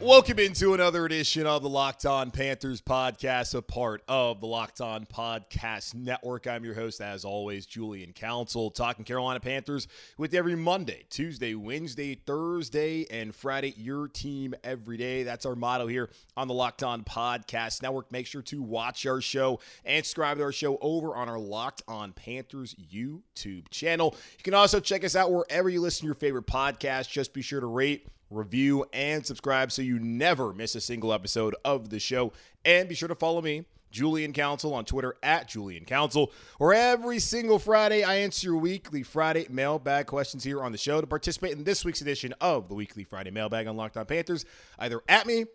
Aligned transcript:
Welcome 0.00 0.38
into 0.38 0.72
another 0.72 1.04
edition 1.04 1.46
of 1.46 1.62
the 1.62 1.68
Locked 1.68 2.06
On 2.06 2.30
Panthers 2.30 2.80
podcast, 2.80 3.54
a 3.54 3.60
part 3.60 4.02
of 4.08 4.40
the 4.40 4.46
Locked 4.46 4.80
On 4.80 5.04
Podcast 5.04 5.94
Network. 5.94 6.46
I'm 6.46 6.64
your 6.64 6.72
host, 6.72 7.02
as 7.02 7.22
always, 7.26 7.66
Julian 7.66 8.14
Council, 8.14 8.70
talking 8.70 9.04
Carolina 9.04 9.40
Panthers 9.40 9.88
with 10.16 10.32
every 10.32 10.56
Monday, 10.56 11.04
Tuesday, 11.10 11.54
Wednesday, 11.54 12.14
Thursday, 12.14 13.04
and 13.10 13.34
Friday. 13.34 13.74
Your 13.76 14.08
team 14.08 14.54
every 14.64 14.96
day. 14.96 15.22
That's 15.22 15.44
our 15.44 15.54
motto 15.54 15.86
here 15.86 16.08
on 16.34 16.48
the 16.48 16.54
Locked 16.54 16.82
On 16.82 17.04
Podcast 17.04 17.82
Network. 17.82 18.10
Make 18.10 18.26
sure 18.26 18.40
to 18.40 18.62
watch 18.62 19.04
our 19.04 19.20
show 19.20 19.60
and 19.84 20.02
subscribe 20.02 20.38
to 20.38 20.44
our 20.44 20.52
show 20.52 20.78
over 20.80 21.14
on 21.14 21.28
our 21.28 21.38
Locked 21.38 21.82
On 21.86 22.14
Panthers 22.14 22.74
YouTube 22.90 23.68
channel. 23.70 24.16
You 24.38 24.44
can 24.44 24.54
also 24.54 24.80
check 24.80 25.04
us 25.04 25.14
out 25.14 25.30
wherever 25.30 25.68
you 25.68 25.82
listen 25.82 26.00
to 26.00 26.06
your 26.06 26.14
favorite 26.14 26.46
podcast. 26.46 27.10
Just 27.10 27.34
be 27.34 27.42
sure 27.42 27.60
to 27.60 27.66
rate 27.66 28.08
review, 28.30 28.86
and 28.92 29.26
subscribe 29.26 29.72
so 29.72 29.82
you 29.82 29.98
never 29.98 30.52
miss 30.52 30.74
a 30.74 30.80
single 30.80 31.12
episode 31.12 31.54
of 31.64 31.90
the 31.90 31.98
show. 31.98 32.32
And 32.64 32.88
be 32.88 32.94
sure 32.94 33.08
to 33.08 33.14
follow 33.14 33.42
me, 33.42 33.64
Julian 33.90 34.32
Council, 34.32 34.72
on 34.72 34.84
Twitter 34.84 35.16
at 35.22 35.48
Julian 35.48 35.84
Council, 35.84 36.32
where 36.58 36.72
every 36.72 37.18
single 37.18 37.58
Friday 37.58 38.04
I 38.04 38.16
answer 38.16 38.48
your 38.48 38.56
weekly 38.56 39.02
Friday 39.02 39.46
mailbag 39.50 40.06
questions 40.06 40.44
here 40.44 40.62
on 40.62 40.72
the 40.72 40.78
show. 40.78 41.00
To 41.00 41.06
participate 41.06 41.52
in 41.52 41.64
this 41.64 41.84
week's 41.84 42.00
edition 42.00 42.32
of 42.40 42.68
the 42.68 42.74
weekly 42.74 43.04
Friday 43.04 43.30
mailbag 43.30 43.66
on 43.66 43.76
Locked 43.76 43.96
On 43.96 44.06
Panthers, 44.06 44.44
either 44.78 45.00
at 45.08 45.26
me 45.26 45.46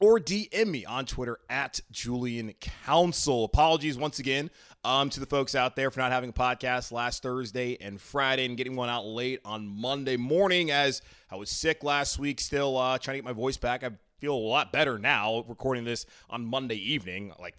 or 0.00 0.18
DM 0.18 0.68
me 0.68 0.84
on 0.84 1.06
Twitter 1.06 1.38
at 1.48 1.80
Julian 1.90 2.52
Council. 2.60 3.44
Apologies 3.44 3.96
once 3.96 4.18
again 4.18 4.50
um, 4.84 5.08
to 5.10 5.20
the 5.20 5.26
folks 5.26 5.54
out 5.54 5.76
there 5.76 5.90
for 5.90 6.00
not 6.00 6.12
having 6.12 6.30
a 6.30 6.32
podcast 6.34 6.92
last 6.92 7.22
Thursday 7.22 7.76
and 7.80 8.00
Friday 8.00 8.44
and 8.44 8.56
getting 8.56 8.76
one 8.76 8.90
out 8.90 9.06
late 9.06 9.40
on 9.44 9.66
Monday 9.66 10.16
morning 10.16 10.70
as 10.70 11.00
I 11.30 11.36
was 11.36 11.48
sick 11.48 11.82
last 11.82 12.18
week, 12.18 12.40
still 12.40 12.76
uh, 12.76 12.98
trying 12.98 13.14
to 13.14 13.18
get 13.18 13.24
my 13.24 13.32
voice 13.32 13.56
back. 13.56 13.82
I 13.82 13.90
feel 14.18 14.34
a 14.34 14.36
lot 14.36 14.72
better 14.72 14.98
now 14.98 15.44
recording 15.48 15.84
this 15.84 16.04
on 16.28 16.44
Monday 16.44 16.76
evening, 16.76 17.32
like 17.40 17.56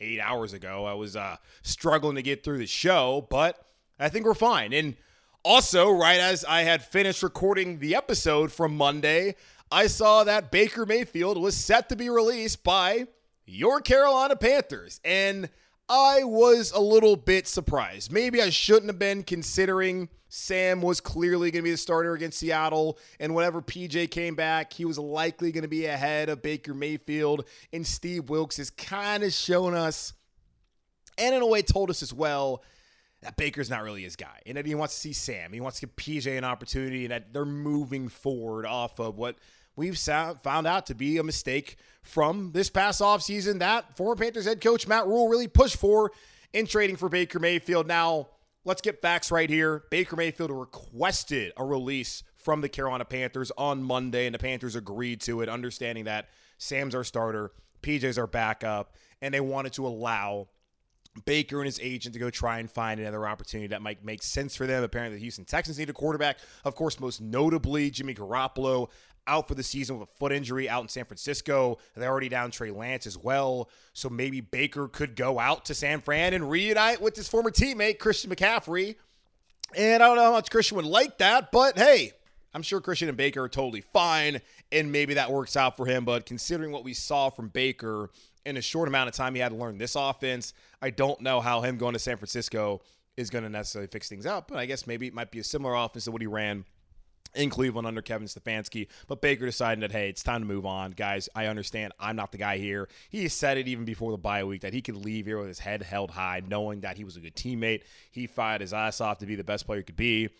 eight 0.00 0.20
hours 0.20 0.52
ago. 0.52 0.84
I 0.84 0.94
was 0.94 1.16
uh, 1.16 1.36
struggling 1.62 2.16
to 2.16 2.22
get 2.22 2.44
through 2.44 2.58
the 2.58 2.66
show, 2.66 3.26
but 3.30 3.58
I 3.98 4.10
think 4.10 4.26
we're 4.26 4.34
fine. 4.34 4.72
And 4.72 4.96
also, 5.42 5.90
right 5.90 6.20
as 6.20 6.44
I 6.44 6.62
had 6.62 6.84
finished 6.84 7.22
recording 7.22 7.78
the 7.78 7.94
episode 7.94 8.52
from 8.52 8.76
Monday, 8.76 9.36
I 9.70 9.86
saw 9.86 10.24
that 10.24 10.50
Baker 10.50 10.84
Mayfield 10.84 11.38
was 11.38 11.56
set 11.56 11.88
to 11.88 11.96
be 11.96 12.10
released 12.10 12.62
by 12.62 13.06
your 13.46 13.80
Carolina 13.80 14.36
Panthers. 14.36 15.00
And 15.04 15.48
I 15.88 16.24
was 16.24 16.72
a 16.72 16.80
little 16.80 17.16
bit 17.16 17.46
surprised. 17.46 18.10
Maybe 18.10 18.42
I 18.42 18.50
shouldn't 18.50 18.86
have 18.86 18.98
been 18.98 19.22
considering 19.22 20.08
Sam 20.28 20.82
was 20.82 21.00
clearly 21.00 21.52
going 21.52 21.62
to 21.62 21.64
be 21.64 21.70
the 21.70 21.76
starter 21.76 22.14
against 22.14 22.38
Seattle. 22.38 22.98
And 23.20 23.34
whenever 23.34 23.62
PJ 23.62 24.10
came 24.10 24.34
back, 24.34 24.72
he 24.72 24.84
was 24.84 24.98
likely 24.98 25.52
going 25.52 25.62
to 25.62 25.68
be 25.68 25.86
ahead 25.86 26.28
of 26.28 26.42
Baker 26.42 26.74
Mayfield. 26.74 27.44
And 27.72 27.86
Steve 27.86 28.28
Wilks 28.28 28.56
has 28.56 28.70
kind 28.70 29.22
of 29.22 29.32
shown 29.32 29.74
us, 29.74 30.12
and 31.16 31.34
in 31.34 31.42
a 31.42 31.46
way 31.46 31.62
told 31.62 31.90
us 31.90 32.02
as 32.02 32.12
well, 32.12 32.64
that 33.22 33.36
Baker's 33.36 33.70
not 33.70 33.82
really 33.82 34.02
his 34.02 34.16
guy. 34.16 34.40
And 34.44 34.56
that 34.56 34.66
he 34.66 34.74
wants 34.74 34.94
to 34.94 35.00
see 35.00 35.12
Sam. 35.12 35.52
He 35.52 35.60
wants 35.60 35.78
to 35.80 35.86
give 35.86 35.96
PJ 35.96 36.36
an 36.36 36.44
opportunity 36.44 37.04
and 37.04 37.12
that 37.12 37.32
they're 37.32 37.44
moving 37.44 38.08
forward 38.08 38.66
off 38.66 38.98
of 38.98 39.16
what 39.16 39.36
we've 39.76 39.98
found 39.98 40.66
out 40.66 40.86
to 40.86 40.94
be 40.94 41.18
a 41.18 41.22
mistake 41.22 41.76
from 42.02 42.52
this 42.52 42.70
past 42.70 43.00
offseason 43.00 43.60
that 43.60 43.96
former 43.96 44.16
Panthers 44.16 44.46
head 44.46 44.60
coach 44.60 44.88
Matt 44.88 45.06
Rhule 45.06 45.28
really 45.28 45.48
pushed 45.48 45.76
for 45.76 46.10
in 46.52 46.66
trading 46.66 46.96
for 46.96 47.08
Baker 47.08 47.38
Mayfield. 47.38 47.86
Now, 47.86 48.28
let's 48.64 48.80
get 48.80 49.02
facts 49.02 49.30
right 49.30 49.50
here. 49.50 49.84
Baker 49.90 50.16
Mayfield 50.16 50.50
requested 50.50 51.52
a 51.56 51.64
release 51.64 52.22
from 52.36 52.60
the 52.60 52.68
Carolina 52.68 53.04
Panthers 53.04 53.50
on 53.58 53.82
Monday, 53.82 54.26
and 54.26 54.34
the 54.34 54.38
Panthers 54.38 54.76
agreed 54.76 55.20
to 55.22 55.40
it, 55.42 55.48
understanding 55.48 56.04
that 56.04 56.28
Sam's 56.58 56.94
our 56.94 57.04
starter, 57.04 57.52
PJ's 57.82 58.18
our 58.18 58.26
backup, 58.26 58.94
and 59.20 59.34
they 59.34 59.40
wanted 59.40 59.72
to 59.74 59.86
allow 59.86 60.48
Baker 61.24 61.58
and 61.58 61.66
his 61.66 61.80
agent 61.82 62.12
to 62.12 62.18
go 62.18 62.30
try 62.30 62.58
and 62.58 62.70
find 62.70 63.00
another 63.00 63.26
opportunity 63.26 63.68
that 63.68 63.82
might 63.82 64.04
make 64.04 64.22
sense 64.22 64.54
for 64.54 64.66
them. 64.66 64.84
Apparently, 64.84 65.16
the 65.16 65.22
Houston 65.22 65.44
Texans 65.44 65.78
need 65.78 65.90
a 65.90 65.94
quarterback. 65.94 66.38
Of 66.64 66.74
course, 66.74 67.00
most 67.00 67.20
notably, 67.20 67.90
Jimmy 67.90 68.14
Garoppolo 68.14 68.90
out 69.26 69.48
for 69.48 69.54
the 69.54 69.62
season 69.62 69.98
with 69.98 70.08
a 70.08 70.12
foot 70.18 70.32
injury 70.32 70.68
out 70.68 70.82
in 70.82 70.88
San 70.88 71.04
Francisco. 71.04 71.78
They're 71.94 72.10
already 72.10 72.28
down 72.28 72.50
Trey 72.50 72.70
Lance 72.70 73.06
as 73.06 73.18
well. 73.18 73.68
So 73.92 74.08
maybe 74.08 74.40
Baker 74.40 74.88
could 74.88 75.16
go 75.16 75.38
out 75.38 75.64
to 75.66 75.74
San 75.74 76.00
Fran 76.00 76.34
and 76.34 76.50
reunite 76.50 77.00
with 77.00 77.16
his 77.16 77.28
former 77.28 77.50
teammate, 77.50 77.98
Christian 77.98 78.30
McCaffrey. 78.30 78.96
And 79.74 80.02
I 80.02 80.06
don't 80.06 80.16
know 80.16 80.24
how 80.24 80.32
much 80.32 80.50
Christian 80.50 80.76
would 80.76 80.86
like 80.86 81.18
that, 81.18 81.50
but 81.50 81.76
hey, 81.76 82.12
I'm 82.54 82.62
sure 82.62 82.80
Christian 82.80 83.08
and 83.08 83.18
Baker 83.18 83.42
are 83.42 83.48
totally 83.48 83.82
fine, 83.82 84.40
and 84.72 84.90
maybe 84.90 85.14
that 85.14 85.30
works 85.30 85.56
out 85.56 85.76
for 85.76 85.84
him. 85.84 86.04
But 86.06 86.24
considering 86.24 86.72
what 86.72 86.84
we 86.84 86.94
saw 86.94 87.28
from 87.28 87.48
Baker 87.48 88.10
in 88.46 88.56
a 88.56 88.62
short 88.62 88.88
amount 88.88 89.08
of 89.08 89.14
time, 89.14 89.34
he 89.34 89.40
had 89.40 89.50
to 89.50 89.58
learn 89.58 89.76
this 89.76 89.94
offense. 89.94 90.54
I 90.80 90.90
don't 90.90 91.20
know 91.20 91.40
how 91.40 91.60
him 91.60 91.76
going 91.76 91.92
to 91.92 91.98
San 91.98 92.16
Francisco 92.16 92.80
is 93.16 93.28
going 93.28 93.44
to 93.44 93.50
necessarily 93.50 93.88
fix 93.88 94.08
things 94.08 94.24
up, 94.24 94.48
but 94.48 94.58
I 94.58 94.66
guess 94.66 94.86
maybe 94.86 95.06
it 95.06 95.14
might 95.14 95.30
be 95.30 95.38
a 95.38 95.44
similar 95.44 95.74
offense 95.74 96.04
to 96.04 96.12
what 96.12 96.22
he 96.22 96.26
ran 96.26 96.64
in 97.34 97.50
Cleveland 97.50 97.86
under 97.86 98.02
Kevin 98.02 98.28
Stefanski. 98.28 98.88
But 99.06 99.20
Baker 99.20 99.46
decided 99.46 99.82
that, 99.82 99.92
hey, 99.92 100.08
it's 100.08 100.22
time 100.22 100.42
to 100.42 100.46
move 100.46 100.66
on. 100.66 100.92
Guys, 100.92 101.28
I 101.34 101.46
understand 101.46 101.92
I'm 101.98 102.16
not 102.16 102.32
the 102.32 102.38
guy 102.38 102.58
here. 102.58 102.88
He 103.08 103.28
said 103.28 103.58
it 103.58 103.68
even 103.68 103.84
before 103.84 104.12
the 104.12 104.18
bye 104.18 104.44
week 104.44 104.62
that 104.62 104.72
he 104.72 104.82
could 104.82 104.96
leave 104.96 105.26
here 105.26 105.38
with 105.38 105.48
his 105.48 105.58
head 105.58 105.82
held 105.82 106.10
high, 106.10 106.42
knowing 106.46 106.80
that 106.80 106.96
he 106.96 107.04
was 107.04 107.16
a 107.16 107.20
good 107.20 107.36
teammate. 107.36 107.82
He 108.10 108.26
fired 108.26 108.60
his 108.60 108.72
ass 108.72 109.00
off 109.00 109.18
to 109.18 109.26
be 109.26 109.34
the 109.34 109.44
best 109.44 109.66
player 109.66 109.80
he 109.80 109.84
could 109.84 109.96
be 109.96 110.30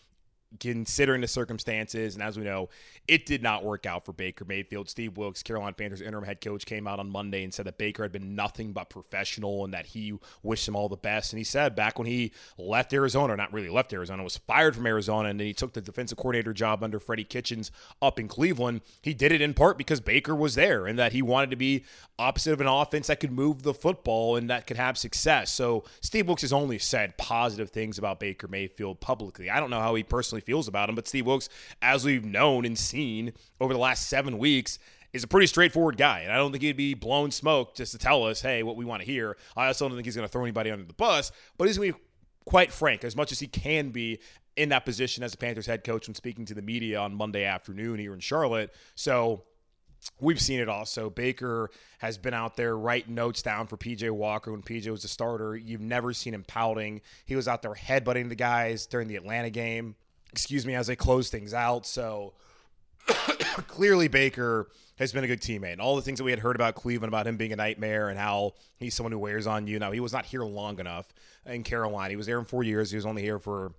considering 0.61 1.21
the 1.21 1.29
circumstances. 1.29 2.15
And 2.15 2.23
as 2.23 2.39
we 2.39 2.45
know, 2.45 2.69
it 3.09 3.27
did 3.27 3.43
not 3.43 3.65
work 3.65 3.87
out 3.87 4.05
for 4.05 4.13
Baker 4.13 4.45
Mayfield. 4.45 4.89
Steve 4.89 5.17
Wilks, 5.17 5.43
Carolina 5.43 5.73
Panthers 5.73 6.01
interim 6.01 6.25
head 6.25 6.41
coach, 6.41 6.67
came 6.67 6.87
out 6.87 7.01
on 7.01 7.11
Monday 7.11 7.45
and 7.45 7.53
said 7.53 7.67
that 7.67 7.79
Baker 7.79 8.03
had 8.03 8.13
been 8.13 8.35
nothing 8.35 8.73
but 8.73 8.91
professional 8.91 9.65
and 9.65 9.75
that 9.75 9.87
he 9.87 10.15
wished 10.43 10.67
him 10.67 10.77
all 10.77 10.89
the 10.89 10.97
best. 10.97 11.33
And 11.33 11.39
he 11.39 11.45
said 11.45 11.75
back 11.75 11.99
when 11.99 12.07
he 12.07 12.33
left 12.59 12.93
Arizona, 12.93 13.37
not 13.37 13.53
really 13.53 13.69
left 13.69 13.93
Arizona, 13.93 14.23
was 14.23 14.37
fired 14.37 14.75
from 14.75 14.87
Arizona, 14.87 15.29
and 15.29 15.39
then 15.39 15.47
he 15.47 15.55
took 15.55 15.73
the 15.73 15.81
defensive 15.81 16.19
coordinator 16.19 16.53
job 16.53 16.83
under 16.83 16.99
Freddie 16.99 17.25
Kitchens 17.25 17.71
up 18.03 18.19
in 18.19 18.29
Cleveland, 18.29 18.81
he 19.03 19.15
did 19.15 19.33
it 19.33 19.41
in 19.41 19.55
part 19.55 19.79
because 19.79 20.01
Baker 20.01 20.35
was 20.35 20.55
there 20.55 20.87
and 20.87 20.99
that 20.99 21.13
he 21.13 21.23
wanted 21.23 21.51
to 21.51 21.57
be 21.57 21.85
opposite 22.19 22.53
of 22.53 22.61
an 22.61 22.67
offense 22.67 23.07
that 23.09 23.21
could 23.21 23.33
move 23.33 23.63
the 23.63 23.75
football 23.75 24.37
and 24.37 24.51
that 24.51 24.67
could 24.67 24.77
have 24.77 24.99
success. 24.99 25.51
So 25.51 25.85
Steve 26.01 26.27
Wilks 26.27 26.43
has 26.43 26.53
only 26.53 26.79
said 26.79 27.17
positive 27.17 27.71
things 27.71 27.99
about 27.99 28.21
Baker 28.21 28.49
Mayfield 28.49 29.01
publicly. 29.01 29.51
I 29.51 29.61
don't 29.61 29.71
know 29.71 29.81
how 29.81 29.95
he 29.95 30.03
personally 30.03 30.41
feels 30.47 30.69
about 30.69 30.89
him, 30.89 30.95
but 30.95 31.07
Steve 31.07 31.27
Wilks, 31.27 31.49
as 31.83 32.05
we've 32.05 32.25
known 32.25 32.65
and 32.65 32.79
seen 32.79 33.33
over 33.61 33.73
the 33.73 33.79
last 33.79 34.09
seven 34.09 34.39
weeks, 34.39 34.79
is 35.13 35.25
a 35.25 35.27
pretty 35.27 35.47
straightforward 35.47 35.97
guy. 35.97 36.21
And 36.21 36.33
I 36.33 36.37
don't 36.37 36.53
think 36.53 36.63
he'd 36.63 36.77
be 36.77 36.95
blown 36.95 37.31
smoke 37.31 37.75
just 37.75 37.93
to 37.93 37.99
tell 37.99 38.25
us, 38.25 38.41
hey, 38.41 38.63
what 38.63 38.77
we 38.77 38.85
want 38.85 39.03
to 39.03 39.07
hear. 39.07 39.37
I 39.57 39.67
also 39.67 39.89
don't 39.89 39.97
think 39.97 40.07
he's 40.07 40.17
going 40.17 40.27
to 40.27 40.33
throw 40.33 40.43
anybody 40.43 40.71
under 40.71 40.85
the 40.85 40.95
bus, 40.95 41.33
but 41.59 41.67
he's 41.67 41.77
going 41.77 41.93
to 41.93 41.99
be 41.99 42.05
quite 42.45 42.73
frank, 42.73 43.05
as 43.05 43.17
much 43.17 43.33
as 43.33 43.41
he 43.41 43.47
can 43.47 43.91
be 43.91 44.21
in 44.57 44.71
that 44.71 44.85
position 44.85 45.23
as 45.23 45.35
a 45.35 45.37
Panthers 45.37 45.67
head 45.67 45.85
coach 45.85 46.09
when 46.09 46.15
speaking 46.15 46.47
to 46.47 46.55
the 46.55 46.63
media 46.63 46.99
on 46.99 47.15
Monday 47.15 47.45
afternoon 47.45 47.99
here 47.99 48.15
in 48.15 48.21
Charlotte. 48.21 48.73
So 48.95 49.43
We've 50.21 50.41
seen 50.41 50.61
it 50.61 50.69
also. 50.69 51.11
Baker 51.11 51.71
has 51.99 52.19
been 52.19 52.35
out 52.35 52.57
there 52.57 52.77
writing 52.77 53.15
notes 53.15 53.43
down 53.43 53.67
for 53.67 53.77
PJ 53.77 54.11
Walker 54.11 54.53
when 54.53 54.63
PJ 54.63 54.89
was 54.89 55.05
a 55.05 55.09
starter. 55.09 55.57
You've 55.57 55.81
never 55.81 56.13
seen 56.13 56.35
him 56.35 56.45
pouting. 56.47 57.01
He 57.25 57.37
was 57.37 57.49
out 57.49 57.63
there 57.63 57.73
headbutting 57.73 58.29
the 58.29 58.35
guys 58.35 58.87
during 58.87 59.09
the 59.09 59.17
Atlanta 59.17 59.51
game 59.51 59.97
excuse 60.37 60.67
me, 60.67 60.75
as 60.75 60.87
they 60.87 60.97
close 60.97 61.31
things 61.31 61.55
out. 61.55 61.87
So 61.87 62.35
clearly 63.69 64.07
Baker 64.07 64.69
has 64.99 65.11
been 65.11 65.25
a 65.25 65.27
good 65.27 65.41
teammate. 65.41 65.73
And 65.73 65.81
all 65.81 65.97
the 65.97 66.03
things 66.03 66.19
that 66.19 66.25
we 66.25 66.31
had 66.31 66.41
heard 66.41 66.57
about 66.57 66.75
Cleveland 66.75 67.09
about 67.09 67.27
him 67.27 67.39
being 67.39 67.55
a 67.55 67.57
nightmare 67.57 68.11
and 68.11 68.19
how 68.19 68.53
he's 68.77 68.95
someone 68.95 69.13
who 69.13 69.19
wears 69.19 69.47
on 69.47 69.67
you. 69.67 69.79
Now 69.79 69.93
he 69.93 70.01
was 70.01 70.13
not 70.13 70.27
here 70.27 70.45
long 70.45 70.79
enough 70.79 71.15
in 71.47 71.63
Carolina. 71.63 72.11
He 72.11 72.17
was 72.17 72.27
there 72.27 72.39
in 72.39 72.45
four 72.45 72.63
years. 72.65 72.91
He 72.91 72.97
was 72.97 73.07
only 73.07 73.23
here 73.23 73.39
for 73.39 73.73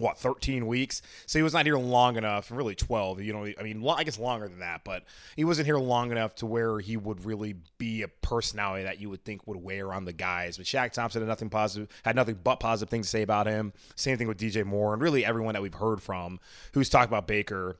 what 0.00 0.18
13 0.18 0.66
weeks? 0.66 1.02
So 1.26 1.38
he 1.38 1.42
was 1.42 1.52
not 1.52 1.66
here 1.66 1.78
long 1.78 2.16
enough 2.16 2.50
really 2.50 2.74
12 2.74 3.20
you 3.22 3.32
know 3.32 3.46
i 3.58 3.62
mean 3.62 3.86
i 3.88 4.04
guess 4.04 4.18
longer 4.18 4.48
than 4.48 4.60
that 4.60 4.82
but 4.84 5.04
he 5.36 5.44
wasn't 5.44 5.66
here 5.66 5.78
long 5.78 6.10
enough 6.10 6.34
to 6.36 6.46
where 6.46 6.78
he 6.78 6.96
would 6.96 7.24
really 7.24 7.54
be 7.78 8.02
a 8.02 8.08
personality 8.08 8.84
that 8.84 9.00
you 9.00 9.10
would 9.10 9.24
think 9.24 9.46
would 9.46 9.56
wear 9.56 9.92
on 9.92 10.04
the 10.04 10.12
guys. 10.12 10.56
But 10.56 10.66
Shaq 10.66 10.92
Thompson 10.92 11.22
had 11.22 11.28
nothing 11.28 11.50
positive 11.50 11.88
had 12.04 12.16
nothing 12.16 12.38
but 12.42 12.60
positive 12.60 12.90
things 12.90 13.06
to 13.06 13.10
say 13.10 13.22
about 13.22 13.46
him. 13.46 13.72
Same 13.96 14.18
thing 14.18 14.28
with 14.28 14.38
DJ 14.38 14.64
Moore 14.64 14.92
and 14.92 15.02
really 15.02 15.24
everyone 15.24 15.54
that 15.54 15.62
we've 15.62 15.74
heard 15.74 16.02
from 16.02 16.40
who's 16.72 16.88
talked 16.88 17.08
about 17.08 17.26
Baker. 17.26 17.78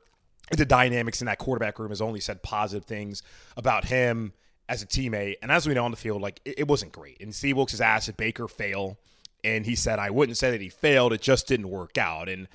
The 0.51 0.65
dynamics 0.65 1.21
in 1.21 1.27
that 1.27 1.37
quarterback 1.37 1.79
room 1.79 1.89
has 1.89 2.01
only 2.01 2.19
said 2.19 2.43
positive 2.43 2.85
things 2.85 3.23
about 3.55 3.85
him 3.85 4.33
as 4.67 4.81
a 4.81 4.87
teammate. 4.87 5.35
And 5.41 5.49
as 5.49 5.65
we 5.65 5.73
know 5.73 5.85
on 5.85 5.91
the 5.91 5.97
field 5.97 6.21
like 6.21 6.41
it, 6.43 6.59
it 6.59 6.67
wasn't 6.67 6.91
great. 6.91 7.21
And 7.21 7.33
Steve 7.33 7.55
Wilks 7.55 7.71
has 7.71 7.81
asked 7.81 8.07
did 8.07 8.17
Baker 8.17 8.47
fail 8.47 8.97
and 9.43 9.65
he 9.65 9.75
said, 9.75 9.99
I 9.99 10.09
wouldn't 10.09 10.37
say 10.37 10.51
that 10.51 10.61
he 10.61 10.69
failed, 10.69 11.13
it 11.13 11.21
just 11.21 11.47
didn't 11.47 11.69
work 11.69 11.97
out. 11.97 12.29
And 12.29 12.47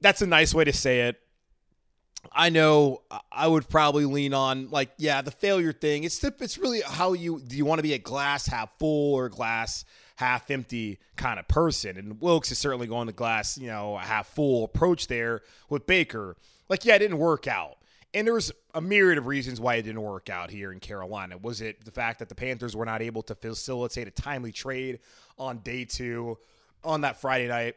that's 0.00 0.22
a 0.22 0.26
nice 0.26 0.54
way 0.54 0.64
to 0.64 0.72
say 0.72 1.02
it. 1.02 1.20
I 2.30 2.50
know 2.50 3.02
I 3.32 3.48
would 3.48 3.68
probably 3.68 4.04
lean 4.04 4.32
on 4.32 4.70
like, 4.70 4.90
yeah, 4.96 5.22
the 5.22 5.32
failure 5.32 5.72
thing. 5.72 6.04
It's 6.04 6.22
it's 6.22 6.56
really 6.56 6.80
how 6.82 7.14
you 7.14 7.40
do 7.40 7.56
you 7.56 7.64
want 7.64 7.80
to 7.80 7.82
be 7.82 7.94
a 7.94 7.98
glass 7.98 8.46
half 8.46 8.78
full 8.78 9.14
or 9.14 9.28
glass 9.28 9.84
half 10.16 10.50
empty 10.50 11.00
kind 11.16 11.40
of 11.40 11.48
person. 11.48 11.96
And 11.96 12.20
Wilks 12.20 12.52
is 12.52 12.58
certainly 12.58 12.86
going 12.86 13.06
the 13.06 13.12
glass, 13.12 13.58
you 13.58 13.66
know, 13.66 13.96
half 13.96 14.28
full 14.28 14.64
approach 14.64 15.08
there 15.08 15.42
with 15.68 15.86
Baker. 15.86 16.36
Like, 16.68 16.84
yeah, 16.84 16.94
it 16.94 17.00
didn't 17.00 17.18
work 17.18 17.48
out. 17.48 17.78
And 18.14 18.26
there 18.26 18.34
was 18.34 18.52
a 18.74 18.80
myriad 18.80 19.18
of 19.18 19.26
reasons 19.26 19.58
why 19.58 19.76
it 19.76 19.82
didn't 19.82 20.02
work 20.02 20.28
out 20.28 20.50
here 20.50 20.70
in 20.70 20.80
Carolina. 20.80 21.38
Was 21.38 21.60
it 21.60 21.84
the 21.84 21.90
fact 21.90 22.18
that 22.18 22.28
the 22.28 22.34
Panthers 22.34 22.76
were 22.76 22.84
not 22.84 23.00
able 23.00 23.22
to 23.22 23.34
facilitate 23.34 24.06
a 24.06 24.10
timely 24.10 24.52
trade 24.52 25.00
on 25.38 25.58
day 25.58 25.84
two 25.84 26.38
on 26.84 27.02
that 27.02 27.20
Friday 27.20 27.48
night 27.48 27.76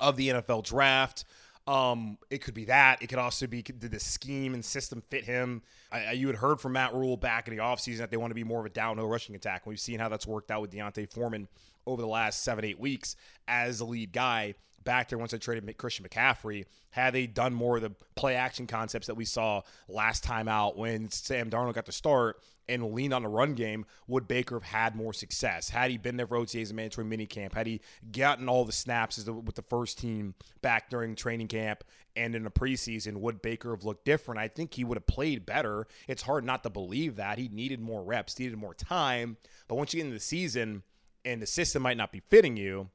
of 0.00 0.16
the 0.16 0.28
NFL 0.28 0.64
draft? 0.64 1.24
Um, 1.66 2.18
it 2.28 2.42
could 2.42 2.54
be 2.54 2.64
that. 2.64 3.02
It 3.02 3.06
could 3.06 3.18
also 3.18 3.46
be 3.46 3.62
did 3.62 3.80
the 3.80 4.00
scheme 4.00 4.54
and 4.54 4.64
system 4.64 5.02
fit 5.10 5.24
him? 5.24 5.62
I, 5.92 6.12
you 6.12 6.26
had 6.26 6.36
heard 6.36 6.60
from 6.60 6.72
Matt 6.72 6.92
Rhule 6.92 7.16
back 7.16 7.46
in 7.46 7.56
the 7.56 7.62
offseason 7.62 7.98
that 7.98 8.10
they 8.10 8.16
want 8.16 8.32
to 8.32 8.34
be 8.34 8.44
more 8.44 8.60
of 8.60 8.66
a 8.66 8.70
downhill 8.70 9.08
rushing 9.08 9.36
attack. 9.36 9.66
We've 9.66 9.78
seen 9.78 10.00
how 10.00 10.08
that's 10.08 10.26
worked 10.26 10.50
out 10.50 10.60
with 10.60 10.70
D'Onta 10.72 11.08
Foreman 11.08 11.46
over 11.86 12.02
the 12.02 12.08
last 12.08 12.42
seven, 12.42 12.64
eight 12.64 12.80
weeks 12.80 13.16
as 13.46 13.78
the 13.78 13.84
lead 13.84 14.12
guy 14.12 14.54
back 14.84 15.08
there 15.08 15.18
once 15.18 15.34
I 15.34 15.38
traded 15.38 15.76
Christian 15.78 16.06
McCaffrey. 16.06 16.64
Had 16.90 17.14
they 17.14 17.26
done 17.26 17.54
more 17.54 17.76
of 17.76 17.82
the 17.82 17.92
play 18.14 18.36
action 18.36 18.66
concepts 18.66 19.06
that 19.06 19.14
we 19.14 19.24
saw 19.24 19.62
last 19.88 20.22
time 20.22 20.48
out 20.48 20.76
when 20.76 21.10
Sam 21.10 21.50
Darnold 21.50 21.74
got 21.74 21.86
to 21.86 21.92
start 21.92 22.40
and 22.68 22.92
leaned 22.92 23.12
on 23.12 23.22
the 23.22 23.28
run 23.28 23.54
game, 23.54 23.84
would 24.06 24.28
Baker 24.28 24.56
have 24.56 24.62
had 24.62 24.94
more 24.94 25.12
success? 25.12 25.68
Had 25.68 25.90
he 25.90 25.96
been 25.96 26.16
there 26.16 26.26
for 26.26 26.38
OTAs 26.38 26.68
and 26.68 26.76
mandatory 26.76 27.06
minicamp? 27.06 27.54
Had 27.54 27.66
he 27.66 27.80
gotten 28.12 28.48
all 28.48 28.64
the 28.64 28.72
snaps 28.72 29.24
with 29.26 29.54
the 29.54 29.62
first 29.62 29.98
team 29.98 30.34
back 30.60 30.90
during 30.90 31.16
training 31.16 31.48
camp 31.48 31.82
and 32.14 32.34
in 32.34 32.44
the 32.44 32.50
preseason? 32.50 33.16
Would 33.16 33.42
Baker 33.42 33.70
have 33.70 33.84
looked 33.84 34.04
different? 34.04 34.38
I 34.38 34.48
think 34.48 34.74
he 34.74 34.84
would 34.84 34.96
have 34.96 35.06
played 35.06 35.44
better. 35.44 35.86
It's 36.06 36.22
hard 36.22 36.44
not 36.44 36.62
to 36.62 36.70
believe 36.70 37.16
that. 37.16 37.38
He 37.38 37.48
needed 37.48 37.80
more 37.80 38.02
reps, 38.02 38.38
needed 38.38 38.58
more 38.58 38.74
time. 38.74 39.38
But 39.66 39.76
once 39.76 39.92
you 39.92 39.98
get 39.98 40.06
into 40.06 40.14
the 40.14 40.20
season 40.20 40.82
and 41.24 41.40
the 41.42 41.46
system 41.46 41.82
might 41.82 41.96
not 41.96 42.12
be 42.12 42.20
fitting 42.30 42.56
you, 42.56 42.90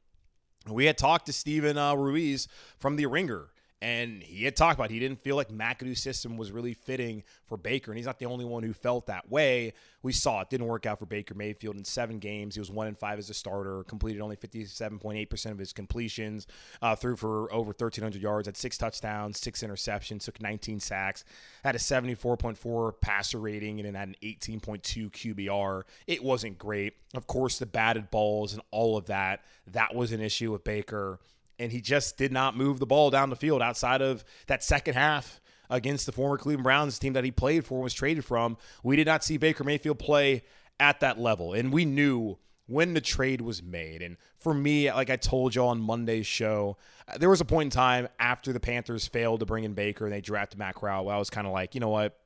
we 0.70 0.86
had 0.86 0.98
talked 0.98 1.26
to 1.28 1.34
Steven 1.34 1.78
uh, 1.78 1.96
Ruiz 1.96 2.48
from 2.78 2.96
the 2.96 3.06
Ringer 3.06 3.48
and 3.82 4.24
he 4.24 4.44
had 4.44 4.56
talked 4.56 4.80
about 4.80 4.90
he 4.90 5.00
didn't 5.00 5.22
feel 5.22 5.36
like 5.36 5.50
McAdoo's 5.50 6.02
system 6.02 6.36
was 6.36 6.52
really 6.52 6.74
fitting 6.74 7.24
for 7.46 7.58
Baker, 7.58 7.92
and 7.92 7.98
he's 7.98 8.08
not 8.08 8.18
the 8.18 8.26
only 8.26 8.44
one 8.44 8.64
who 8.64 8.74
felt 8.74 9.06
that 9.06 9.30
way. 9.30 9.74
We 10.02 10.14
saw 10.14 10.42
it 10.42 10.50
didn't 10.50 10.66
work 10.66 10.88
out 10.88 10.98
for 10.98 11.06
Baker 11.06 11.36
Mayfield 11.36 11.76
in 11.76 11.84
seven 11.84 12.18
games. 12.18 12.56
He 12.56 12.60
was 12.60 12.72
one 12.72 12.88
in 12.88 12.96
five 12.96 13.20
as 13.20 13.30
a 13.30 13.36
starter, 13.36 13.84
completed 13.84 14.20
only 14.20 14.36
57.8% 14.36 15.52
of 15.52 15.60
his 15.60 15.74
completions, 15.74 16.48
uh, 16.82 16.96
threw 16.96 17.16
for 17.16 17.54
over 17.54 17.68
1,300 17.68 18.20
yards, 18.20 18.48
had 18.48 18.58
six 18.58 18.80
touchdowns, 18.80 19.40
six 19.40 19.62
interceptions, 19.62 20.24
took 20.24 20.42
19 20.42 20.80
sacks, 20.80 21.24
had 21.64 21.76
a 21.76 21.80
74.4 21.80 22.94
passer 23.00 23.38
rating, 23.38 23.80
and 23.80 23.86
then 23.86 23.94
had 23.94 24.10
an 24.10 24.16
18.2 24.24 25.12
QBR. 25.12 25.84
It 26.08 26.24
wasn't 26.24 26.58
great. 26.58 26.94
Of 27.14 27.28
course, 27.28 27.60
the 27.60 27.68
batted 27.68 28.10
balls 28.10 28.54
and 28.54 28.62
all 28.72 28.98
of 28.98 29.06
that, 29.06 29.44
that 29.68 29.94
was 29.94 30.12
an 30.12 30.22
issue 30.22 30.52
with 30.52 30.64
Baker 30.64 31.20
and 31.60 31.72
he 31.72 31.82
just 31.82 32.18
did 32.18 32.32
not 32.32 32.56
move 32.56 32.80
the 32.80 32.86
ball 32.86 33.10
down 33.10 33.30
the 33.30 33.36
field 33.36 33.62
outside 33.62 34.02
of 34.02 34.24
that 34.48 34.64
second 34.64 34.94
half 34.94 35.42
against 35.70 36.06
the 36.06 36.12
former 36.12 36.38
Cleveland 36.38 36.64
Browns 36.64 37.00
team 37.00 37.14
that 37.14 37.24
he 37.24 37.32
played 37.32 37.66
for 37.66 37.76
and 37.76 37.84
was 37.84 37.94
traded 37.94 38.24
from. 38.24 38.58
We 38.84 38.96
did 38.96 39.08
not 39.08 39.24
see 39.24 39.38
Baker 39.38 39.64
Mayfield 39.64 40.00
play 40.00 40.44
at 40.80 41.00
that 41.00 41.20
level, 41.20 41.54
and 41.54 41.74
we 41.74 41.86
knew 41.86 42.38
when 42.68 42.94
the 42.94 43.02
trade 43.02 43.42
was 43.42 43.64
made. 43.64 44.02
And 44.02 44.18
for 44.38 44.54
me, 44.54 44.92
like 44.92 45.10
I 45.10 45.16
told 45.16 45.56
you 45.56 45.64
on 45.64 45.80
Monday's 45.80 46.28
show, 46.28 46.78
there 47.18 47.30
was 47.30 47.42
a 47.42 47.46
point 47.46 47.68
in 47.68 47.72
time 47.72 48.08
after 48.20 48.54
the 48.54 48.60
Panthers 48.60 49.08
failed 49.08 49.40
to 49.40 49.46
bring 49.46 49.64
in 49.64 49.74
Baker 49.74 50.06
and 50.06 50.14
they 50.14 50.22
drafted 50.22 50.60
Matt 50.60 50.82
where 50.82 50.92
I 50.92 51.18
was 51.18 51.30
kind 51.30 51.48
of 51.48 51.54
like, 51.54 51.74
you 51.74 51.82
know 51.82 51.90
what, 51.90 52.20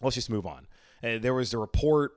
let's 0.00 0.14
just 0.14 0.30
move 0.30 0.46
on. 0.46 0.66
Uh, 1.02 1.18
there 1.18 1.34
was 1.34 1.52
a 1.52 1.58
report. 1.58 2.12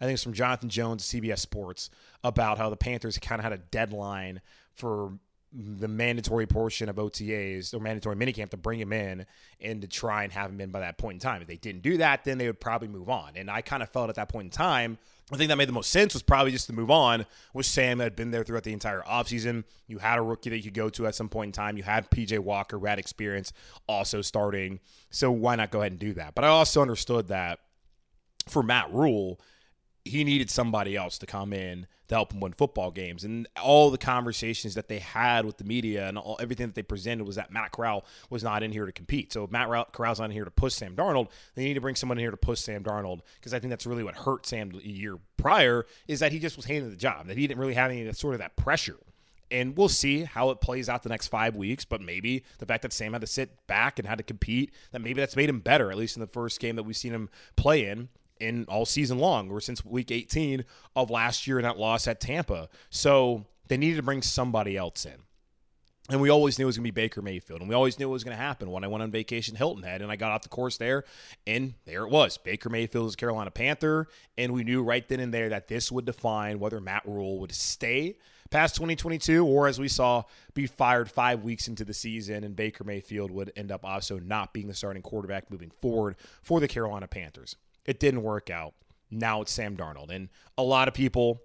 I 0.00 0.04
think 0.04 0.14
it's 0.14 0.22
from 0.24 0.34
Jonathan 0.34 0.68
Jones, 0.68 1.04
CBS 1.04 1.38
Sports, 1.38 1.88
about 2.22 2.58
how 2.58 2.68
the 2.68 2.76
Panthers 2.76 3.16
kind 3.18 3.38
of 3.38 3.44
had 3.44 3.52
a 3.52 3.58
deadline 3.58 4.42
for 4.74 5.12
the 5.52 5.88
mandatory 5.88 6.46
portion 6.46 6.88
of 6.88 6.96
OTAs 6.96 7.72
or 7.72 7.80
mandatory 7.80 8.16
minicamp 8.16 8.50
to 8.50 8.56
bring 8.56 8.78
him 8.80 8.92
in 8.92 9.24
and 9.60 9.80
to 9.80 9.88
try 9.88 10.24
and 10.24 10.32
have 10.32 10.50
him 10.50 10.60
in 10.60 10.70
by 10.70 10.80
that 10.80 10.98
point 10.98 11.14
in 11.14 11.20
time. 11.20 11.40
If 11.40 11.48
they 11.48 11.56
didn't 11.56 11.82
do 11.82 11.96
that, 11.98 12.24
then 12.24 12.38
they 12.38 12.46
would 12.46 12.60
probably 12.60 12.88
move 12.88 13.08
on. 13.08 13.32
And 13.36 13.50
I 13.50 13.62
kind 13.62 13.82
of 13.82 13.88
felt 13.88 14.10
at 14.10 14.16
that 14.16 14.28
point 14.28 14.46
in 14.46 14.50
time, 14.50 14.98
I 15.32 15.36
think 15.36 15.48
that 15.48 15.56
made 15.56 15.68
the 15.68 15.72
most 15.72 15.90
sense 15.90 16.14
was 16.14 16.22
probably 16.22 16.52
just 16.52 16.66
to 16.68 16.72
move 16.72 16.90
on 16.90 17.26
with 17.52 17.66
Sam 17.66 17.98
that 17.98 18.04
had 18.04 18.16
been 18.16 18.30
there 18.30 18.44
throughout 18.44 18.62
the 18.62 18.72
entire 18.72 19.00
offseason. 19.02 19.64
You 19.88 19.98
had 19.98 20.18
a 20.18 20.22
rookie 20.22 20.50
that 20.50 20.58
you 20.58 20.64
could 20.64 20.74
go 20.74 20.88
to 20.90 21.06
at 21.06 21.14
some 21.14 21.28
point 21.28 21.48
in 21.48 21.52
time. 21.52 21.76
You 21.76 21.82
had 21.82 22.10
PJ 22.10 22.38
Walker, 22.38 22.78
had 22.86 22.98
experience 22.98 23.52
also 23.88 24.22
starting. 24.22 24.78
So 25.10 25.32
why 25.32 25.56
not 25.56 25.70
go 25.70 25.80
ahead 25.80 25.92
and 25.92 25.98
do 25.98 26.12
that? 26.14 26.34
But 26.34 26.44
I 26.44 26.48
also 26.48 26.80
understood 26.80 27.28
that 27.28 27.58
for 28.48 28.62
Matt 28.62 28.92
Rhule, 28.92 29.40
he 30.06 30.24
needed 30.24 30.50
somebody 30.50 30.96
else 30.96 31.18
to 31.18 31.26
come 31.26 31.52
in 31.52 31.86
to 32.08 32.14
help 32.14 32.32
him 32.32 32.40
win 32.40 32.52
football 32.52 32.90
games. 32.90 33.24
And 33.24 33.48
all 33.60 33.90
the 33.90 33.98
conversations 33.98 34.74
that 34.74 34.88
they 34.88 34.98
had 34.98 35.44
with 35.44 35.58
the 35.58 35.64
media 35.64 36.08
and 36.08 36.18
all, 36.18 36.36
everything 36.40 36.66
that 36.66 36.74
they 36.74 36.82
presented 36.82 37.26
was 37.26 37.36
that 37.36 37.50
Matt 37.50 37.72
Corral 37.72 38.04
was 38.30 38.42
not 38.42 38.62
in 38.62 38.72
here 38.72 38.86
to 38.86 38.92
compete. 38.92 39.32
So 39.32 39.44
if 39.44 39.50
Matt 39.50 39.68
Corral's 39.92 40.20
not 40.20 40.26
in 40.26 40.30
here 40.30 40.44
to 40.44 40.50
push 40.50 40.74
Sam 40.74 40.94
Darnold, 40.94 41.28
they 41.54 41.64
need 41.64 41.74
to 41.74 41.80
bring 41.80 41.96
someone 41.96 42.18
in 42.18 42.22
here 42.22 42.30
to 42.30 42.36
push 42.36 42.60
Sam 42.60 42.82
Darnold 42.82 43.20
because 43.40 43.52
I 43.52 43.58
think 43.58 43.70
that's 43.70 43.86
really 43.86 44.04
what 44.04 44.14
hurt 44.14 44.46
Sam 44.46 44.72
a 44.74 44.86
year 44.86 45.18
prior 45.36 45.86
is 46.06 46.20
that 46.20 46.32
he 46.32 46.38
just 46.38 46.56
was 46.56 46.66
handed 46.66 46.92
the 46.92 46.96
job, 46.96 47.26
that 47.26 47.36
he 47.36 47.46
didn't 47.46 47.60
really 47.60 47.74
have 47.74 47.90
any 47.90 48.12
sort 48.12 48.34
of 48.34 48.40
that 48.40 48.56
pressure. 48.56 48.98
And 49.48 49.76
we'll 49.76 49.88
see 49.88 50.24
how 50.24 50.50
it 50.50 50.60
plays 50.60 50.88
out 50.88 51.04
the 51.04 51.08
next 51.08 51.28
five 51.28 51.54
weeks. 51.54 51.84
But 51.84 52.00
maybe 52.00 52.44
the 52.58 52.66
fact 52.66 52.82
that 52.82 52.92
Sam 52.92 53.12
had 53.12 53.20
to 53.20 53.28
sit 53.28 53.66
back 53.68 53.98
and 53.98 54.08
had 54.08 54.18
to 54.18 54.24
compete, 54.24 54.72
that 54.90 55.00
maybe 55.00 55.20
that's 55.20 55.36
made 55.36 55.48
him 55.48 55.60
better, 55.60 55.90
at 55.90 55.96
least 55.96 56.16
in 56.16 56.20
the 56.20 56.26
first 56.26 56.58
game 56.58 56.74
that 56.76 56.82
we've 56.82 56.96
seen 56.96 57.12
him 57.12 57.28
play 57.54 57.86
in 57.86 58.08
in 58.40 58.64
all 58.68 58.86
season 58.86 59.18
long 59.18 59.50
or 59.50 59.60
since 59.60 59.84
week 59.84 60.10
18 60.10 60.64
of 60.94 61.10
last 61.10 61.46
year 61.46 61.58
in 61.58 61.64
that 61.64 61.78
loss 61.78 62.06
at 62.06 62.20
Tampa. 62.20 62.68
So 62.90 63.46
they 63.68 63.76
needed 63.76 63.96
to 63.96 64.02
bring 64.02 64.22
somebody 64.22 64.76
else 64.76 65.04
in. 65.04 65.26
And 66.08 66.20
we 66.20 66.28
always 66.28 66.58
knew 66.58 66.66
it 66.66 66.66
was 66.66 66.76
going 66.76 66.86
to 66.86 66.92
be 66.92 67.02
Baker 67.02 67.20
Mayfield. 67.20 67.60
And 67.60 67.68
we 67.68 67.74
always 67.74 67.98
knew 67.98 68.08
it 68.08 68.12
was 68.12 68.22
going 68.22 68.36
to 68.36 68.42
happen. 68.42 68.70
When 68.70 68.84
I 68.84 68.86
went 68.86 69.02
on 69.02 69.10
vacation, 69.10 69.56
Hilton 69.56 69.82
Head, 69.82 70.02
and 70.02 70.12
I 70.12 70.14
got 70.14 70.30
off 70.30 70.42
the 70.42 70.48
course 70.48 70.76
there, 70.76 71.04
and 71.48 71.74
there 71.84 72.04
it 72.04 72.10
was. 72.10 72.38
Baker 72.38 72.68
Mayfield 72.68 73.08
is 73.08 73.16
Carolina 73.16 73.50
Panther. 73.50 74.06
And 74.38 74.52
we 74.52 74.62
knew 74.62 74.84
right 74.84 75.06
then 75.08 75.18
and 75.18 75.34
there 75.34 75.48
that 75.48 75.66
this 75.66 75.90
would 75.90 76.04
define 76.04 76.60
whether 76.60 76.80
Matt 76.80 77.02
Rhule 77.06 77.40
would 77.40 77.52
stay 77.52 78.16
past 78.50 78.76
2022 78.76 79.44
or, 79.44 79.66
as 79.66 79.80
we 79.80 79.88
saw, 79.88 80.22
be 80.54 80.68
fired 80.68 81.10
five 81.10 81.42
weeks 81.42 81.66
into 81.66 81.84
the 81.84 81.94
season. 81.94 82.44
And 82.44 82.54
Baker 82.54 82.84
Mayfield 82.84 83.32
would 83.32 83.52
end 83.56 83.72
up 83.72 83.84
also 83.84 84.20
not 84.20 84.52
being 84.52 84.68
the 84.68 84.74
starting 84.74 85.02
quarterback 85.02 85.50
moving 85.50 85.72
forward 85.80 86.14
for 86.42 86.60
the 86.60 86.68
Carolina 86.68 87.08
Panthers. 87.08 87.56
It 87.86 88.00
didn't 88.00 88.22
work 88.22 88.50
out. 88.50 88.74
Now 89.10 89.42
it's 89.42 89.52
Sam 89.52 89.76
Darnold. 89.76 90.10
And 90.10 90.28
a 90.58 90.62
lot 90.62 90.88
of 90.88 90.94
people, 90.94 91.40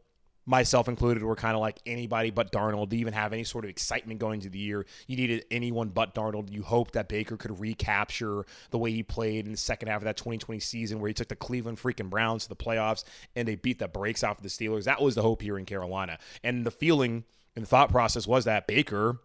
myself 0.45 0.87
included, 0.87 1.23
were 1.23 1.35
kind 1.35 1.55
of 1.55 1.61
like 1.61 1.79
anybody 1.85 2.31
but 2.31 2.51
Darnold 2.51 2.89
to 2.89 2.97
even 2.97 3.13
have 3.13 3.33
any 3.33 3.43
sort 3.43 3.65
of 3.65 3.69
excitement 3.69 4.19
going 4.19 4.39
into 4.39 4.49
the 4.49 4.57
year. 4.57 4.85
You 5.07 5.17
needed 5.17 5.45
anyone 5.51 5.89
but 5.89 6.15
Darnold. 6.15 6.51
You 6.51 6.63
hoped 6.63 6.93
that 6.93 7.07
Baker 7.07 7.37
could 7.37 7.59
recapture 7.59 8.45
the 8.71 8.77
way 8.79 8.91
he 8.91 9.03
played 9.03 9.45
in 9.45 9.51
the 9.51 9.57
second 9.57 9.89
half 9.89 10.01
of 10.01 10.05
that 10.05 10.17
2020 10.17 10.59
season 10.59 10.99
where 10.99 11.07
he 11.07 11.13
took 11.13 11.27
the 11.27 11.35
Cleveland 11.35 11.77
freaking 11.77 12.09
Browns 12.09 12.43
to 12.43 12.49
the 12.49 12.55
playoffs 12.55 13.03
and 13.35 13.47
they 13.47 13.55
beat 13.55 13.79
the 13.79 13.87
brakes 13.87 14.23
off 14.23 14.37
of 14.37 14.43
the 14.43 14.49
Steelers. 14.49 14.85
That 14.85 15.01
was 15.01 15.15
the 15.15 15.21
hope 15.21 15.41
here 15.41 15.59
in 15.59 15.65
Carolina. 15.65 16.17
And 16.43 16.65
the 16.65 16.71
feeling 16.71 17.23
and 17.55 17.63
the 17.63 17.69
thought 17.69 17.91
process 17.91 18.27
was 18.27 18.45
that 18.45 18.67
Baker 18.67 19.19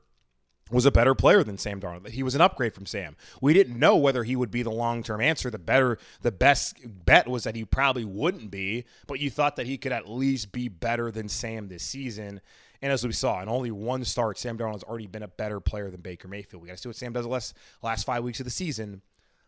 was 0.70 0.84
a 0.84 0.90
better 0.90 1.14
player 1.14 1.44
than 1.44 1.58
Sam 1.58 1.80
Darnold. 1.80 2.08
He 2.08 2.24
was 2.24 2.34
an 2.34 2.40
upgrade 2.40 2.74
from 2.74 2.86
Sam. 2.86 3.16
We 3.40 3.54
didn't 3.54 3.78
know 3.78 3.96
whether 3.96 4.24
he 4.24 4.34
would 4.34 4.50
be 4.50 4.62
the 4.62 4.70
long-term 4.70 5.20
answer. 5.20 5.48
The 5.50 5.58
better 5.58 5.98
the 6.22 6.32
best 6.32 6.78
bet 6.84 7.28
was 7.28 7.44
that 7.44 7.54
he 7.54 7.64
probably 7.64 8.04
wouldn't 8.04 8.50
be, 8.50 8.84
but 9.06 9.20
you 9.20 9.30
thought 9.30 9.56
that 9.56 9.66
he 9.66 9.78
could 9.78 9.92
at 9.92 10.08
least 10.08 10.50
be 10.50 10.68
better 10.68 11.10
than 11.12 11.28
Sam 11.28 11.68
this 11.68 11.84
season. 11.84 12.40
And 12.82 12.92
as 12.92 13.06
we 13.06 13.12
saw, 13.12 13.40
in 13.40 13.48
only 13.48 13.70
one 13.70 14.04
start, 14.04 14.38
Sam 14.38 14.58
Darnold's 14.58 14.84
already 14.84 15.06
been 15.06 15.22
a 15.22 15.28
better 15.28 15.60
player 15.60 15.90
than 15.90 16.00
Baker 16.00 16.28
Mayfield. 16.28 16.62
We 16.62 16.68
got 16.68 16.76
to 16.76 16.82
see 16.82 16.88
what 16.88 16.96
Sam 16.96 17.12
does 17.12 17.24
the 17.24 17.30
last, 17.30 17.56
last 17.82 18.04
five 18.04 18.22
weeks 18.24 18.40
of 18.40 18.44
the 18.44 18.50
season, 18.50 19.02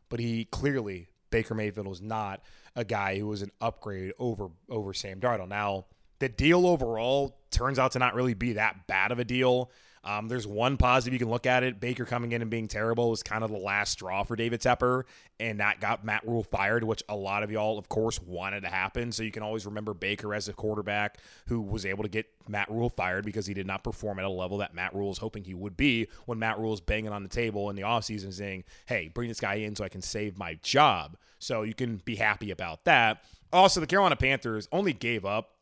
but 0.08 0.20
he 0.20 0.44
clearly 0.46 1.08
Baker 1.30 1.54
Mayfield 1.54 1.86
was 1.86 2.00
not 2.00 2.42
a 2.74 2.84
guy 2.84 3.18
who 3.18 3.26
was 3.26 3.42
an 3.42 3.50
upgrade 3.60 4.12
over 4.18 4.50
over 4.68 4.94
Sam 4.94 5.20
Darnold. 5.20 5.48
Now, 5.48 5.86
the 6.20 6.28
deal 6.28 6.66
overall 6.66 7.38
turns 7.50 7.78
out 7.78 7.92
to 7.92 7.98
not 7.98 8.14
really 8.14 8.34
be 8.34 8.54
that 8.54 8.86
bad 8.86 9.12
of 9.12 9.18
a 9.18 9.24
deal. 9.24 9.70
Um, 10.08 10.26
there's 10.26 10.46
one 10.46 10.78
positive 10.78 11.12
you 11.12 11.18
can 11.18 11.28
look 11.28 11.44
at 11.44 11.62
it. 11.62 11.80
Baker 11.80 12.06
coming 12.06 12.32
in 12.32 12.40
and 12.40 12.50
being 12.50 12.66
terrible 12.66 13.10
was 13.10 13.22
kind 13.22 13.44
of 13.44 13.50
the 13.50 13.58
last 13.58 13.92
straw 13.92 14.22
for 14.22 14.36
David 14.36 14.62
Tepper, 14.62 15.02
and 15.38 15.60
that 15.60 15.80
got 15.80 16.02
Matt 16.02 16.26
Rhule 16.26 16.44
fired, 16.44 16.82
which 16.82 17.02
a 17.10 17.14
lot 17.14 17.42
of 17.42 17.50
y'all, 17.50 17.76
of 17.76 17.90
course, 17.90 18.18
wanted 18.22 18.62
to 18.62 18.68
happen. 18.68 19.12
So 19.12 19.22
you 19.22 19.30
can 19.30 19.42
always 19.42 19.66
remember 19.66 19.92
Baker 19.92 20.34
as 20.34 20.48
a 20.48 20.54
quarterback 20.54 21.18
who 21.48 21.60
was 21.60 21.84
able 21.84 22.04
to 22.04 22.08
get 22.08 22.24
Matt 22.48 22.70
Rhule 22.70 22.88
fired 22.88 23.26
because 23.26 23.44
he 23.44 23.52
did 23.52 23.66
not 23.66 23.84
perform 23.84 24.18
at 24.18 24.24
a 24.24 24.30
level 24.30 24.56
that 24.58 24.74
Matt 24.74 24.94
Rhule 24.94 25.08
was 25.08 25.18
hoping 25.18 25.44
he 25.44 25.52
would 25.52 25.76
be 25.76 26.08
when 26.24 26.38
Matt 26.38 26.58
Rhule 26.58 26.72
is 26.72 26.80
banging 26.80 27.12
on 27.12 27.22
the 27.22 27.28
table 27.28 27.68
in 27.68 27.76
the 27.76 27.82
offseason 27.82 28.32
saying, 28.32 28.64
hey, 28.86 29.08
bring 29.12 29.28
this 29.28 29.40
guy 29.40 29.56
in 29.56 29.76
so 29.76 29.84
I 29.84 29.90
can 29.90 30.00
save 30.00 30.38
my 30.38 30.54
job. 30.62 31.18
So 31.38 31.64
you 31.64 31.74
can 31.74 32.00
be 32.06 32.16
happy 32.16 32.50
about 32.50 32.86
that. 32.86 33.24
Also, 33.52 33.78
the 33.78 33.86
Carolina 33.86 34.16
Panthers 34.16 34.68
only 34.72 34.94
gave 34.94 35.26
up 35.26 35.57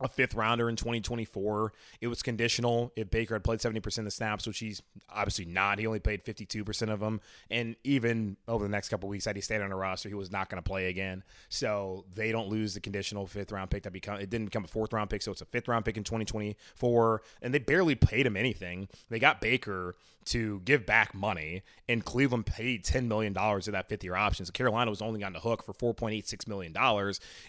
a 0.00 0.08
fifth 0.08 0.34
rounder 0.34 0.68
in 0.68 0.76
2024. 0.76 1.72
It 2.00 2.08
was 2.08 2.22
conditional 2.22 2.92
if 2.96 3.10
Baker 3.10 3.34
had 3.34 3.44
played 3.44 3.60
70% 3.60 3.98
of 3.98 4.04
the 4.04 4.10
snaps, 4.10 4.46
which 4.46 4.58
he's 4.58 4.82
obviously 5.10 5.44
not. 5.44 5.78
He 5.78 5.86
only 5.86 5.98
played 5.98 6.24
52% 6.24 6.92
of 6.92 7.00
them. 7.00 7.20
And 7.50 7.76
even 7.84 8.36
over 8.46 8.64
the 8.64 8.70
next 8.70 8.88
couple 8.88 9.08
weeks, 9.08 9.24
had 9.24 9.36
he 9.36 9.42
stayed 9.42 9.60
on 9.60 9.72
a 9.72 9.76
roster, 9.76 10.08
he 10.08 10.14
was 10.14 10.30
not 10.30 10.48
going 10.48 10.62
to 10.62 10.68
play 10.68 10.88
again. 10.88 11.24
So 11.48 12.04
they 12.14 12.32
don't 12.32 12.48
lose 12.48 12.74
the 12.74 12.80
conditional 12.80 13.26
fifth 13.26 13.52
round 13.52 13.70
pick 13.70 13.82
that 13.84 13.92
become 13.92 14.20
it 14.20 14.30
didn't 14.30 14.46
become 14.46 14.64
a 14.64 14.68
fourth 14.68 14.92
round 14.92 15.10
pick, 15.10 15.22
so 15.22 15.32
it's 15.32 15.40
a 15.40 15.46
fifth 15.46 15.68
round 15.68 15.84
pick 15.84 15.96
in 15.96 16.04
2024. 16.04 17.22
And 17.42 17.52
they 17.52 17.58
barely 17.58 17.94
paid 17.94 18.26
him 18.26 18.36
anything. 18.36 18.88
They 19.08 19.18
got 19.18 19.40
Baker 19.40 19.96
to 20.28 20.60
give 20.64 20.84
back 20.84 21.14
money, 21.14 21.62
and 21.88 22.04
Cleveland 22.04 22.44
paid 22.44 22.84
$10 22.84 23.06
million 23.06 23.34
of 23.36 23.64
that 23.64 23.88
fifth 23.88 24.04
year 24.04 24.14
option. 24.14 24.44
So 24.44 24.52
Carolina 24.52 24.90
was 24.90 25.00
only 25.00 25.24
on 25.24 25.32
the 25.32 25.40
hook 25.40 25.62
for 25.62 25.72
$4.86 25.72 26.46
million. 26.46 26.76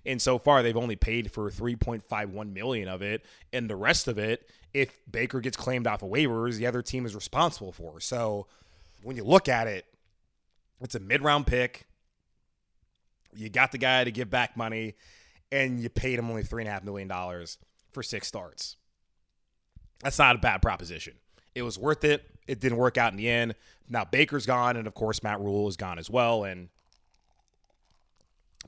And 0.06 0.22
so 0.22 0.40
far, 0.40 0.64
they've 0.64 0.78
only 0.78 0.96
paid 0.96 1.32
for 1.32 1.50
3.51 1.50 2.39
million 2.48 2.88
of 2.88 3.02
it, 3.02 3.26
and 3.54 3.70
the 3.70 3.76
rest 3.76 4.08
of 4.08 4.18
it, 4.18 4.50
if 4.74 5.00
Baker 5.10 5.40
gets 5.40 5.58
claimed 5.58 5.88
off 5.88 6.04
of 6.04 6.10
waivers, 6.10 6.58
the 6.58 6.68
other 6.68 6.82
team 6.82 7.06
is 7.06 7.16
responsible 7.16 7.72
for. 7.72 8.00
So 8.00 8.48
when 9.04 9.16
you 9.16 9.24
look 9.24 9.48
at 9.48 9.68
it, 9.68 9.86
it's 10.82 10.96
a 10.96 11.00
mid 11.00 11.22
round 11.22 11.48
pick. 11.48 11.88
You 13.36 13.50
got 13.50 13.72
the 13.72 13.78
guy 13.78 14.04
to 14.04 14.12
give 14.12 14.30
back 14.30 14.58
money, 14.58 14.96
and 15.52 15.80
you 15.80 15.90
paid 15.90 16.18
him 16.18 16.30
only 16.30 16.44
three 16.44 16.64
and 16.64 16.70
a 16.70 16.72
half 16.72 16.84
million 16.84 17.08
dollars 17.08 17.58
for 17.92 18.04
six 18.04 18.28
starts. 18.28 18.76
That's 20.02 20.18
not 20.18 20.36
a 20.36 20.40
bad 20.40 20.62
proposition. 20.62 21.14
It 21.56 21.64
was 21.64 21.78
worth 21.78 22.04
it. 22.04 22.24
It 22.48 22.60
didn't 22.60 22.78
work 22.78 22.98
out 22.98 23.12
in 23.12 23.18
the 23.18 23.30
end. 23.30 23.56
Now 23.90 24.06
Baker's 24.06 24.46
gone, 24.46 24.78
and 24.78 24.88
of 24.88 24.94
course 24.94 25.22
Matt 25.22 25.40
Rhule 25.40 25.68
is 25.68 25.78
gone 25.78 26.00
as 26.00 26.10
well. 26.10 26.44
And 26.44 26.70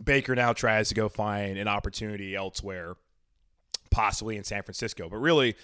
Baker 0.04 0.36
now 0.36 0.54
tries 0.54 0.90
to 0.90 0.96
go 0.96 1.10
find 1.10 1.58
an 1.58 1.68
opportunity 1.68 2.36
elsewhere, 2.36 2.96
possibly 3.92 4.38
in 4.38 4.44
San 4.44 4.64
Francisco. 4.64 5.08
But 5.10 5.18
really, 5.18 5.56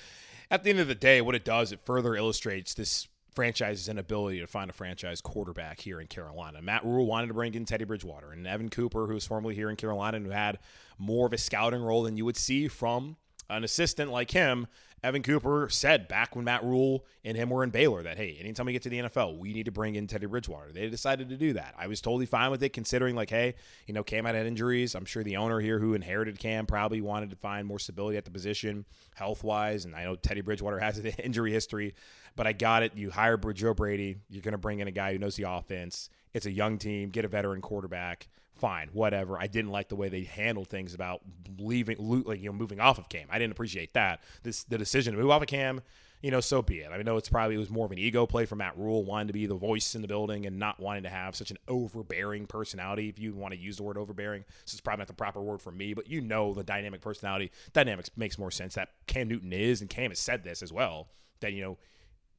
at 0.52 0.64
the 0.64 0.70
end 0.70 0.80
of 0.80 0.88
the 0.88 0.96
day, 0.96 1.22
what 1.22 1.36
it 1.36 1.44
does, 1.44 1.72
it 1.72 1.80
further 1.84 2.16
illustrates 2.16 2.74
this 2.74 3.08
franchise's 3.34 3.88
inability 3.88 4.40
to 4.40 4.48
find 4.48 4.70
a 4.70 4.74
franchise 4.74 5.22
quarterback 5.22 5.80
here 5.80 6.02
in 6.02 6.08
Carolina. 6.08 6.62
Matt 6.62 6.84
Rhule 6.84 7.06
wanted 7.06 7.28
to 7.28 7.34
bring 7.34 7.54
in 7.54 7.66
Teddy 7.66 7.86
Bridgewater 7.86 8.32
and 8.32 8.48
Evan 8.48 8.70
Cooper, 8.70 9.06
who 9.08 9.14
was 9.14 9.28
formerly 9.28 9.56
here 9.56 9.70
in 9.70 9.76
Carolina 9.76 10.18
and 10.18 10.26
who 10.26 10.32
had 10.32 10.58
more 10.98 11.28
of 11.28 11.34
a 11.34 11.38
scouting 11.38 11.82
role 11.82 12.04
than 12.04 12.18
you 12.18 12.26
would 12.26 12.38
see 12.38 12.68
from 12.68 13.16
an 13.50 13.64
assistant 13.64 14.12
like 14.12 14.32
him 14.32 14.68
Evan 15.04 15.22
Cooper 15.22 15.70
said 15.70 16.08
back 16.08 16.36
when 16.36 16.46
Matt 16.46 16.64
Rhule 16.64 17.06
and 17.24 17.38
him 17.38 17.52
were 17.52 17.64
in 17.64 17.70
Baylor 17.70 18.02
that, 18.04 18.18
hey, 18.18 18.36
anytime 18.40 18.66
we 18.66 18.74
get 18.74 18.82
to 18.84 18.90
the 18.90 19.00
NFL, 19.00 19.38
we 19.38 19.54
need 19.54 19.66
to 19.66 19.72
bring 19.72 19.96
in 19.96 20.08
Teddy 20.08 20.26
Bridgewater. 20.26 20.72
They 20.72 20.90
decided 20.90 21.30
to 21.30 21.38
do 21.38 21.54
that. 21.54 21.76
I 21.78 21.86
was 21.86 22.02
totally 22.02 22.26
fine 22.26 22.50
with 22.50 22.64
it, 22.64 22.70
considering, 22.70 23.16
like, 23.16 23.30
hey, 23.30 23.54
you 23.86 23.94
know, 23.94 24.04
Cam 24.04 24.26
had 24.26 24.36
injuries. 24.36 24.96
I'm 24.96 25.06
sure 25.06 25.24
the 25.24 25.38
owner 25.38 25.60
here 25.60 25.78
who 25.78 25.94
inherited 25.94 26.40
Cam 26.40 26.66
probably 26.66 27.02
wanted 27.02 27.30
to 27.30 27.36
find 27.36 27.68
more 27.68 27.78
stability 27.78 28.18
at 28.18 28.26
the 28.26 28.32
position 28.32 28.86
health 29.14 29.44
wise. 29.44 29.86
And 29.86 29.96
I 29.96 30.04
know 30.04 30.16
Teddy 30.16 30.42
Bridgewater 30.42 30.80
has 30.82 30.98
an 30.98 31.08
injury 31.08 31.52
history, 31.52 31.94
but 32.36 32.48
I 32.48 32.54
got 32.54 32.82
it. 32.82 32.96
You 32.96 33.12
hire 33.12 33.38
Joe 33.38 33.76
Brady, 33.76 34.18
you're 34.30 34.42
going 34.42 34.54
to 34.54 34.58
bring 34.58 34.80
in 34.80 34.88
a 34.88 34.92
guy 34.92 35.14
who 35.14 35.20
knows 35.20 35.36
the 35.36 35.50
offense. 35.50 36.10
It's 36.34 36.48
a 36.48 36.52
young 36.52 36.80
team, 36.80 37.10
get 37.10 37.24
a 37.24 37.28
veteran 37.28 37.62
quarterback 37.62 38.28
fine, 38.58 38.90
whatever. 38.94 39.40
I 39.40 39.48
didn't 39.48 39.72
like 39.72 39.90
the 39.90 39.96
way 39.96 40.10
they 40.10 40.24
handled 40.24 40.68
things 40.70 40.94
about 40.94 41.22
leaving, 41.60 41.98
like 42.00 42.40
you 42.40 42.48
know, 42.48 42.54
moving 42.54 42.80
off 42.80 42.98
of 42.98 43.10
Cam. 43.10 43.28
I 43.30 43.40
didn't 43.40 43.52
appreciate 43.52 43.94
that. 43.94 44.22
This 44.44 44.64
the 44.64 44.78
decision 44.78 45.14
to 45.14 45.22
move 45.22 45.32
off 45.32 45.42
of 45.42 45.48
Cam. 45.48 45.82
You 46.22 46.32
know, 46.32 46.40
so 46.40 46.64
be 46.64 46.80
it. 46.80 46.90
I 46.92 47.00
know 47.04 47.18
it's 47.18 47.30
probably 47.30 47.56
it 47.56 47.60
was 47.60 47.70
more 47.70 47.86
of 47.86 47.92
an 47.92 48.00
ego 48.00 48.26
play 48.26 48.46
for 48.46 48.56
Matt 48.56 48.76
Rhule, 48.76 49.06
wanting 49.06 49.28
to 49.28 49.34
be 49.34 49.46
the 49.46 49.54
voice 49.54 49.94
in 49.94 50.02
the 50.02 50.08
building 50.08 50.48
and 50.48 50.58
not 50.58 50.80
wanting 50.80 51.04
to 51.04 51.10
have 51.10 51.36
such 51.36 51.52
an 51.52 51.58
overbearing 51.68 52.48
personality. 52.48 53.08
If 53.08 53.20
you 53.20 53.36
want 53.36 53.54
to 53.54 53.60
use 53.60 53.78
the 53.78 53.84
word 53.84 54.00
overbearing, 54.00 54.44
this 54.66 54.74
is 54.74 54.82
probably 54.82 55.02
not 55.02 55.08
the 55.08 55.14
proper 55.14 55.42
word 55.42 55.62
for 55.62 55.72
me, 55.72 55.94
but 55.94 56.10
you 56.10 56.22
know 56.22 56.56
the 56.56 56.64
dynamic 56.64 57.02
personality. 57.02 57.52
Dynamics 57.72 58.10
makes 58.16 58.40
more 58.40 58.50
sense 58.50 58.74
that 58.74 58.90
Cam 59.06 59.28
Newton 59.28 59.54
is, 59.54 59.82
and 59.82 59.92
Cam 59.92 60.10
has 60.10 60.18
said 60.18 60.44
this 60.44 60.64
as 60.64 60.74
well. 60.74 61.10
That 61.42 61.54
you 61.54 61.62
know, 61.62 61.78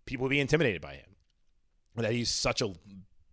people 0.07 0.29
be 0.29 0.41
intimidated 0.41 0.83
by 0.83 0.95
him. 0.95 1.11
That 1.95 2.11
he's 2.11 2.31
such 2.31 2.61
a 2.61 2.73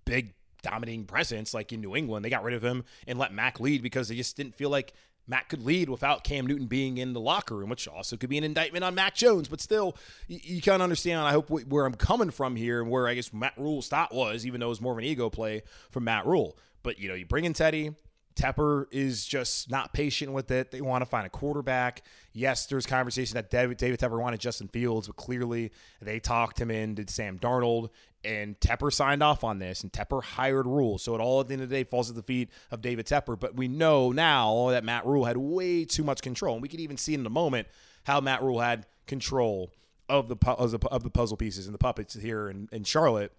big 0.06 0.36
dominating 0.65 1.05
presence 1.05 1.53
like 1.53 1.72
in 1.72 1.81
New 1.81 1.95
England. 1.95 2.25
They 2.25 2.29
got 2.29 2.43
rid 2.43 2.55
of 2.55 2.63
him 2.63 2.84
and 3.07 3.19
let 3.19 3.34
Mac 3.34 3.60
lead 3.60 3.81
because 3.81 4.07
they 4.07 4.15
just 4.15 4.36
didn't 4.36 4.55
feel 4.55 4.69
like 4.69 4.93
Mac 5.27 5.50
could 5.50 5.63
lead 5.63 5.89
without 5.89 6.24
Cam 6.24 6.45
Newton 6.45 6.67
being 6.67 6.98
in 6.98 7.13
the 7.13 7.19
locker 7.19 7.55
room, 7.55 7.69
which 7.69 7.88
also 7.88 8.17
could 8.17 8.29
be 8.29 8.38
an 8.38 8.43
indictment 8.43 8.84
on 8.84 8.95
Mac 8.95 9.15
Jones. 9.15 9.48
But 9.48 9.62
still, 9.62 9.95
you, 10.27 10.39
you 10.43 10.62
kind 10.62 10.81
of 10.81 10.81
understand. 10.81 11.22
I 11.22 11.31
hope 11.31 11.50
where 11.50 11.86
I'm 11.86 11.95
coming 11.95 12.31
from 12.31 12.55
here 12.55 12.81
and 12.81 12.89
where 12.89 13.07
I 13.07 13.13
guess 13.13 13.34
Matt 13.34 13.53
Rhule's 13.57 13.88
thought 13.88 14.13
was, 14.13 14.45
even 14.45 14.60
though 14.60 14.67
it 14.67 14.69
was 14.69 14.81
more 14.81 14.93
of 14.93 14.98
an 14.98 15.03
ego 15.03 15.29
play 15.29 15.63
from 15.91 16.03
Matt 16.03 16.25
Rhule. 16.25 16.57
But 16.84 17.00
you 17.00 17.10
know, 17.10 17.15
you 17.15 17.25
bring 17.25 17.45
in 17.45 17.53
Teddy. 17.53 17.95
Tepper 18.36 18.86
is 18.91 19.25
just 19.25 19.72
not 19.72 19.93
patient 19.93 20.34
with 20.34 20.51
it. 20.51 20.69
They 20.69 20.81
want 20.81 21.01
to 21.01 21.05
find 21.05 21.25
a 21.25 21.29
quarterback. 21.29 22.03
Yes, 22.34 22.65
there's 22.65 22.86
conversation 22.86 23.36
that 23.36 23.50
David, 23.50 23.77
David 23.77 23.98
Tepper 23.98 24.19
wanted 24.19 24.41
Justin 24.41 24.67
Fields, 24.67 25.07
but 25.07 25.15
clearly 25.15 25.72
they 26.01 26.19
talked 26.19 26.60
him 26.60 26.69
in, 26.69 26.95
did 26.95 27.10
Sam 27.10 27.39
Darnold, 27.39 27.91
and 28.25 28.60
Tepper 28.60 28.91
signed 28.91 29.22
off 29.22 29.44
on 29.44 29.60
this, 29.60 29.84
and 29.84 29.91
Tepper 29.91 30.24
hired 30.24 30.65
Rhule. 30.65 30.98
So 30.98 31.15
it 31.15 31.22
all 31.22 31.41
at 31.41 31.48
the 31.48 31.53
end 31.53 31.63
of 31.63 31.70
the 31.70 31.75
day 31.75 31.84
falls 31.84 32.10
at 32.10 32.15
the 32.15 32.24
feet 32.24 32.50
of 32.72 32.82
David 32.82 33.05
Tepper. 33.05 33.39
But 33.39 33.55
we 33.55 33.67
know 33.67 34.12
now 34.12 34.70
that 34.70 34.84
Matt 34.84 35.05
Rhule 35.05 35.25
had 35.25 35.38
way 35.38 35.86
too 35.86 36.03
much 36.03 36.22
control, 36.22 36.53
and 36.55 36.62
we 36.62 36.67
can 36.67 36.79
even 36.79 36.98
see 36.98 37.13
in 37.13 37.25
a 37.25 37.29
moment 37.29 37.67
how 38.03 38.20
Matt 38.22 38.41
Rhule 38.41 38.60
had 38.60 38.86
control 39.08 39.72
of 40.10 40.27
the 40.27 40.36
of 40.48 40.72
the, 40.72 40.79
of 40.89 41.03
the 41.03 41.10
puzzle 41.10 41.38
pieces 41.38 41.67
and 41.67 41.74
the 41.74 41.79
puppets 41.79 42.13
here 42.13 42.50
in, 42.50 42.70
in 42.72 42.84
Charlotte, 42.84 43.32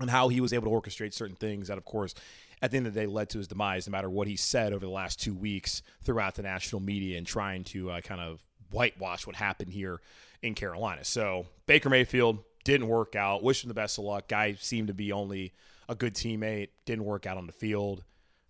and 0.00 0.10
how 0.10 0.28
he 0.28 0.40
was 0.40 0.52
able 0.52 0.64
to 0.64 0.70
orchestrate 0.70 1.14
certain 1.14 1.36
things 1.36 1.68
that, 1.68 1.78
of 1.78 1.84
course, 1.84 2.14
at 2.62 2.70
the 2.70 2.76
end 2.76 2.86
of 2.86 2.94
the 2.94 3.00
day, 3.00 3.06
led 3.06 3.28
to 3.30 3.38
his 3.38 3.48
demise. 3.48 3.86
No 3.86 3.92
matter 3.92 4.10
what 4.10 4.28
he 4.28 4.36
said 4.36 4.72
over 4.72 4.84
the 4.84 4.92
last 4.92 5.20
two 5.20 5.34
weeks 5.34 5.82
throughout 6.02 6.34
the 6.34 6.42
national 6.42 6.80
media 6.80 7.18
and 7.18 7.26
trying 7.26 7.64
to 7.64 7.90
uh, 7.90 8.00
kind 8.00 8.20
of 8.20 8.40
whitewash 8.70 9.26
what 9.26 9.36
happened 9.36 9.72
here 9.72 10.00
in 10.42 10.54
Carolina. 10.54 11.04
So 11.04 11.46
Baker 11.66 11.88
Mayfield 11.88 12.38
didn't 12.66 12.88
work 12.88 13.14
out. 13.14 13.44
Wish 13.44 13.62
him 13.62 13.68
the 13.68 13.74
best 13.74 13.96
of 13.96 14.04
luck. 14.04 14.26
Guy 14.26 14.56
seemed 14.58 14.88
to 14.88 14.94
be 14.94 15.12
only 15.12 15.54
a 15.88 15.94
good 15.94 16.14
teammate. 16.14 16.70
Didn't 16.84 17.04
work 17.04 17.24
out 17.24 17.38
on 17.38 17.46
the 17.46 17.52
field. 17.52 18.02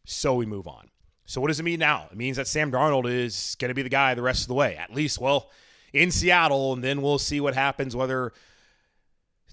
So 0.06 0.34
we 0.34 0.46
move 0.46 0.66
on. 0.66 0.88
So 1.26 1.40
what 1.40 1.48
does 1.48 1.60
it 1.60 1.64
mean 1.64 1.80
now? 1.80 2.08
It 2.10 2.16
means 2.16 2.38
that 2.38 2.46
Sam 2.46 2.72
Darnold 2.72 3.10
is 3.12 3.56
going 3.60 3.68
to 3.68 3.74
be 3.74 3.82
the 3.82 3.90
guy 3.90 4.14
the 4.14 4.22
rest 4.22 4.42
of 4.42 4.48
the 4.48 4.54
way. 4.54 4.74
At 4.76 4.94
least, 4.94 5.20
well, 5.20 5.50
in 5.92 6.10
Seattle, 6.10 6.72
and 6.72 6.82
then 6.82 7.02
we'll 7.02 7.18
see 7.18 7.40
what 7.40 7.54
happens. 7.54 7.94
Whether 7.94 8.32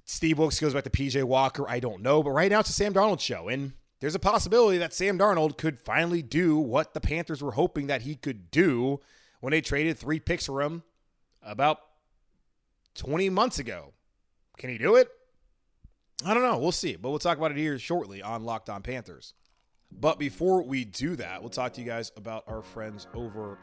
Steve 0.06 0.38
Wilks 0.38 0.62
goes 0.62 0.74
back 0.74 0.86
to 0.86 0.90
PJ 0.90 1.22
Walker, 1.26 1.68
I 1.68 1.82
don't 1.82 2.02
know. 2.02 2.24
But 2.24 2.32
right 2.32 2.50
now, 2.50 2.62
it's 2.62 2.70
a 2.70 2.74
Sam 2.74 2.94
Darnold 2.94 3.20
show, 3.20 3.50
and 3.50 3.74
there's 4.00 4.16
a 4.16 4.20
possibility 4.20 4.78
that 4.78 4.94
Sam 4.94 5.20
Darnold 5.20 5.58
could 5.58 5.78
finally 5.78 6.22
do 6.22 6.58
what 6.58 6.94
the 6.94 7.02
Panthers 7.02 7.42
were 7.42 7.52
hoping 7.52 7.88
that 7.88 8.04
he 8.04 8.16
could 8.16 8.50
do 8.50 9.02
when 9.42 9.52
they 9.52 9.60
traded 9.60 9.98
three 9.98 10.22
picks 10.22 10.46
for 10.46 10.62
him 10.62 10.84
about 11.42 11.80
20 12.96 13.30
months 13.30 13.60
ago. 13.60 13.94
Can 14.58 14.70
he 14.70 14.78
do 14.78 14.96
it? 14.96 15.08
I 16.26 16.34
don't 16.34 16.44
know. 16.44 16.58
We'll 16.58 16.72
see. 16.72 16.96
But 16.96 17.10
we'll 17.10 17.20
talk 17.20 17.38
about 17.38 17.52
it 17.52 17.58
here 17.58 17.78
shortly 17.80 18.22
on 18.22 18.44
Locked 18.44 18.70
On 18.70 18.82
Panthers. 18.82 19.34
But 19.92 20.18
before 20.20 20.64
we 20.64 20.86
do 20.86 21.16
that, 21.18 21.42
we'll 21.42 21.50
talk 21.50 21.74
to 21.74 21.82
you 21.82 21.88
guys 21.88 22.12
about 22.18 22.44
our 22.48 22.62
friends 22.62 23.08
over 23.14 23.60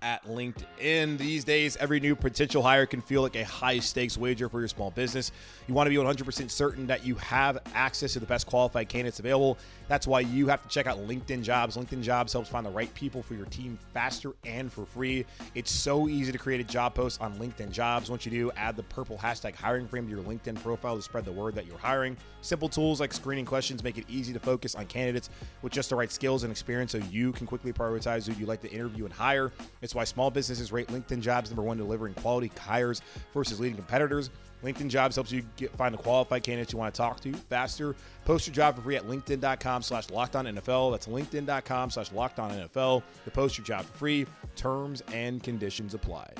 at 0.00 0.24
LinkedIn. 0.24 1.18
These 1.18 1.44
days, 1.44 1.76
every 1.76 2.00
new 2.00 2.16
potential 2.16 2.62
hire 2.62 2.86
can 2.86 3.00
feel 3.00 3.22
like 3.22 3.36
a 3.36 3.44
high 3.44 3.78
stakes 3.78 4.16
wager 4.16 4.48
for 4.48 4.60
your 4.60 4.68
small 4.68 4.90
business. 4.90 5.32
You 5.68 5.74
want 5.74 5.86
to 5.86 5.90
be 5.90 5.96
100% 5.96 6.50
certain 6.50 6.86
that 6.86 7.04
you 7.04 7.14
have 7.16 7.58
access 7.74 8.14
to 8.14 8.20
the 8.20 8.26
best 8.26 8.46
qualified 8.46 8.88
candidates 8.88 9.18
available. 9.18 9.58
That's 9.88 10.06
why 10.06 10.20
you 10.20 10.48
have 10.48 10.62
to 10.62 10.68
check 10.68 10.86
out 10.86 10.98
LinkedIn 10.98 11.42
Jobs. 11.42 11.76
LinkedIn 11.76 12.02
Jobs 12.02 12.32
helps 12.32 12.48
find 12.48 12.64
the 12.64 12.70
right 12.70 12.92
people 12.94 13.22
for 13.22 13.34
your 13.34 13.46
team 13.46 13.78
faster 13.92 14.32
and 14.44 14.72
for 14.72 14.86
free. 14.86 15.26
It's 15.54 15.70
so 15.70 16.08
easy 16.08 16.32
to 16.32 16.38
create 16.38 16.60
a 16.60 16.64
job 16.64 16.94
post 16.94 17.20
on 17.20 17.34
LinkedIn 17.34 17.70
Jobs. 17.72 18.08
Once 18.08 18.24
you 18.24 18.30
do, 18.30 18.50
add 18.56 18.76
the 18.76 18.84
purple 18.84 19.18
hashtag 19.18 19.54
hiring 19.54 19.86
frame 19.86 20.04
to 20.06 20.10
your 20.10 20.22
LinkedIn 20.22 20.62
profile 20.62 20.96
to 20.96 21.02
spread 21.02 21.24
the 21.24 21.32
word 21.32 21.54
that 21.54 21.66
you're 21.66 21.78
hiring. 21.78 22.16
Simple 22.40 22.68
tools 22.68 23.00
like 23.00 23.12
screening 23.12 23.44
questions 23.44 23.84
make 23.84 23.98
it 23.98 24.04
easy 24.08 24.32
to 24.32 24.40
focus 24.40 24.74
on 24.74 24.86
candidates 24.86 25.30
with 25.62 25.72
just 25.72 25.90
the 25.90 25.96
right 25.96 26.10
skills 26.10 26.42
and 26.42 26.50
experience 26.50 26.92
so 26.92 26.98
you 27.10 27.32
can 27.32 27.46
quickly 27.46 27.72
prioritize 27.72 28.26
who 28.26 28.38
you'd 28.38 28.48
like 28.48 28.62
to 28.62 28.70
interview 28.70 29.04
and 29.04 29.12
hire. 29.12 29.52
It's 29.82 29.94
why 29.94 30.04
small 30.04 30.30
businesses 30.30 30.72
rate 30.72 30.88
LinkedIn 30.88 31.20
Jobs 31.20 31.50
number 31.50 31.62
one, 31.62 31.76
delivering 31.76 32.14
quality 32.14 32.50
hires 32.58 33.02
versus 33.34 33.60
leading 33.60 33.76
competitors. 33.76 34.30
LinkedIn 34.62 34.88
Jobs 34.88 35.16
helps 35.16 35.32
you 35.32 35.42
get, 35.56 35.74
find 35.76 35.92
the 35.92 35.98
qualified 35.98 36.44
candidates 36.44 36.72
you 36.72 36.78
want 36.78 36.94
to 36.94 36.98
talk 36.98 37.20
to 37.20 37.32
faster. 37.32 37.96
Post 38.24 38.46
your 38.46 38.54
job 38.54 38.76
for 38.76 38.82
free 38.82 38.96
at 38.96 39.06
LinkedIn.com 39.08 39.82
slash 39.82 40.06
NFL. 40.06 40.92
That's 40.92 41.08
LinkedIn.com 41.08 41.90
slash 41.90 42.10
NFL 42.10 43.02
to 43.24 43.30
post 43.30 43.58
your 43.58 43.64
job 43.64 43.84
for 43.84 43.98
free. 43.98 44.26
Terms 44.54 45.02
and 45.12 45.42
conditions 45.42 45.94
apply. 45.94 46.30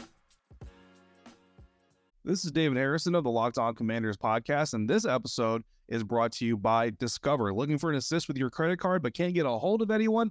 This 2.25 2.45
is 2.45 2.53
David 2.53 2.79
Harrison 2.79 3.17
of 3.17 3.25
the 3.25 3.31
Locked 3.31 3.59
On 3.59 3.75
Commanders 3.75 4.17
podcast, 4.17 4.75
and 4.75 4.89
this 4.89 5.05
episode 5.05 5.65
is 5.89 6.05
brought 6.05 6.31
to 6.33 6.47
you 6.47 6.57
by 6.57 6.91
Discover. 6.91 7.53
Looking 7.53 7.79
for 7.79 7.91
an 7.91 7.97
assist 7.97 8.29
with 8.29 8.39
your 8.39 8.49
credit 8.49 8.79
card 8.79 9.03
but 9.03 9.13
can't 9.13 9.35
get 9.35 9.45
a 9.45 9.51
hold 9.51 9.83
of 9.83 9.91
anyone? 9.91 10.31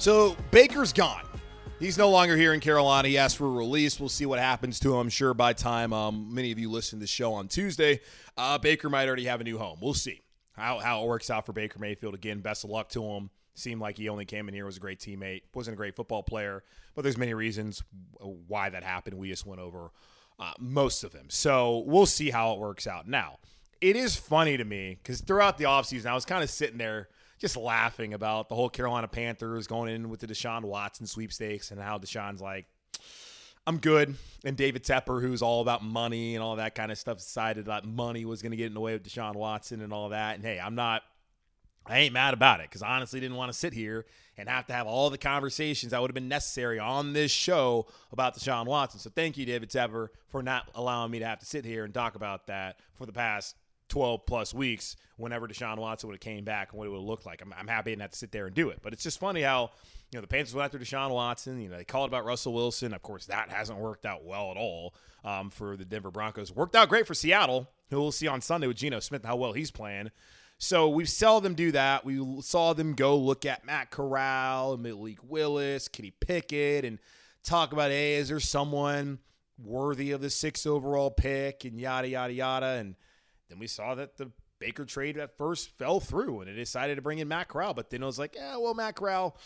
So 0.00 0.34
Baker's 0.50 0.94
gone. 0.94 1.24
He's 1.78 1.98
no 1.98 2.08
longer 2.08 2.34
here 2.34 2.54
in 2.54 2.60
Carolina. 2.60 3.06
He 3.06 3.18
asked 3.18 3.36
for 3.36 3.44
a 3.46 3.50
release. 3.50 4.00
We'll 4.00 4.08
see 4.08 4.24
what 4.24 4.38
happens 4.38 4.80
to 4.80 4.94
him. 4.94 4.98
I'm 4.98 5.08
sure 5.10 5.34
by 5.34 5.52
time 5.52 5.92
um, 5.92 6.34
many 6.34 6.50
of 6.52 6.58
you 6.58 6.70
listen 6.70 6.98
to 6.98 7.02
the 7.02 7.06
show 7.06 7.34
on 7.34 7.48
Tuesday, 7.48 8.00
uh, 8.38 8.56
Baker 8.56 8.88
might 8.88 9.06
already 9.08 9.26
have 9.26 9.42
a 9.42 9.44
new 9.44 9.58
home. 9.58 9.78
We'll 9.82 9.92
see 9.92 10.22
how, 10.52 10.78
how 10.78 11.02
it 11.02 11.06
works 11.06 11.28
out 11.28 11.44
for 11.44 11.52
Baker 11.52 11.78
Mayfield. 11.78 12.14
Again, 12.14 12.40
best 12.40 12.64
of 12.64 12.70
luck 12.70 12.88
to 12.90 13.04
him. 13.04 13.28
Seemed 13.52 13.82
like 13.82 13.98
he 13.98 14.08
only 14.08 14.24
came 14.24 14.48
in 14.48 14.54
here 14.54 14.64
was 14.64 14.78
a 14.78 14.80
great 14.80 15.00
teammate, 15.00 15.42
wasn't 15.52 15.74
a 15.74 15.76
great 15.76 15.96
football 15.96 16.22
player, 16.22 16.64
but 16.94 17.02
there's 17.02 17.18
many 17.18 17.34
reasons 17.34 17.82
why 18.48 18.70
that 18.70 18.82
happened. 18.82 19.18
We 19.18 19.28
just 19.28 19.44
went 19.44 19.60
over 19.60 19.90
uh, 20.38 20.52
most 20.58 21.04
of 21.04 21.12
them. 21.12 21.26
So 21.28 21.84
we'll 21.86 22.06
see 22.06 22.30
how 22.30 22.54
it 22.54 22.58
works 22.58 22.86
out. 22.86 23.06
Now, 23.06 23.36
it 23.82 23.96
is 23.96 24.16
funny 24.16 24.56
to 24.56 24.64
me 24.64 24.98
because 25.02 25.20
throughout 25.20 25.58
the 25.58 25.64
offseason, 25.64 26.06
I 26.06 26.14
was 26.14 26.24
kind 26.24 26.42
of 26.42 26.48
sitting 26.48 26.78
there– 26.78 27.10
just 27.40 27.56
laughing 27.56 28.14
about 28.14 28.48
the 28.48 28.54
whole 28.54 28.68
Carolina 28.68 29.08
Panthers 29.08 29.66
going 29.66 29.92
in 29.92 30.10
with 30.10 30.20
the 30.20 30.26
Deshaun 30.26 30.62
Watson 30.62 31.06
sweepstakes 31.06 31.70
and 31.70 31.80
how 31.80 31.98
Deshaun's 31.98 32.40
like, 32.40 32.66
I'm 33.66 33.78
good. 33.78 34.14
And 34.44 34.56
David 34.56 34.84
Tepper, 34.84 35.22
who's 35.22 35.42
all 35.42 35.62
about 35.62 35.82
money 35.82 36.34
and 36.34 36.44
all 36.44 36.56
that 36.56 36.74
kind 36.74 36.92
of 36.92 36.98
stuff, 36.98 37.18
decided 37.18 37.66
that 37.66 37.84
money 37.84 38.24
was 38.24 38.42
going 38.42 38.50
to 38.50 38.56
get 38.56 38.66
in 38.66 38.74
the 38.74 38.80
way 38.80 38.94
of 38.94 39.02
Deshaun 39.02 39.34
Watson 39.34 39.80
and 39.80 39.92
all 39.92 40.10
that. 40.10 40.36
And 40.36 40.44
hey, 40.44 40.60
I'm 40.60 40.74
not, 40.74 41.02
I 41.86 42.00
ain't 42.00 42.12
mad 42.12 42.34
about 42.34 42.60
it 42.60 42.68
because 42.68 42.82
I 42.82 42.96
honestly 42.96 43.20
didn't 43.20 43.36
want 43.36 43.50
to 43.50 43.58
sit 43.58 43.72
here 43.72 44.06
and 44.36 44.48
have 44.48 44.66
to 44.66 44.72
have 44.72 44.86
all 44.86 45.08
the 45.08 45.18
conversations 45.18 45.92
that 45.92 46.00
would 46.00 46.10
have 46.10 46.14
been 46.14 46.28
necessary 46.28 46.78
on 46.78 47.12
this 47.12 47.30
show 47.30 47.86
about 48.12 48.36
Deshaun 48.36 48.66
Watson. 48.66 49.00
So 49.00 49.10
thank 49.10 49.38
you, 49.38 49.46
David 49.46 49.70
Tepper, 49.70 50.08
for 50.28 50.42
not 50.42 50.68
allowing 50.74 51.10
me 51.10 51.18
to 51.20 51.26
have 51.26 51.38
to 51.40 51.46
sit 51.46 51.64
here 51.64 51.84
and 51.84 51.92
talk 51.92 52.16
about 52.16 52.46
that 52.48 52.78
for 52.94 53.06
the 53.06 53.12
past 53.12 53.56
12 53.90 54.24
plus 54.24 54.54
weeks 54.54 54.96
whenever 55.16 55.46
Deshaun 55.46 55.76
Watson 55.76 56.08
would 56.08 56.14
have 56.14 56.20
came 56.20 56.44
back 56.44 56.70
and 56.70 56.78
what 56.78 56.86
it 56.86 56.90
would 56.90 57.00
have 57.00 57.06
looked 57.06 57.26
like. 57.26 57.42
I'm, 57.42 57.52
I'm 57.56 57.68
happy 57.68 57.94
to 57.94 58.00
have 58.00 58.10
to 58.12 58.16
sit 58.16 58.32
there 58.32 58.46
and 58.46 58.54
do 58.54 58.70
it. 58.70 58.78
But 58.82 58.92
it's 58.92 59.02
just 59.02 59.20
funny 59.20 59.42
how, 59.42 59.70
you 60.10 60.16
know, 60.16 60.22
the 60.22 60.26
Panthers 60.26 60.54
went 60.54 60.64
after 60.64 60.78
Deshaun 60.78 61.10
Watson. 61.10 61.60
You 61.60 61.68
know, 61.68 61.76
they 61.76 61.84
called 61.84 62.08
about 62.08 62.24
Russell 62.24 62.54
Wilson. 62.54 62.94
Of 62.94 63.02
course, 63.02 63.26
that 63.26 63.50
hasn't 63.50 63.78
worked 63.78 64.06
out 64.06 64.24
well 64.24 64.50
at 64.50 64.56
all 64.56 64.94
um, 65.24 65.50
for 65.50 65.76
the 65.76 65.84
Denver 65.84 66.10
Broncos. 66.10 66.52
Worked 66.52 66.74
out 66.74 66.88
great 66.88 67.06
for 67.06 67.14
Seattle, 67.14 67.68
who 67.90 68.00
we'll 68.00 68.12
see 68.12 68.28
on 68.28 68.40
Sunday 68.40 68.66
with 68.66 68.78
Geno 68.78 69.00
Smith 69.00 69.24
how 69.24 69.36
well 69.36 69.52
he's 69.52 69.70
playing. 69.70 70.10
So 70.58 70.88
we 70.88 71.04
saw 71.04 71.40
them 71.40 71.54
do 71.54 71.72
that. 71.72 72.04
We 72.04 72.42
saw 72.42 72.72
them 72.74 72.94
go 72.94 73.16
look 73.16 73.46
at 73.46 73.64
Matt 73.64 73.90
Corral, 73.90 74.76
Malik 74.76 75.18
Willis, 75.22 75.88
Kenny 75.88 76.12
Pickett, 76.20 76.84
and 76.84 76.98
talk 77.42 77.72
about, 77.72 77.90
hey, 77.90 78.14
is 78.14 78.28
there 78.28 78.40
someone 78.40 79.20
worthy 79.62 80.10
of 80.12 80.20
the 80.20 80.30
sixth 80.30 80.66
overall 80.66 81.10
pick 81.10 81.64
and 81.64 81.80
yada, 81.80 82.08
yada, 82.08 82.32
yada. 82.32 82.66
And– 82.66 82.94
then 83.50 83.58
we 83.58 83.66
saw 83.66 83.94
that 83.96 84.16
the 84.16 84.30
Baker 84.58 84.84
trade 84.84 85.18
at 85.18 85.36
first 85.36 85.76
fell 85.76 86.00
through 86.00 86.40
and 86.40 86.50
it 86.50 86.54
decided 86.54 86.96
to 86.96 87.02
bring 87.02 87.18
in 87.18 87.28
Matt 87.28 87.48
Corral. 87.48 87.74
But 87.74 87.90
then 87.90 88.02
it 88.02 88.06
was 88.06 88.18
like, 88.18 88.34
yeah, 88.36 88.56
well, 88.56 88.74
Matt 88.74 88.94
Corral, 88.94 89.36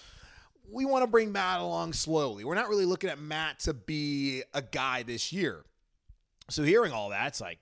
we 0.70 0.84
want 0.84 1.02
to 1.02 1.06
bring 1.06 1.32
Matt 1.32 1.60
along 1.60 1.92
slowly. 1.92 2.44
We're 2.44 2.54
not 2.54 2.68
really 2.68 2.84
looking 2.84 3.10
at 3.10 3.18
Matt 3.18 3.60
to 3.60 3.74
be 3.74 4.42
a 4.52 4.62
guy 4.62 5.02
this 5.02 5.32
year. 5.32 5.64
So 6.50 6.62
hearing 6.62 6.92
all 6.92 7.10
that, 7.10 7.28
it's 7.28 7.40
like, 7.40 7.58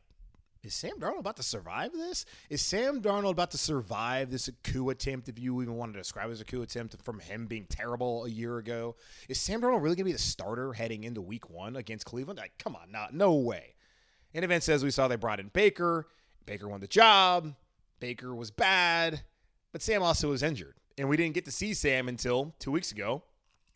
is 0.65 0.75
Sam 0.75 0.93
Darnold 1.01 1.19
about 1.19 1.37
to 1.39 1.43
survive 1.43 1.93
this? 1.93 2.25
Is 2.49 2.63
Sam 2.63 3.03
Darnold 3.03 3.33
about 3.33 3.51
to 3.51 3.59
survive 3.59 4.31
this 4.31 4.49
coup 4.63 4.91
attempt, 4.91 5.29
if 5.29 5.37
you 5.37 5.61
even 5.61 5.75
want 5.75 5.93
to 5.93 5.99
describe 5.99 6.31
as 6.31 6.41
a 6.41 6.45
coup 6.45 6.63
attempt 6.63 6.97
from 7.03 7.19
him 7.19 7.47
being 7.47 7.67
terrible 7.69 8.25
a 8.25 8.29
year 8.29 8.59
ago? 8.59 8.95
Is 9.29 9.41
Sam 9.41 9.61
Darnold 9.61 9.83
really 9.83 9.97
going 9.97 10.05
to 10.05 10.05
be 10.05 10.13
the 10.13 10.19
starter 10.19 10.73
heading 10.73 11.03
into 11.03 11.21
week 11.21 11.51
one 11.51 11.75
against 11.75 12.07
Cleveland? 12.07 12.39
Like, 12.39 12.53
come 12.59 12.77
on, 12.77 12.93
not, 12.93 13.13
no 13.13 13.35
way. 13.35 13.75
And 14.35 14.45
event 14.45 14.63
says 14.63 14.85
we 14.85 14.93
saw 14.93 15.09
they 15.09 15.17
brought 15.17 15.41
in 15.41 15.49
Baker. 15.49 16.07
Baker 16.47 16.69
won 16.69 16.81
the 16.81 16.87
job. 16.87 17.55
Baker 18.01 18.35
was 18.35 18.51
bad, 18.51 19.23
but 19.71 19.83
Sam 19.83 20.03
also 20.03 20.31
was 20.31 20.43
injured. 20.43 20.75
And 20.99 21.09
we 21.09 21.17
didn't 21.17 21.35
get 21.35 21.45
to 21.47 21.53
see 21.53 21.75
Sam 21.75 22.09
until 22.09 22.55
two 22.59 22.71
weeks 22.71 22.93
ago 22.93 23.23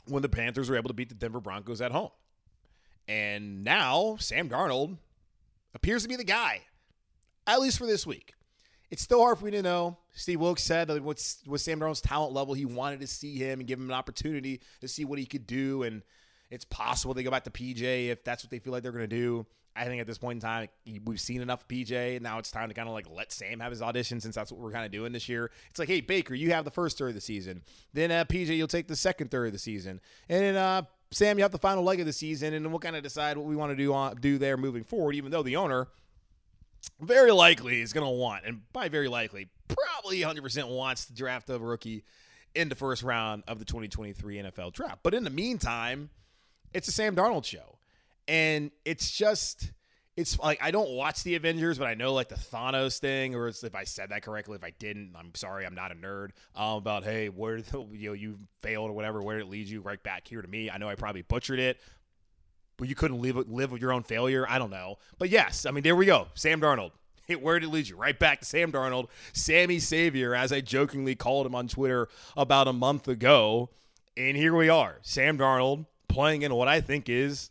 when 0.07 0.23
the 0.23 0.29
Panthers 0.29 0.69
were 0.69 0.77
able 0.77 0.89
to 0.89 0.95
beat 0.95 1.09
the 1.09 1.15
Denver 1.15 1.41
Broncos 1.41 1.81
at 1.81 1.93
home. 1.93 2.11
And 3.09 3.65
now 3.65 4.17
Sam 4.19 4.49
Darnold 4.49 4.99
appears 5.75 6.03
to 6.03 6.09
be 6.09 6.17
the 6.17 6.25
guy, 6.25 6.63
at 7.47 7.61
least 7.61 7.79
for 7.79 7.87
this 7.87 8.07
week. 8.07 8.35
It's 8.91 9.03
still 9.03 9.21
hard 9.21 9.39
for 9.39 9.45
me 9.45 9.51
to 9.53 9.63
know. 9.63 9.99
Steve 10.13 10.41
Wilks 10.41 10.63
said 10.63 10.89
that 10.89 11.03
what's 11.03 11.43
with 11.47 11.61
Sam 11.61 11.81
Darnold's 11.81 12.01
talent 12.01 12.33
level, 12.33 12.55
he 12.55 12.65
wanted 12.65 13.01
to 13.01 13.07
see 13.07 13.37
him 13.37 13.61
and 13.61 13.69
give 13.69 13.79
him 13.79 13.87
an 13.87 13.95
opportunity 13.95 14.61
to 14.81 14.89
see 14.89 15.05
what 15.05 15.19
he 15.19 15.27
could 15.27 15.47
do. 15.47 15.83
And 15.83 16.03
it's 16.51 16.65
possible 16.65 17.15
they 17.15 17.23
go 17.23 17.31
back 17.31 17.45
to 17.45 17.51
PJ 17.51 18.09
if 18.09 18.25
that's 18.25 18.45
what 18.45 18.51
they 18.51 18.59
feel 18.59 18.73
like 18.73 18.83
they're 18.83 18.93
going 18.93 19.09
to 19.09 19.17
do. 19.17 19.47
I 19.75 19.85
think 19.85 20.01
at 20.01 20.07
this 20.07 20.17
point 20.17 20.37
in 20.37 20.41
time, 20.41 20.69
we've 21.05 21.21
seen 21.21 21.43
enough 21.43 21.69
PJ. 21.69 22.23
Now 22.23 22.39
it's 22.39 22.51
time 22.51 22.69
to 22.69 22.75
kind 22.75 22.89
of 22.89 22.95
like 22.95 23.07
let 23.11 23.31
Sam 23.31 23.61
have 23.61 23.71
his 23.71 23.83
audition 23.83 24.21
since 24.21 24.35
that's 24.35 24.51
what 24.51 24.59
we're 24.59 24.73
kind 24.73 24.87
of 24.87 24.91
doing 24.91 25.13
this 25.13 25.29
year. 25.29 25.51
It's 25.69 25.79
like, 25.79 25.89
hey, 25.89 26.01
Baker, 26.01 26.35
you 26.35 26.53
have 26.53 26.65
the 26.65 26.71
first 26.71 26.97
third 26.97 27.09
of 27.09 27.15
the 27.15 27.21
season. 27.21 27.63
Then 27.93 28.11
uh, 28.11 28.25
PJ, 28.25 28.57
you'll 28.57 28.69
take 28.69 28.89
the 28.89 28.97
second 28.97 29.31
third 29.31 29.49
of 29.49 29.53
the 29.53 29.59
season. 29.59 30.01
And 30.31 30.43
then 30.43 30.57
uh, 30.57 30.83
Sam, 31.11 31.37
you 31.37 31.45
have 31.45 31.53
the 31.53 31.59
final 31.59 31.85
leg 31.85 32.01
of 32.01 32.07
the 32.07 32.13
season. 32.13 32.55
And 32.55 32.65
then 32.65 32.73
we'll 32.73 32.81
kind 32.81 32.97
of 32.97 33.03
decide 33.03 33.37
what 33.37 33.47
we 33.47 33.55
want 33.55 33.73
to 33.73 33.77
do 33.77 33.93
on, 33.93 34.17
do 34.17 34.39
there 34.39 34.57
moving 34.57 34.83
forward, 34.83 35.15
even 35.15 35.31
though 35.31 35.43
the 35.43 35.57
owner 35.57 35.89
very 37.01 37.33
likely 37.33 37.81
is 37.81 37.93
going 37.93 38.07
to 38.07 38.11
want, 38.11 38.45
and 38.45 38.61
by 38.73 38.89
very 38.89 39.09
likely, 39.09 39.49
probably 39.69 40.21
100% 40.21 40.69
wants 40.69 41.07
to 41.07 41.15
draft 41.15 41.51
a 41.51 41.59
rookie 41.59 42.05
in 42.55 42.69
the 42.69 42.75
first 42.75 43.03
round 43.03 43.43
of 43.47 43.59
the 43.59 43.65
2023 43.65 44.37
NFL 44.37 44.73
draft. 44.73 45.01
But 45.03 45.15
in 45.15 45.25
the 45.25 45.31
meantime, 45.31 46.11
it's 46.73 46.89
a 46.89 46.93
Sam 46.93 47.17
Darnold 47.17 47.45
show 47.45 47.77
and 48.29 48.71
it's 48.85 49.11
just 49.11 49.73
it's 50.17 50.39
like 50.39 50.59
I 50.63 50.71
don't 50.71 50.91
watch 50.91 51.23
the 51.23 51.35
Avengers, 51.35 51.79
but 51.79 51.87
I 51.87 51.95
know 51.95 52.15
like 52.15 52.29
the 52.29 52.37
Thanos 52.37 52.99
thing, 52.99 53.35
or 53.35 53.49
if 53.49 53.75
I 53.75 53.85
said 53.85 54.11
that 54.11 54.23
correctly. 54.23 54.57
If 54.57 54.65
I 54.65 54.71
didn't, 54.71 55.15
I'm 55.17 55.35
sorry, 55.35 55.67
I'm 55.67 55.75
not 55.75 55.93
a 55.93 55.95
nerd. 55.95 56.31
Um, 56.55 56.79
about 56.79 57.05
hey, 57.05 57.29
where 57.29 57.59
you 57.59 58.09
know 58.09 58.13
you 58.15 58.39
failed 58.61 58.91
or 58.91 58.93
whatever, 58.95 59.23
where 59.23 59.39
it 59.39 59.49
leads 59.49 59.71
you 59.71 59.83
right 59.83 60.03
back 60.03 60.27
here 60.27 60.41
to 60.41 60.49
me. 60.49 60.71
I 60.71 60.79
know 60.79 60.89
I 60.89 60.95
probably 60.95 61.23
butchered 61.23 61.59
it, 61.59 61.79
but 62.79 62.89
you 62.89 62.95
couldn't 62.95 63.21
live 63.21 63.37
live 63.49 63.71
with 63.71 63.83
your 63.83 63.93
own 63.93 64.03
failure. 64.03 64.47
I 64.49 64.59
don't 64.59 64.71
know, 64.71 64.97
but 65.19 65.29
yes, 65.29 65.67
I 65.67 65.71
mean 65.71 65.83
there 65.83 65.97
we 65.97 66.07
go. 66.07 66.29
Sam 66.35 66.61
Darnold. 66.61 66.93
Where 67.41 67.59
did 67.59 67.69
it 67.69 67.73
lead 67.73 67.89
you? 67.89 67.97
Right 67.97 68.19
back 68.19 68.39
to 68.41 68.47
Sam 68.47 68.71
Darnold, 68.73 69.09
Sammy 69.33 69.81
Savior, 69.81 70.35
as 70.35 70.53
I 70.53 70.61
jokingly 70.61 71.17
called 71.17 71.45
him 71.45 71.57
on 71.57 71.67
Twitter 71.69 72.09
about 72.37 72.69
a 72.69 72.73
month 72.73 73.09
ago. 73.09 73.71
And 74.17 74.37
here 74.37 74.57
we 74.57 74.71
are, 74.71 74.99
Sam 75.03 75.37
Darnold 75.37 75.87
playing 76.09 76.43
in 76.43 76.55
what 76.55 76.69
I 76.69 76.81
think 76.81 77.09
is 77.09 77.51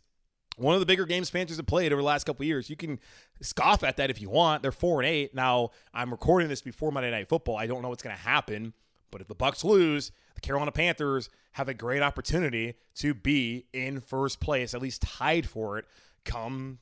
one 0.56 0.74
of 0.74 0.80
the 0.80 0.86
bigger 0.86 1.04
games 1.04 1.30
Panthers 1.30 1.58
have 1.58 1.66
played 1.66 1.92
over 1.92 2.00
the 2.00 2.06
last 2.06 2.24
couple 2.24 2.44
years. 2.44 2.70
You 2.70 2.76
can 2.76 2.98
scoff 3.40 3.84
at 3.84 3.98
that 3.98 4.10
if 4.10 4.20
you 4.20 4.30
want. 4.30 4.62
They're 4.62 4.72
four 4.72 5.00
and 5.00 5.08
eight 5.08 5.34
now. 5.34 5.70
I'm 5.92 6.10
recording 6.10 6.48
this 6.48 6.62
before 6.62 6.90
Monday 6.90 7.10
Night 7.10 7.28
Football. 7.28 7.56
I 7.56 7.66
don't 7.66 7.82
know 7.82 7.90
what's 7.90 8.02
going 8.02 8.16
to 8.16 8.22
happen, 8.22 8.72
but 9.10 9.20
if 9.20 9.28
the 9.28 9.34
Bucs 9.34 9.64
lose, 9.64 10.12
the 10.34 10.40
Carolina 10.40 10.72
Panthers 10.72 11.28
have 11.52 11.68
a 11.68 11.74
great 11.74 12.02
opportunity 12.02 12.74
to 12.96 13.14
be 13.14 13.66
in 13.72 14.00
first 14.00 14.40
place, 14.40 14.74
at 14.74 14.82
least 14.82 15.02
tied 15.02 15.46
for 15.46 15.78
it, 15.78 15.84
come 16.24 16.78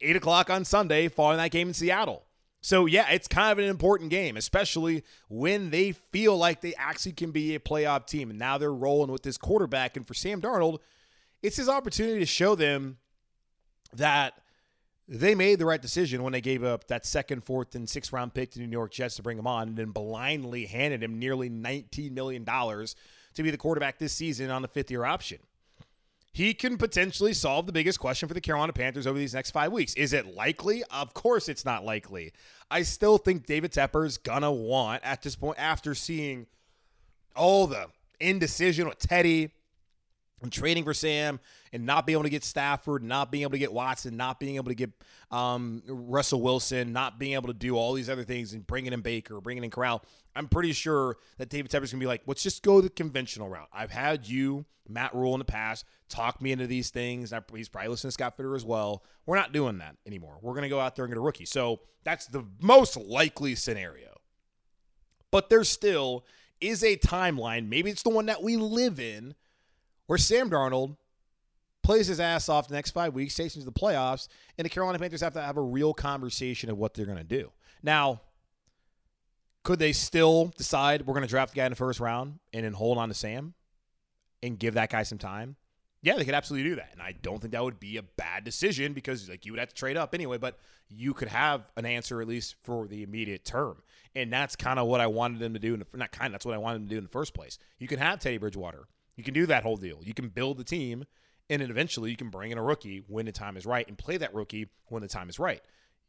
eight 0.00 0.16
o'clock 0.16 0.50
on 0.50 0.64
Sunday, 0.64 1.08
following 1.08 1.38
that 1.38 1.50
game 1.50 1.68
in 1.68 1.74
Seattle. 1.74 2.24
So 2.60 2.86
yeah, 2.86 3.08
it's 3.10 3.28
kind 3.28 3.52
of 3.52 3.58
an 3.58 3.70
important 3.70 4.10
game, 4.10 4.36
especially 4.36 5.04
when 5.28 5.70
they 5.70 5.92
feel 5.92 6.36
like 6.36 6.60
they 6.60 6.74
actually 6.74 7.12
can 7.12 7.30
be 7.30 7.54
a 7.54 7.60
playoff 7.60 8.06
team, 8.06 8.30
and 8.30 8.38
now 8.38 8.58
they're 8.58 8.72
rolling 8.72 9.10
with 9.10 9.22
this 9.22 9.38
quarterback. 9.38 9.96
And 9.96 10.06
for 10.06 10.14
Sam 10.14 10.40
Darnold 10.40 10.78
it's 11.42 11.56
his 11.56 11.68
opportunity 11.68 12.18
to 12.18 12.26
show 12.26 12.54
them 12.54 12.98
that 13.94 14.34
they 15.08 15.34
made 15.34 15.58
the 15.58 15.64
right 15.64 15.80
decision 15.80 16.22
when 16.22 16.32
they 16.32 16.40
gave 16.40 16.62
up 16.62 16.86
that 16.88 17.06
second, 17.06 17.42
fourth, 17.42 17.74
and 17.74 17.88
sixth 17.88 18.12
round 18.12 18.34
pick 18.34 18.50
to 18.50 18.58
the 18.58 18.66
New 18.66 18.76
York 18.76 18.92
Jets 18.92 19.16
to 19.16 19.22
bring 19.22 19.38
him 19.38 19.46
on 19.46 19.68
and 19.68 19.76
then 19.76 19.90
blindly 19.90 20.66
handed 20.66 21.02
him 21.02 21.18
nearly 21.18 21.48
$19 21.48 22.12
million 22.12 22.44
to 22.44 23.42
be 23.42 23.50
the 23.50 23.56
quarterback 23.56 23.98
this 23.98 24.12
season 24.12 24.50
on 24.50 24.62
the 24.62 24.68
fifth 24.68 24.90
year 24.90 25.04
option. 25.04 25.38
He 26.32 26.52
can 26.54 26.76
potentially 26.76 27.32
solve 27.32 27.66
the 27.66 27.72
biggest 27.72 27.98
question 27.98 28.28
for 28.28 28.34
the 28.34 28.40
Carolina 28.40 28.72
Panthers 28.72 29.06
over 29.06 29.18
these 29.18 29.34
next 29.34 29.50
five 29.50 29.72
weeks. 29.72 29.94
Is 29.94 30.12
it 30.12 30.36
likely? 30.36 30.84
Of 30.90 31.14
course, 31.14 31.48
it's 31.48 31.64
not 31.64 31.84
likely. 31.84 32.32
I 32.70 32.82
still 32.82 33.16
think 33.16 33.46
David 33.46 33.72
Tepper's 33.72 34.18
gonna 34.18 34.52
want 34.52 35.02
at 35.04 35.22
this 35.22 35.34
point 35.34 35.58
after 35.58 35.94
seeing 35.94 36.46
all 37.34 37.66
the 37.66 37.86
indecision 38.20 38.88
with 38.88 38.98
Teddy, 38.98 39.52
and 40.42 40.52
trading 40.52 40.84
for 40.84 40.94
Sam 40.94 41.40
and 41.72 41.84
not 41.84 42.06
being 42.06 42.14
able 42.14 42.24
to 42.24 42.30
get 42.30 42.44
Stafford, 42.44 43.02
not 43.02 43.30
being 43.30 43.42
able 43.42 43.52
to 43.52 43.58
get 43.58 43.72
Watson, 43.72 44.16
not 44.16 44.38
being 44.38 44.56
able 44.56 44.68
to 44.68 44.74
get 44.74 44.90
um, 45.30 45.82
Russell 45.86 46.40
Wilson, 46.40 46.92
not 46.92 47.18
being 47.18 47.34
able 47.34 47.48
to 47.48 47.54
do 47.54 47.76
all 47.76 47.92
these 47.92 48.08
other 48.08 48.24
things 48.24 48.52
and 48.52 48.66
bringing 48.66 48.92
in 48.92 49.00
Baker, 49.00 49.40
bringing 49.40 49.64
in 49.64 49.70
Corral, 49.70 50.02
I'm 50.36 50.48
pretty 50.48 50.72
sure 50.72 51.16
that 51.38 51.48
David 51.48 51.70
Tepper's 51.70 51.90
going 51.90 52.00
to 52.00 52.04
be 52.04 52.06
like, 52.06 52.22
let's 52.26 52.42
just 52.42 52.62
go 52.62 52.80
the 52.80 52.88
conventional 52.88 53.48
route. 53.48 53.68
I've 53.72 53.90
had 53.90 54.26
you, 54.28 54.64
Matt 54.88 55.14
Rhule, 55.14 55.34
in 55.34 55.40
the 55.40 55.44
past 55.44 55.84
talk 56.08 56.40
me 56.40 56.52
into 56.52 56.66
these 56.66 56.90
things. 56.90 57.32
He's 57.54 57.68
probably 57.68 57.88
listening 57.88 58.08
to 58.08 58.12
Scott 58.12 58.36
Fitterer 58.36 58.56
as 58.56 58.64
well. 58.64 59.04
We're 59.26 59.36
not 59.36 59.52
doing 59.52 59.78
that 59.78 59.96
anymore. 60.06 60.38
We're 60.40 60.52
going 60.52 60.62
to 60.62 60.68
go 60.68 60.80
out 60.80 60.96
there 60.96 61.04
and 61.04 61.12
get 61.12 61.18
a 61.18 61.22
rookie. 61.22 61.44
So 61.44 61.80
that's 62.04 62.26
the 62.26 62.44
most 62.60 62.96
likely 62.96 63.54
scenario. 63.54 64.14
But 65.30 65.50
there 65.50 65.64
still 65.64 66.24
is 66.60 66.82
a 66.82 66.96
timeline. 66.96 67.68
Maybe 67.68 67.90
it's 67.90 68.02
the 68.02 68.10
one 68.10 68.26
that 68.26 68.42
we 68.42 68.56
live 68.56 68.98
in 68.98 69.34
where 70.08 70.18
Sam 70.18 70.50
Darnold 70.50 70.96
plays 71.82 72.08
his 72.08 72.18
ass 72.18 72.48
off 72.48 72.66
the 72.66 72.74
next 72.74 72.90
five 72.90 73.14
weeks, 73.14 73.34
takes 73.34 73.54
him 73.54 73.62
to 73.62 73.66
the 73.66 73.72
playoffs, 73.72 74.26
and 74.56 74.64
the 74.64 74.68
Carolina 74.68 74.98
Panthers 74.98 75.20
have 75.20 75.34
to 75.34 75.40
have 75.40 75.56
a 75.56 75.62
real 75.62 75.94
conversation 75.94 76.68
of 76.70 76.76
what 76.76 76.94
they're 76.94 77.06
going 77.06 77.18
to 77.18 77.24
do. 77.24 77.52
Now, 77.82 78.22
could 79.64 79.78
they 79.78 79.92
still 79.92 80.46
decide 80.56 81.06
we're 81.06 81.14
going 81.14 81.26
to 81.26 81.28
draft 81.28 81.52
the 81.52 81.56
guy 81.56 81.66
in 81.66 81.72
the 81.72 81.76
first 81.76 82.00
round 82.00 82.38
and 82.52 82.64
then 82.64 82.72
hold 82.72 82.98
on 82.98 83.08
to 83.08 83.14
Sam 83.14 83.54
and 84.42 84.58
give 84.58 84.74
that 84.74 84.90
guy 84.90 85.02
some 85.02 85.18
time? 85.18 85.56
Yeah, 86.00 86.16
they 86.16 86.24
could 86.24 86.34
absolutely 86.34 86.70
do 86.70 86.76
that. 86.76 86.90
And 86.92 87.02
I 87.02 87.12
don't 87.12 87.38
think 87.40 87.52
that 87.52 87.62
would 87.62 87.80
be 87.80 87.98
a 87.98 88.02
bad 88.02 88.44
decision 88.44 88.94
because 88.94 89.28
like 89.28 89.44
you 89.44 89.52
would 89.52 89.58
have 89.58 89.68
to 89.68 89.74
trade 89.74 89.96
up 89.96 90.14
anyway, 90.14 90.38
but 90.38 90.58
you 90.88 91.12
could 91.12 91.28
have 91.28 91.70
an 91.76 91.84
answer 91.84 92.22
at 92.22 92.28
least 92.28 92.54
for 92.62 92.86
the 92.86 93.02
immediate 93.02 93.44
term. 93.44 93.82
And 94.14 94.32
that's 94.32 94.56
kind 94.56 94.78
of 94.78 94.86
what 94.86 95.00
I 95.00 95.06
wanted 95.06 95.40
them 95.40 95.52
to 95.52 95.58
do. 95.58 95.74
In 95.74 95.80
the, 95.80 95.86
not 95.98 96.12
kind 96.12 96.32
that's 96.32 96.46
what 96.46 96.54
I 96.54 96.58
wanted 96.58 96.76
them 96.76 96.88
to 96.88 96.94
do 96.94 96.98
in 96.98 97.04
the 97.04 97.10
first 97.10 97.34
place. 97.34 97.58
You 97.78 97.88
can 97.88 97.98
have 97.98 98.20
Teddy 98.20 98.38
Bridgewater 98.38 98.86
you 99.18 99.24
can 99.24 99.34
do 99.34 99.46
that 99.46 99.64
whole 99.64 99.76
deal. 99.76 99.98
You 100.00 100.14
can 100.14 100.28
build 100.28 100.58
the 100.58 100.64
team, 100.64 101.04
and 101.50 101.60
then 101.60 101.70
eventually 101.70 102.08
you 102.08 102.16
can 102.16 102.30
bring 102.30 102.52
in 102.52 102.56
a 102.56 102.62
rookie 102.62 103.02
when 103.08 103.26
the 103.26 103.32
time 103.32 103.56
is 103.56 103.66
right 103.66 103.86
and 103.88 103.98
play 103.98 104.16
that 104.16 104.32
rookie 104.32 104.68
when 104.86 105.02
the 105.02 105.08
time 105.08 105.28
is 105.28 105.40
right. 105.40 105.60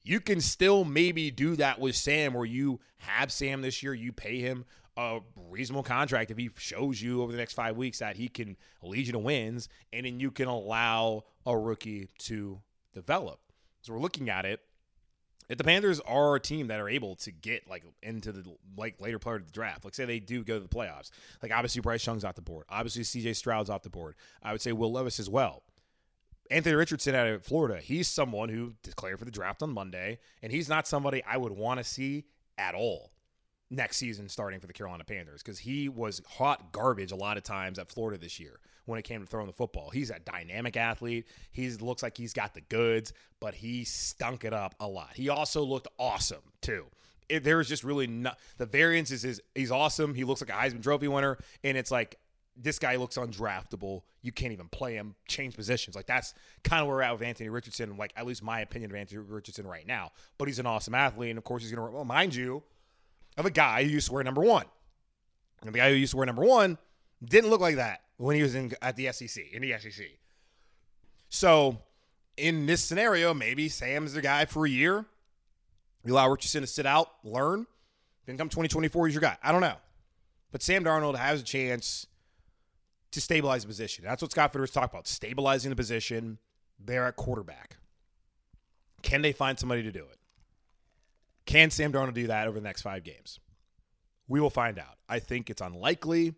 You 0.04 0.20
can 0.20 0.40
still 0.40 0.86
maybe 0.86 1.32
do 1.32 1.56
that 1.56 1.80
with 1.80 1.96
Sam, 1.96 2.36
where 2.36 2.46
you 2.46 2.80
have 3.00 3.32
Sam 3.32 3.64
this 3.64 3.82
year, 3.82 3.96
you 3.96 4.14
pay 4.14 4.40
him 4.40 4.64
a 4.96 5.22
reasonable 5.50 5.82
contract 5.82 6.30
if 6.30 6.38
he 6.38 6.52
shows 6.58 7.02
you 7.02 7.24
over 7.24 7.32
the 7.32 7.38
next 7.40 7.54
five 7.54 7.78
weeks 7.78 7.98
that 7.98 8.16
he 8.16 8.28
can 8.28 8.56
lead 8.84 9.08
you 9.08 9.14
to 9.14 9.20
wins, 9.20 9.70
and 9.92 10.06
then 10.06 10.20
you 10.20 10.30
can 10.30 10.48
allow 10.48 11.24
a 11.48 11.58
rookie 11.58 12.10
to 12.20 12.62
develop. 12.94 13.40
So 13.82 13.94
we're 13.94 14.02
looking 14.02 14.30
at 14.30 14.46
it 14.46 14.62
if 15.50 15.58
the 15.58 15.64
Panthers 15.64 16.00
are 16.02 16.36
a 16.36 16.40
team 16.40 16.68
that 16.68 16.80
are 16.80 16.88
able 16.88 17.16
to 17.16 17.32
get 17.32 17.68
like 17.68 17.84
into 18.04 18.32
the 18.32 18.44
like 18.78 19.02
later 19.02 19.20
part 19.20 19.42
of 19.42 19.48
the 19.48 19.54
draft, 19.54 19.84
like 19.84 19.96
say 19.96 20.06
they 20.06 20.20
do 20.20 20.44
go 20.44 20.56
to 20.56 20.60
the 20.60 20.70
playoffs, 20.70 21.10
like 21.42 21.52
obviously 21.52 21.82
Bryce 21.82 22.06
Young's 22.06 22.24
off 22.24 22.36
the 22.36 22.42
board, 22.42 22.66
obviously 22.70 23.04
C.J. 23.04 23.34
Stroud's 23.34 23.70
off 23.70 23.82
the 23.82 23.90
board. 23.90 24.16
I 24.44 24.52
would 24.52 24.62
say 24.62 24.72
Will 24.72 24.92
Levis 24.92 25.20
as 25.20 25.30
well. 25.30 25.64
Anthony 26.52 26.76
Richardson 26.76 27.14
out 27.14 27.28
of 27.28 27.44
Florida, 27.44 27.80
he's 27.80 28.08
someone 28.08 28.50
who 28.50 28.74
declared 28.82 29.20
for 29.20 29.26
the 29.26 29.32
draft 29.32 29.62
on 29.62 29.72
Monday, 29.72 30.20
and 30.42 30.52
he's 30.52 30.70
not 30.70 30.88
somebody 30.88 31.24
I 31.24 31.38
would 31.38 31.52
want 31.52 31.80
to 31.80 31.84
see 31.84 32.26
at 32.58 32.74
all 32.74 33.12
next 33.72 33.98
season 33.98 34.28
starting 34.30 34.60
for 34.60 34.68
the 34.68 34.74
Carolina 34.74 35.04
Panthers 35.04 35.44
because 35.44 35.60
he 35.60 35.90
was 35.90 36.22
hot 36.28 36.72
garbage 36.72 37.12
a 37.12 37.16
lot 37.16 37.38
of 37.38 37.44
times 37.44 37.78
at 37.78 37.90
Florida 37.90 38.18
this 38.18 38.40
year 38.40 38.60
when 38.86 38.98
it 38.98 39.04
came 39.04 39.22
to 39.22 39.28
throwing 39.28 39.48
the 39.48 39.54
football. 39.54 39.90
He's 39.92 40.10
a 40.10 40.20
dynamic 40.20 40.76
athlete. 40.76 41.28
He 41.52 41.70
looks 41.70 42.02
like 42.02 42.18
he's 42.18 42.34
got 42.34 42.54
the 42.54 42.62
goods, 42.62 43.14
but 43.40 43.54
he 43.54 43.84
stunk 43.84 44.44
it 44.44 44.54
up 44.54 44.76
a 44.80 44.88
lot. 44.88 45.12
He 45.14 45.30
also 45.30 45.64
looked 45.64 45.88
awesome 46.00 46.42
too. 46.62 46.86
It, 47.30 47.44
there 47.44 47.58
was 47.58 47.68
just 47.68 47.84
really 47.84 48.08
not 48.08 48.40
the 48.58 48.66
variance 48.66 49.12
is, 49.12 49.24
is 49.24 49.42
he's 49.54 49.72
awesome. 49.72 50.16
He 50.16 50.24
looks 50.24 50.42
like 50.42 50.50
a 50.50 50.54
Heisman 50.54 50.82
Trophy 50.82 51.08
winner, 51.08 51.38
and 51.64 51.78
it's 51.78 51.92
like 51.92 52.18
this 52.58 52.80
guy 52.80 52.96
looks 52.96 53.18
undraftable. 53.18 54.02
You 54.24 54.32
can't 54.32 54.52
even 54.52 54.68
play 54.68 54.96
him, 54.96 55.14
change 55.28 55.56
positions. 55.56 55.96
Like 55.96 56.08
that's 56.08 56.34
kind 56.64 56.82
of 56.82 56.88
where 56.88 56.98
we're 56.98 57.04
at 57.04 57.14
with 57.14 57.22
Anthony 57.22 57.50
Richardson. 57.50 57.98
Like 57.98 58.14
at 58.16 58.26
least 58.26 58.42
my 58.42 58.62
opinion 58.62 58.90
of 58.90 58.98
Anthony 58.98 59.22
Richardson 59.22 59.68
right 59.68 59.86
now. 59.86 60.12
But 60.40 60.48
he's 60.48 60.58
an 60.58 60.66
awesome 60.66 60.96
athlete, 60.96 61.30
and 61.30 61.38
of 61.38 61.44
course 61.44 61.62
he's 61.62 61.72
gonna. 61.72 61.92
Well, 61.92 62.06
mind 62.06 62.34
you, 62.34 62.64
of 63.40 63.46
a 63.46 63.50
guy 63.50 63.84
who 63.84 63.90
used 63.90 64.08
to 64.08 64.14
wear 64.14 64.24
number 64.24 64.42
one. 64.42 64.66
And 65.62 65.74
the 65.74 65.78
guy 65.78 65.90
who 65.90 65.96
used 65.96 66.12
to 66.12 66.18
wear 66.18 66.26
number 66.26 66.44
one 66.44 66.78
didn't 67.24 67.50
look 67.50 67.62
like 67.62 67.78
that 67.78 68.02
when 68.18 68.36
he 68.36 68.44
was 68.44 68.54
in 68.54 68.74
at 68.82 68.96
the 68.98 69.12
SEC, 69.12 69.44
in 69.52 69.62
the 69.62 69.74
SEC. 69.80 70.06
So 71.30 71.80
in 72.38 72.66
this 72.66 72.84
scenario, 72.84 73.34
maybe 73.34 73.70
Sam's 73.70 74.14
the 74.14 74.22
guy 74.22 74.46
for 74.46 74.66
a 74.66 74.70
year. 74.70 75.06
You 76.04 76.14
allow 76.14 76.30
Richardson 76.30 76.62
to 76.62 76.68
sit 76.68 76.86
out, 76.86 77.12
learn. 77.24 77.66
Then 78.26 78.38
come 78.38 78.50
2024, 78.50 79.08
he's 79.08 79.16
your 79.16 79.22
guy. 79.22 79.38
I 79.42 79.52
don't 79.52 79.62
know. 79.62 79.78
But 80.52 80.62
Sam 80.62 80.84
Darnold 80.84 81.18
has 81.18 81.42
a 81.42 81.44
chance 81.44 82.08
to 83.12 83.22
stabilize 83.22 83.64
the 83.64 83.68
position. 83.68 84.04
That's 84.04 84.22
what 84.22 84.32
Scott 84.32 84.54
Fitterer 84.54 84.62
was 84.62 84.72
talking 84.72 84.90
about, 84.92 85.08
stabilizing 85.08 85.70
the 85.70 85.76
position 85.76 86.38
there 86.80 87.06
at 87.06 87.16
quarterback. 87.16 87.78
Can 89.02 89.22
they 89.22 89.32
find 89.32 89.58
somebody 89.58 89.84
to 89.84 89.92
do 89.92 90.04
it? 90.12 90.19
Can 91.50 91.72
Sam 91.72 91.92
Darnold 91.92 92.14
do 92.14 92.28
that 92.28 92.48
over 92.48 92.60
the 92.60 92.64
next 92.64 92.84
five 92.84 93.04
games? 93.04 93.40
We 94.28 94.40
will 94.40 94.52
find 94.52 94.78
out. 94.78 95.00
I 95.10 95.18
think 95.18 95.50
it's 95.50 95.62
unlikely, 95.62 96.36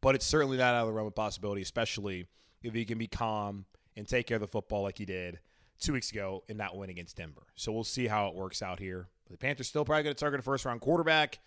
but 0.00 0.14
it's 0.14 0.24
certainly 0.24 0.56
not 0.56 0.74
out 0.74 0.80
of 0.80 0.86
the 0.86 0.94
realm 0.94 1.08
of 1.08 1.14
possibility, 1.14 1.60
especially 1.60 2.26
if 2.62 2.72
he 2.72 2.86
can 2.86 2.96
be 2.96 3.06
calm 3.06 3.66
and 3.98 4.08
take 4.08 4.26
care 4.26 4.36
of 4.36 4.40
the 4.40 4.48
football 4.48 4.82
like 4.82 4.96
he 4.96 5.04
did 5.04 5.40
two 5.78 5.92
weeks 5.92 6.10
ago 6.10 6.42
in 6.48 6.56
that 6.56 6.74
win 6.74 6.88
against 6.88 7.18
Denver. 7.18 7.42
So 7.54 7.70
we'll 7.70 7.84
see 7.84 8.06
how 8.06 8.28
it 8.28 8.34
works 8.34 8.62
out 8.62 8.78
here. 8.78 9.08
But 9.24 9.32
the 9.32 9.46
Panthers 9.46 9.68
still 9.68 9.84
probably 9.84 10.04
going 10.04 10.16
to 10.16 10.18
target 10.20 10.40
a 10.40 10.42
first 10.42 10.64
round 10.64 10.80
quarterback, 10.80 11.38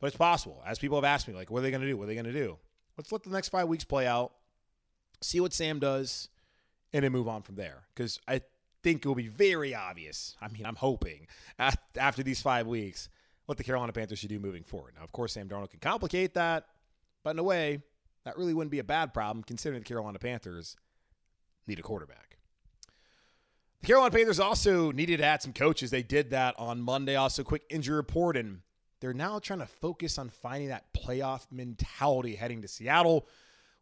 but 0.00 0.08
it's 0.08 0.16
possible. 0.16 0.60
As 0.66 0.80
people 0.80 0.96
have 0.96 1.04
asked 1.04 1.28
me, 1.28 1.34
like, 1.34 1.48
what 1.48 1.60
are 1.60 1.62
they 1.62 1.70
going 1.70 1.82
to 1.82 1.86
do? 1.86 1.96
What 1.96 2.04
are 2.04 2.06
they 2.08 2.14
going 2.14 2.26
to 2.26 2.32
do? 2.32 2.58
Let's 2.98 3.12
let 3.12 3.22
the 3.22 3.30
next 3.30 3.50
five 3.50 3.68
weeks 3.68 3.84
play 3.84 4.04
out, 4.04 4.32
see 5.20 5.38
what 5.38 5.52
Sam 5.52 5.78
does, 5.78 6.28
and 6.92 7.04
then 7.04 7.12
move 7.12 7.28
on 7.28 7.42
from 7.42 7.54
there. 7.54 7.84
Because 7.94 8.18
I 8.26 8.40
think 8.86 9.04
it 9.04 9.08
will 9.08 9.16
be 9.16 9.26
very 9.26 9.74
obvious. 9.74 10.36
I 10.40 10.46
mean, 10.46 10.64
I'm 10.64 10.76
hoping 10.76 11.26
after 11.58 12.22
these 12.22 12.40
five 12.40 12.68
weeks 12.68 13.08
what 13.46 13.58
the 13.58 13.64
Carolina 13.64 13.92
Panthers 13.92 14.20
should 14.20 14.28
do 14.28 14.38
moving 14.38 14.62
forward. 14.62 14.94
Now, 14.96 15.02
of 15.02 15.10
course, 15.10 15.32
Sam 15.32 15.48
Darnold 15.48 15.70
can 15.70 15.80
complicate 15.80 16.34
that, 16.34 16.66
but 17.24 17.30
in 17.30 17.40
a 17.40 17.42
way, 17.42 17.82
that 18.24 18.38
really 18.38 18.54
wouldn't 18.54 18.70
be 18.70 18.78
a 18.78 18.84
bad 18.84 19.12
problem 19.12 19.42
considering 19.42 19.80
the 19.80 19.84
Carolina 19.88 20.20
Panthers 20.20 20.76
need 21.66 21.80
a 21.80 21.82
quarterback. 21.82 22.38
The 23.80 23.88
Carolina 23.88 24.14
Panthers 24.14 24.38
also 24.38 24.92
needed 24.92 25.16
to 25.16 25.24
add 25.24 25.42
some 25.42 25.52
coaches. 25.52 25.90
They 25.90 26.04
did 26.04 26.30
that 26.30 26.54
on 26.56 26.80
Monday. 26.80 27.16
Also, 27.16 27.42
quick 27.42 27.64
injury 27.68 27.96
report, 27.96 28.36
and 28.36 28.60
they're 29.00 29.12
now 29.12 29.40
trying 29.40 29.58
to 29.58 29.66
focus 29.66 30.16
on 30.16 30.28
finding 30.28 30.68
that 30.68 30.92
playoff 30.92 31.46
mentality 31.50 32.36
heading 32.36 32.62
to 32.62 32.68
Seattle. 32.68 33.26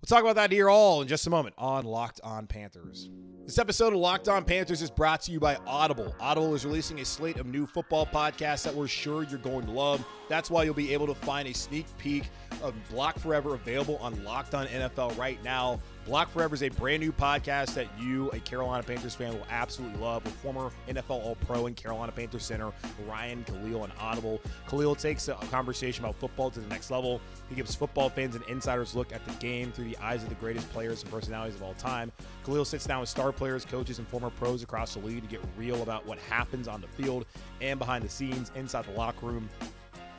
We'll 0.05 0.19
talk 0.19 0.31
about 0.31 0.37
that 0.37 0.53
here 0.53 0.69
all 0.69 1.01
in 1.01 1.09
just 1.09 1.27
a 1.27 1.31
moment 1.31 1.55
on 1.57 1.87
Locked 1.87 2.21
On 2.23 2.47
Panthers. 2.47 3.09
This 3.47 3.59
episode 3.59 3.95
of 3.95 4.01
Locked 4.01 4.29
On 4.29 4.45
Panthers 4.45 4.83
is 4.83 4.91
brought 4.91 5.23
to 5.23 5.33
you 5.33 5.41
by 5.41 5.57
Audible. 5.67 6.15
Audible 6.21 6.55
is 6.55 6.67
releasing 6.67 7.01
a 7.01 7.07
slate 7.07 7.39
of 7.39 7.47
new 7.47 7.67
football 7.67 8.05
podcasts 8.05 8.65
that 8.65 8.75
we're 8.75 8.87
sure 8.87 9.23
you're 9.23 9.39
going 9.39 9.65
to 9.65 9.71
love. 9.71 10.05
That's 10.29 10.51
why 10.51 10.65
you'll 10.65 10.75
be 10.75 10.93
able 10.93 11.07
to 11.07 11.15
find 11.15 11.49
a 11.49 11.55
sneak 11.55 11.87
peek 11.97 12.25
of 12.63 12.75
Block 12.91 13.19
Forever 13.19 13.55
available 13.55 13.97
on 13.97 14.23
Locked 14.25 14.55
On 14.55 14.67
NFL 14.67 15.17
right 15.17 15.43
now. 15.43 15.81
Block 16.05 16.31
Forever 16.31 16.55
is 16.55 16.63
a 16.63 16.69
brand 16.69 17.03
new 17.03 17.13
podcast 17.13 17.73
that 17.75 17.87
you, 17.99 18.29
a 18.33 18.39
Carolina 18.41 18.83
Panthers 18.83 19.15
fan, 19.15 19.33
will 19.33 19.47
absolutely 19.49 19.99
love 19.99 20.23
with 20.23 20.35
former 20.35 20.71
NFL 20.87 21.09
All 21.09 21.37
Pro 21.47 21.67
and 21.67 21.75
Carolina 21.75 22.13
Panthers 22.13 22.45
center 22.45 22.73
Ryan 23.09 23.43
Kalil 23.45 23.81
on 23.81 23.93
Audible. 23.99 24.39
Kalil 24.69 24.95
takes 24.95 25.29
a 25.29 25.35
conversation 25.51 26.05
about 26.05 26.17
football 26.17 26.51
to 26.51 26.61
the 26.61 26.69
next 26.69 26.91
level. 26.91 27.23
He 27.49 27.55
gives 27.55 27.75
football 27.75 28.11
fans 28.11 28.35
an 28.35 28.43
insider's 28.49 28.95
look 28.95 29.15
at 29.15 29.25
the 29.25 29.33
game 29.35 29.73
through 29.73 29.87
the 29.87 29.97
eyes 29.97 30.23
of 30.23 30.29
the 30.29 30.35
greatest 30.35 30.71
players 30.73 31.03
and 31.03 31.11
personalities 31.11 31.55
of 31.55 31.63
all 31.63 31.75
time. 31.75 32.13
Kalil 32.45 32.67
sits 32.67 32.85
down 32.85 33.01
with 33.01 33.09
star 33.09 33.33
players, 33.33 33.65
coaches, 33.65 33.99
and 33.99 34.07
former 34.07 34.29
pros 34.29 34.63
across 34.63 34.93
the 34.93 35.01
league 35.01 35.23
to 35.23 35.29
get 35.29 35.41
real 35.57 35.83
about 35.83 36.05
what 36.05 36.19
happens 36.19 36.69
on 36.69 36.83
the 36.83 36.89
field 36.89 37.25
and 37.63 37.79
behind 37.79 38.05
the 38.05 38.11
scenes 38.11 38.53
inside 38.57 38.85
the 38.85 38.93
locker 38.93 39.25
room 39.25 39.49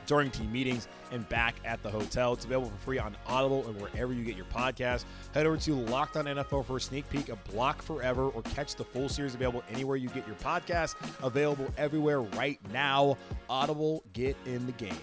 during 0.05 0.31
team 0.31 0.51
meetings 0.51 0.87
and 1.11 1.27
back 1.29 1.55
at 1.65 1.81
the 1.83 1.89
hotel. 1.89 2.33
It's 2.33 2.45
available 2.45 2.69
for 2.69 2.77
free 2.77 2.99
on 2.99 3.15
Audible 3.27 3.65
and 3.67 3.79
wherever 3.79 4.13
you 4.13 4.23
get 4.23 4.35
your 4.35 4.45
podcast. 4.45 5.05
Head 5.33 5.45
over 5.45 5.57
to 5.57 5.73
Locked 5.73 6.17
On 6.17 6.25
NFL 6.25 6.65
for 6.65 6.77
a 6.77 6.81
sneak 6.81 7.09
peek 7.09 7.29
of 7.29 7.43
Block 7.45 7.81
Forever 7.81 8.29
or 8.29 8.41
catch 8.41 8.75
the 8.75 8.83
full 8.83 9.09
series 9.09 9.35
available 9.35 9.63
anywhere 9.71 9.97
you 9.97 10.09
get 10.09 10.25
your 10.27 10.35
podcast. 10.37 10.95
Available 11.23 11.67
everywhere 11.77 12.21
right 12.21 12.59
now. 12.71 13.17
Audible, 13.49 14.03
get 14.13 14.35
in 14.45 14.65
the 14.65 14.71
game. 14.73 14.93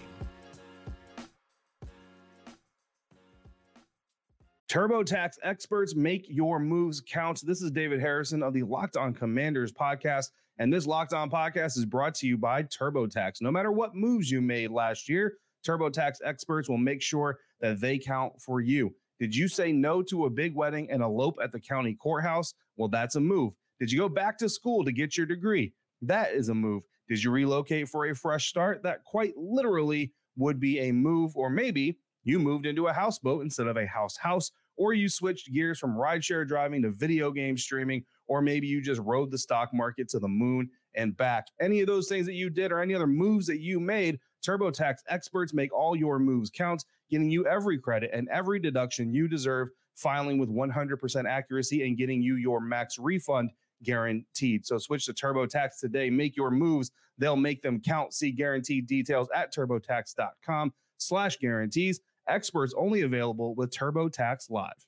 TurboTax 4.73 5.33
experts 5.43 5.93
make 5.95 6.25
your 6.27 6.57
moves 6.57 6.99
count. 6.99 7.45
This 7.45 7.61
is 7.61 7.69
David 7.69 7.99
Harrison 7.99 8.41
of 8.41 8.53
the 8.53 8.63
Locked 8.63 8.97
On 8.97 9.13
Commanders 9.13 9.71
podcast. 9.71 10.31
And 10.59 10.71
this 10.71 10.85
Locked 10.85 11.13
On 11.13 11.31
podcast 11.31 11.77
is 11.77 11.85
brought 11.85 12.13
to 12.15 12.27
you 12.27 12.37
by 12.37 12.63
TurboTax. 12.63 13.41
No 13.41 13.51
matter 13.51 13.71
what 13.71 13.95
moves 13.95 14.29
you 14.29 14.39
made 14.39 14.69
last 14.69 15.09
year, 15.09 15.37
TurboTax 15.65 16.17
experts 16.23 16.69
will 16.69 16.77
make 16.77 17.01
sure 17.01 17.39
that 17.59 17.81
they 17.81 17.97
count 17.97 18.39
for 18.39 18.61
you. 18.61 18.93
Did 19.19 19.35
you 19.35 19.47
say 19.47 19.71
no 19.71 20.03
to 20.03 20.25
a 20.25 20.29
big 20.29 20.53
wedding 20.53 20.91
and 20.91 21.01
elope 21.01 21.39
at 21.41 21.51
the 21.51 21.59
county 21.59 21.95
courthouse? 21.95 22.53
Well, 22.77 22.89
that's 22.89 23.15
a 23.15 23.21
move. 23.21 23.53
Did 23.79 23.91
you 23.91 23.97
go 23.97 24.09
back 24.09 24.37
to 24.39 24.49
school 24.49 24.85
to 24.85 24.91
get 24.91 25.17
your 25.17 25.25
degree? 25.25 25.73
That 26.01 26.33
is 26.33 26.49
a 26.49 26.55
move. 26.55 26.83
Did 27.07 27.23
you 27.23 27.31
relocate 27.31 27.89
for 27.89 28.05
a 28.05 28.15
fresh 28.15 28.47
start? 28.47 28.83
That 28.83 29.03
quite 29.03 29.33
literally 29.35 30.13
would 30.35 30.59
be 30.59 30.79
a 30.81 30.91
move. 30.91 31.35
Or 31.35 31.49
maybe 31.49 31.97
you 32.23 32.37
moved 32.37 32.65
into 32.65 32.87
a 32.87 32.93
houseboat 32.93 33.41
instead 33.41 33.67
of 33.67 33.77
a 33.77 33.87
house 33.87 34.17
house 34.17 34.51
or 34.75 34.93
you 34.93 35.09
switched 35.09 35.51
gears 35.51 35.79
from 35.79 35.95
rideshare 35.95 36.47
driving 36.47 36.81
to 36.81 36.91
video 36.91 37.31
game 37.31 37.57
streaming, 37.57 38.03
or 38.27 38.41
maybe 38.41 38.67
you 38.67 38.81
just 38.81 39.01
rode 39.01 39.31
the 39.31 39.37
stock 39.37 39.73
market 39.73 40.09
to 40.09 40.19
the 40.19 40.27
moon 40.27 40.69
and 40.95 41.15
back. 41.17 41.47
Any 41.61 41.81
of 41.81 41.87
those 41.87 42.07
things 42.07 42.25
that 42.25 42.33
you 42.33 42.49
did 42.49 42.71
or 42.71 42.79
any 42.79 42.93
other 42.93 43.07
moves 43.07 43.47
that 43.47 43.59
you 43.59 43.79
made, 43.79 44.19
TurboTax 44.45 44.97
experts 45.07 45.53
make 45.53 45.73
all 45.73 45.95
your 45.95 46.19
moves 46.19 46.49
count, 46.49 46.85
getting 47.09 47.29
you 47.29 47.45
every 47.47 47.77
credit 47.77 48.11
and 48.13 48.27
every 48.29 48.59
deduction 48.59 49.13
you 49.13 49.27
deserve, 49.27 49.69
filing 49.95 50.37
with 50.37 50.49
100% 50.49 51.29
accuracy 51.29 51.85
and 51.85 51.97
getting 51.97 52.21
you 52.21 52.35
your 52.35 52.59
max 52.59 52.97
refund 52.97 53.51
guaranteed. 53.83 54.65
So 54.65 54.77
switch 54.77 55.05
to 55.05 55.13
TurboTax 55.13 55.79
today. 55.79 56.09
Make 56.09 56.35
your 56.35 56.51
moves. 56.51 56.91
They'll 57.17 57.35
make 57.35 57.61
them 57.61 57.79
count. 57.79 58.13
See 58.13 58.31
guaranteed 58.31 58.87
details 58.87 59.27
at 59.35 59.53
turbotax.com 59.53 60.73
slash 60.97 61.37
guarantees. 61.37 61.99
Experts 62.27 62.73
only 62.77 63.01
available 63.01 63.53
with 63.55 63.71
TurboTax 63.71 64.49
Live. 64.49 64.87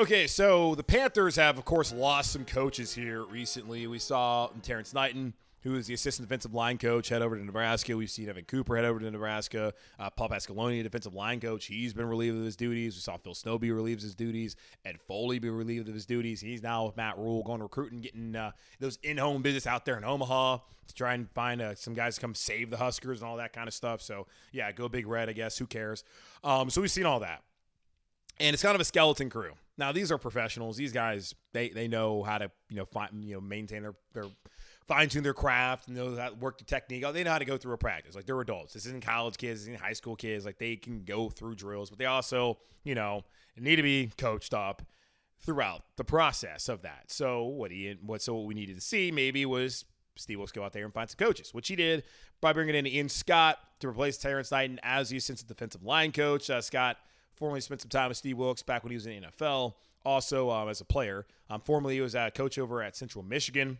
Okay, 0.00 0.26
so 0.26 0.74
the 0.74 0.82
Panthers 0.82 1.36
have, 1.36 1.58
of 1.58 1.66
course, 1.66 1.92
lost 1.92 2.32
some 2.32 2.46
coaches 2.46 2.94
here 2.94 3.22
recently. 3.22 3.86
We 3.86 3.98
saw 3.98 4.48
Terrence 4.62 4.94
Knighton, 4.94 5.34
who 5.60 5.74
is 5.74 5.88
the 5.88 5.92
assistant 5.92 6.26
defensive 6.26 6.54
line 6.54 6.78
coach, 6.78 7.10
head 7.10 7.20
over 7.20 7.36
to 7.36 7.44
Nebraska. 7.44 7.94
We've 7.94 8.10
seen 8.10 8.26
Evan 8.30 8.46
Cooper 8.46 8.76
head 8.76 8.86
over 8.86 8.98
to 8.98 9.10
Nebraska. 9.10 9.74
Uh, 9.98 10.08
Paul 10.08 10.30
Pasqualoni, 10.30 10.82
defensive 10.82 11.12
line 11.12 11.38
coach, 11.38 11.66
he's 11.66 11.92
been 11.92 12.06
relieved 12.06 12.38
of 12.38 12.44
his 12.44 12.56
duties. 12.56 12.94
We 12.94 13.00
saw 13.00 13.18
Phil 13.18 13.34
Snow 13.34 13.58
be 13.58 13.72
relieved 13.72 14.00
his 14.00 14.14
duties. 14.14 14.56
Ed 14.86 14.98
Foley 15.06 15.38
be 15.38 15.50
relieved 15.50 15.86
of 15.86 15.92
his 15.92 16.06
duties. 16.06 16.40
He's 16.40 16.62
now 16.62 16.86
with 16.86 16.96
Matt 16.96 17.18
Rhule 17.18 17.42
going 17.42 17.60
recruiting, 17.60 18.00
getting 18.00 18.34
uh, 18.34 18.52
those 18.78 18.98
in-home 19.02 19.42
business 19.42 19.66
out 19.66 19.84
there 19.84 19.98
in 19.98 20.04
Omaha 20.04 20.60
to 20.86 20.94
try 20.94 21.12
and 21.12 21.30
find 21.32 21.60
uh, 21.60 21.74
some 21.74 21.92
guys 21.92 22.14
to 22.14 22.22
come 22.22 22.34
save 22.34 22.70
the 22.70 22.78
Huskers 22.78 23.20
and 23.20 23.28
all 23.28 23.36
that 23.36 23.52
kind 23.52 23.68
of 23.68 23.74
stuff. 23.74 24.00
So 24.00 24.28
yeah, 24.50 24.72
go 24.72 24.88
Big 24.88 25.06
Red, 25.06 25.28
I 25.28 25.34
guess. 25.34 25.58
Who 25.58 25.66
cares? 25.66 26.04
Um, 26.42 26.70
so 26.70 26.80
we've 26.80 26.90
seen 26.90 27.04
all 27.04 27.20
that 27.20 27.42
and 28.40 28.54
it's 28.54 28.62
kind 28.62 28.74
of 28.74 28.80
a 28.80 28.84
skeleton 28.84 29.30
crew. 29.30 29.52
Now 29.76 29.92
these 29.92 30.10
are 30.10 30.18
professionals. 30.18 30.76
These 30.76 30.92
guys 30.92 31.34
they 31.52 31.68
they 31.68 31.88
know 31.88 32.22
how 32.22 32.38
to 32.38 32.50
you 32.68 32.76
know 32.76 32.86
find 32.86 33.24
you 33.24 33.34
know 33.34 33.40
maintain 33.40 33.82
their 33.82 33.94
their 34.12 34.24
fine 34.88 35.08
tune 35.08 35.22
their 35.22 35.34
craft 35.34 35.86
and 35.86 35.96
know 35.96 36.16
how 36.16 36.30
to 36.30 36.34
work 36.34 36.58
the 36.58 36.64
technique. 36.64 37.04
They 37.12 37.22
know 37.22 37.30
how 37.30 37.38
to 37.38 37.44
go 37.44 37.56
through 37.56 37.74
a 37.74 37.78
practice. 37.78 38.14
Like 38.14 38.26
they're 38.26 38.40
adults. 38.40 38.72
This 38.72 38.86
isn't 38.86 39.04
college 39.04 39.36
kids. 39.36 39.60
This 39.60 39.68
isn't 39.68 39.80
high 39.80 39.92
school 39.92 40.16
kids. 40.16 40.44
Like 40.44 40.58
they 40.58 40.76
can 40.76 41.04
go 41.04 41.28
through 41.28 41.54
drills, 41.54 41.90
but 41.90 41.98
they 41.98 42.06
also 42.06 42.58
you 42.82 42.94
know 42.94 43.22
need 43.56 43.76
to 43.76 43.82
be 43.82 44.10
coached 44.16 44.54
up 44.54 44.82
throughout 45.42 45.82
the 45.96 46.04
process 46.04 46.68
of 46.68 46.82
that. 46.82 47.04
So 47.08 47.44
what 47.44 47.70
he 47.70 47.96
what 48.04 48.22
so 48.22 48.34
what 48.34 48.46
we 48.46 48.54
needed 48.54 48.74
to 48.76 48.82
see 48.82 49.10
maybe 49.10 49.46
was 49.46 49.84
Steve 50.16 50.38
Wilks 50.38 50.52
go 50.52 50.62
out 50.62 50.72
there 50.72 50.84
and 50.84 50.92
find 50.92 51.08
some 51.08 51.16
coaches, 51.16 51.54
which 51.54 51.68
he 51.68 51.76
did 51.76 52.04
by 52.40 52.52
bringing 52.52 52.74
in 52.74 52.86
Ian 52.86 53.08
Scott 53.08 53.58
to 53.80 53.88
replace 53.88 54.18
Terrence 54.18 54.50
Knighton 54.50 54.78
as 54.82 55.10
the 55.10 55.44
defensive 55.46 55.82
line 55.82 56.12
coach. 56.12 56.50
Uh, 56.50 56.60
Scott 56.60 56.98
formerly 57.40 57.62
spent 57.62 57.80
some 57.80 57.88
time 57.88 58.08
with 58.08 58.18
Steve 58.18 58.36
Wilks 58.36 58.62
back 58.62 58.84
when 58.84 58.90
he 58.90 58.96
was 58.96 59.06
in 59.06 59.22
the 59.22 59.28
NFL, 59.28 59.74
also 60.04 60.50
um, 60.50 60.68
as 60.68 60.80
a 60.82 60.84
player. 60.84 61.26
Um, 61.48 61.62
formerly, 61.62 61.94
he 61.94 62.00
was 62.02 62.14
a 62.14 62.30
coach 62.30 62.58
over 62.58 62.82
at 62.82 62.94
Central 62.94 63.24
Michigan. 63.24 63.78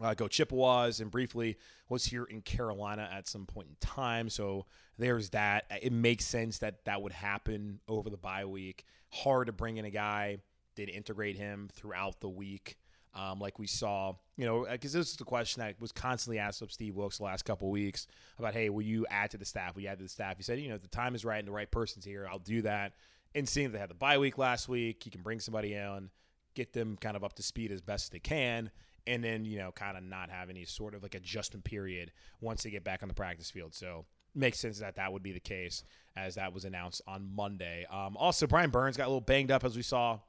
Uh, 0.00 0.14
go 0.14 0.28
Chippewas 0.28 1.00
and 1.00 1.10
briefly 1.10 1.56
was 1.88 2.06
here 2.06 2.24
in 2.24 2.40
Carolina 2.40 3.10
at 3.12 3.26
some 3.26 3.44
point 3.44 3.68
in 3.68 3.76
time. 3.80 4.30
So 4.30 4.66
there's 4.98 5.30
that. 5.30 5.64
It 5.82 5.92
makes 5.92 6.24
sense 6.24 6.58
that 6.58 6.84
that 6.84 7.02
would 7.02 7.12
happen 7.12 7.80
over 7.88 8.08
the 8.08 8.16
bye 8.16 8.44
week. 8.44 8.84
Hard 9.10 9.48
to 9.48 9.52
bring 9.52 9.76
in 9.76 9.84
a 9.84 9.90
guy, 9.90 10.38
did 10.76 10.88
integrate 10.88 11.36
him 11.36 11.68
throughout 11.74 12.20
the 12.20 12.28
week 12.28 12.78
um, 13.14 13.40
like 13.40 13.58
we 13.58 13.66
saw, 13.66 14.14
you 14.36 14.46
know, 14.46 14.66
because 14.70 14.92
this 14.92 15.10
is 15.10 15.16
the 15.16 15.24
question 15.24 15.60
that 15.60 15.80
was 15.80 15.92
constantly 15.92 16.38
asked 16.38 16.62
of 16.62 16.70
Steve 16.70 16.94
Wilks 16.94 17.18
the 17.18 17.24
last 17.24 17.44
couple 17.44 17.70
weeks 17.70 18.06
about, 18.38 18.54
hey, 18.54 18.70
will 18.70 18.82
you 18.82 19.06
add 19.10 19.30
to 19.32 19.38
the 19.38 19.44
staff? 19.44 19.74
Will 19.74 19.82
you 19.82 19.88
add 19.88 19.98
to 19.98 20.04
the 20.04 20.08
staff? 20.10 20.36
He 20.36 20.42
said, 20.42 20.60
you 20.60 20.68
know, 20.68 20.76
if 20.76 20.82
the 20.82 20.88
time 20.88 21.14
is 21.14 21.24
right 21.24 21.38
and 21.38 21.48
the 21.48 21.52
right 21.52 21.70
person's 21.70 22.04
here, 22.04 22.26
I'll 22.30 22.38
do 22.38 22.62
that. 22.62 22.92
And 23.34 23.48
seeing 23.48 23.68
that 23.68 23.72
they 23.72 23.78
had 23.78 23.90
the 23.90 23.94
bye 23.94 24.18
week 24.18 24.38
last 24.38 24.68
week, 24.68 25.02
he 25.02 25.10
can 25.10 25.22
bring 25.22 25.40
somebody 25.40 25.74
in, 25.74 26.10
get 26.54 26.72
them 26.72 26.96
kind 27.00 27.16
of 27.16 27.24
up 27.24 27.34
to 27.34 27.42
speed 27.42 27.72
as 27.72 27.80
best 27.80 28.12
they 28.12 28.18
can, 28.18 28.70
and 29.06 29.24
then, 29.24 29.44
you 29.44 29.58
know, 29.58 29.72
kind 29.72 29.96
of 29.96 30.04
not 30.04 30.30
have 30.30 30.50
any 30.50 30.64
sort 30.64 30.94
of 30.94 31.02
like 31.02 31.14
adjustment 31.14 31.64
period 31.64 32.12
once 32.40 32.62
they 32.62 32.70
get 32.70 32.84
back 32.84 33.02
on 33.02 33.08
the 33.08 33.14
practice 33.14 33.50
field. 33.50 33.74
So 33.74 34.04
makes 34.34 34.58
sense 34.58 34.78
that 34.78 34.96
that 34.96 35.12
would 35.12 35.22
be 35.22 35.32
the 35.32 35.40
case 35.40 35.84
as 36.16 36.36
that 36.36 36.52
was 36.52 36.64
announced 36.64 37.02
on 37.06 37.28
Monday. 37.34 37.86
Um, 37.90 38.16
also, 38.16 38.46
Brian 38.46 38.70
Burns 38.70 38.96
got 38.96 39.04
a 39.04 39.08
little 39.08 39.20
banged 39.20 39.50
up 39.50 39.64
as 39.64 39.76
we 39.76 39.82
saw 39.82 40.20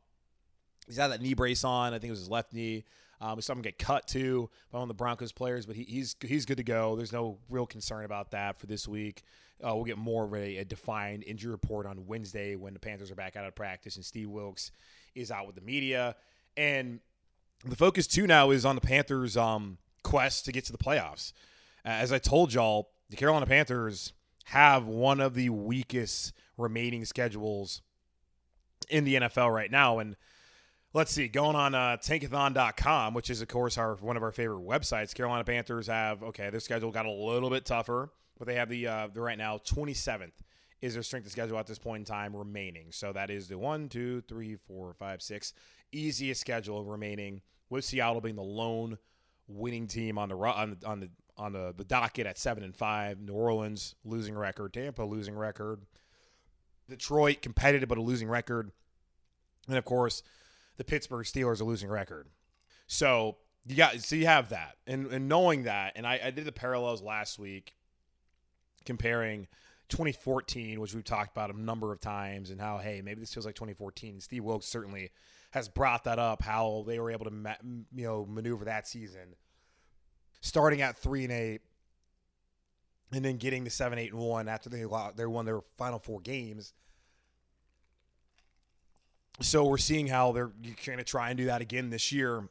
He's 0.87 0.97
had 0.97 1.11
that 1.11 1.21
knee 1.21 1.33
brace 1.33 1.63
on. 1.63 1.93
I 1.93 1.99
think 1.99 2.09
it 2.09 2.11
was 2.11 2.19
his 2.19 2.29
left 2.29 2.53
knee. 2.53 2.83
Um, 3.21 3.35
we 3.35 3.43
saw 3.43 3.53
him 3.53 3.61
get 3.61 3.77
cut 3.77 4.07
too 4.07 4.49
by 4.71 4.79
one 4.79 4.83
of 4.83 4.87
the 4.87 4.95
Broncos 4.95 5.31
players, 5.31 5.67
but 5.67 5.75
he, 5.75 5.83
he's 5.83 6.15
he's 6.21 6.45
good 6.45 6.57
to 6.57 6.63
go. 6.63 6.95
There's 6.95 7.13
no 7.13 7.37
real 7.49 7.67
concern 7.67 8.03
about 8.03 8.31
that 8.31 8.59
for 8.59 8.65
this 8.65 8.87
week. 8.87 9.21
Uh, 9.63 9.75
we'll 9.75 9.85
get 9.85 9.97
more 9.97 10.25
of 10.25 10.33
a, 10.33 10.57
a, 10.57 10.65
defined 10.65 11.23
injury 11.23 11.51
report 11.51 11.85
on 11.85 12.07
Wednesday 12.07 12.55
when 12.55 12.73
the 12.73 12.79
Panthers 12.79 13.11
are 13.11 13.15
back 13.15 13.35
out 13.35 13.45
of 13.45 13.53
practice 13.53 13.95
and 13.95 14.03
Steve 14.03 14.27
Wilks 14.27 14.71
is 15.13 15.29
out 15.29 15.45
with 15.45 15.55
the 15.55 15.61
media. 15.61 16.15
And 16.57 16.99
the 17.63 17.75
focus 17.75 18.07
too 18.07 18.25
now 18.25 18.49
is 18.49 18.65
on 18.65 18.73
the 18.73 18.81
Panthers' 18.81 19.37
um, 19.37 19.77
quest 20.03 20.45
to 20.45 20.51
get 20.51 20.65
to 20.65 20.71
the 20.71 20.79
playoffs. 20.79 21.31
As 21.85 22.11
I 22.11 22.17
told 22.17 22.53
y'all, 22.53 22.89
the 23.11 23.17
Carolina 23.17 23.45
Panthers 23.45 24.13
have 24.45 24.87
one 24.87 25.19
of 25.19 25.35
the 25.35 25.49
weakest 25.49 26.33
remaining 26.57 27.05
schedules 27.05 27.81
in 28.89 29.03
the 29.03 29.15
NFL 29.15 29.53
right 29.53 29.71
now, 29.71 29.99
and 29.99 30.15
Let's 30.93 31.13
see, 31.13 31.29
going 31.29 31.55
on 31.55 31.73
uh, 31.73 31.95
tankathon.com, 32.01 33.13
which 33.13 33.29
is, 33.29 33.41
of 33.41 33.47
course, 33.47 33.77
our 33.77 33.95
one 33.95 34.17
of 34.17 34.23
our 34.23 34.33
favorite 34.33 34.65
websites. 34.65 35.15
Carolina 35.15 35.45
Panthers 35.45 35.87
have, 35.87 36.21
okay, 36.21 36.49
their 36.49 36.59
schedule 36.59 36.91
got 36.91 37.05
a 37.05 37.11
little 37.11 37.49
bit 37.49 37.65
tougher, 37.65 38.11
but 38.37 38.45
they 38.45 38.55
have 38.55 38.67
the, 38.67 38.87
uh, 38.87 39.07
the 39.13 39.21
right 39.21 39.37
now 39.37 39.57
27th 39.57 40.33
is 40.81 40.95
their 40.95 41.03
strength 41.03 41.27
of 41.27 41.31
schedule 41.31 41.57
at 41.57 41.65
this 41.65 41.79
point 41.79 42.01
in 42.01 42.05
time 42.05 42.35
remaining. 42.35 42.87
So 42.91 43.13
that 43.13 43.29
is 43.29 43.47
the 43.47 43.57
one, 43.57 43.87
two, 43.87 44.19
three, 44.27 44.57
four, 44.57 44.93
five, 44.93 45.21
six 45.21 45.53
easiest 45.93 46.41
schedule 46.41 46.83
remaining, 46.83 47.41
with 47.69 47.85
Seattle 47.85 48.19
being 48.19 48.35
the 48.35 48.41
lone 48.41 48.97
winning 49.47 49.87
team 49.87 50.17
on 50.17 50.27
the 50.27 50.35
on 50.35 50.71
the 50.71 50.87
on 50.87 50.99
the 50.99 51.09
on 51.37 51.53
the, 51.53 51.73
the 51.77 51.85
docket 51.85 52.27
at 52.27 52.37
seven 52.37 52.63
and 52.63 52.75
five. 52.75 53.17
New 53.17 53.33
Orleans 53.33 53.95
losing 54.03 54.37
record, 54.37 54.73
Tampa 54.73 55.03
losing 55.03 55.37
record, 55.37 55.85
Detroit 56.89 57.41
competitive 57.41 57.87
but 57.87 57.97
a 57.97 58.01
losing 58.01 58.27
record, 58.27 58.71
and 59.69 59.77
of 59.77 59.85
course 59.85 60.21
the 60.77 60.83
Pittsburgh 60.83 61.25
Steelers 61.25 61.61
a 61.61 61.63
losing 61.63 61.89
record. 61.89 62.27
So 62.87 63.37
you 63.65 63.75
got 63.75 63.99
so 64.01 64.15
you 64.15 64.25
have 64.25 64.49
that, 64.49 64.77
and 64.87 65.07
and 65.07 65.29
knowing 65.29 65.63
that, 65.63 65.93
and 65.95 66.05
I, 66.05 66.19
I 66.25 66.31
did 66.31 66.45
the 66.45 66.51
parallels 66.51 67.01
last 67.01 67.37
week, 67.37 67.75
comparing 68.85 69.47
2014, 69.89 70.79
which 70.79 70.93
we've 70.93 71.03
talked 71.03 71.35
about 71.35 71.53
a 71.53 71.59
number 71.59 71.91
of 71.91 71.99
times, 71.99 72.49
and 72.49 72.59
how 72.59 72.79
hey 72.79 73.01
maybe 73.01 73.19
this 73.19 73.33
feels 73.33 73.45
like 73.45 73.55
2014. 73.55 74.19
Steve 74.19 74.43
Wilks 74.43 74.65
certainly 74.65 75.11
has 75.51 75.69
brought 75.69 76.05
that 76.05 76.17
up, 76.17 76.41
how 76.41 76.83
they 76.87 76.99
were 76.99 77.11
able 77.11 77.25
to 77.25 77.31
ma- 77.31 77.55
you 77.63 78.05
know 78.05 78.25
maneuver 78.25 78.65
that 78.65 78.87
season, 78.87 79.35
starting 80.41 80.81
at 80.81 80.97
three 80.97 81.23
and 81.23 81.31
eight, 81.31 81.61
and 83.13 83.23
then 83.23 83.37
getting 83.37 83.63
to 83.65 83.69
seven, 83.69 83.99
eight, 83.99 84.11
and 84.11 84.19
one 84.19 84.47
after 84.47 84.69
they 84.69 84.85
they 85.15 85.25
won 85.25 85.45
their 85.45 85.61
final 85.77 85.99
four 85.99 86.19
games 86.19 86.73
so 89.41 89.65
we're 89.65 89.77
seeing 89.77 90.07
how 90.07 90.31
they're 90.31 90.51
going 90.85 90.97
to 90.97 91.03
try 91.03 91.29
and 91.29 91.37
do 91.37 91.45
that 91.45 91.61
again 91.61 91.89
this 91.89 92.11
year 92.11 92.47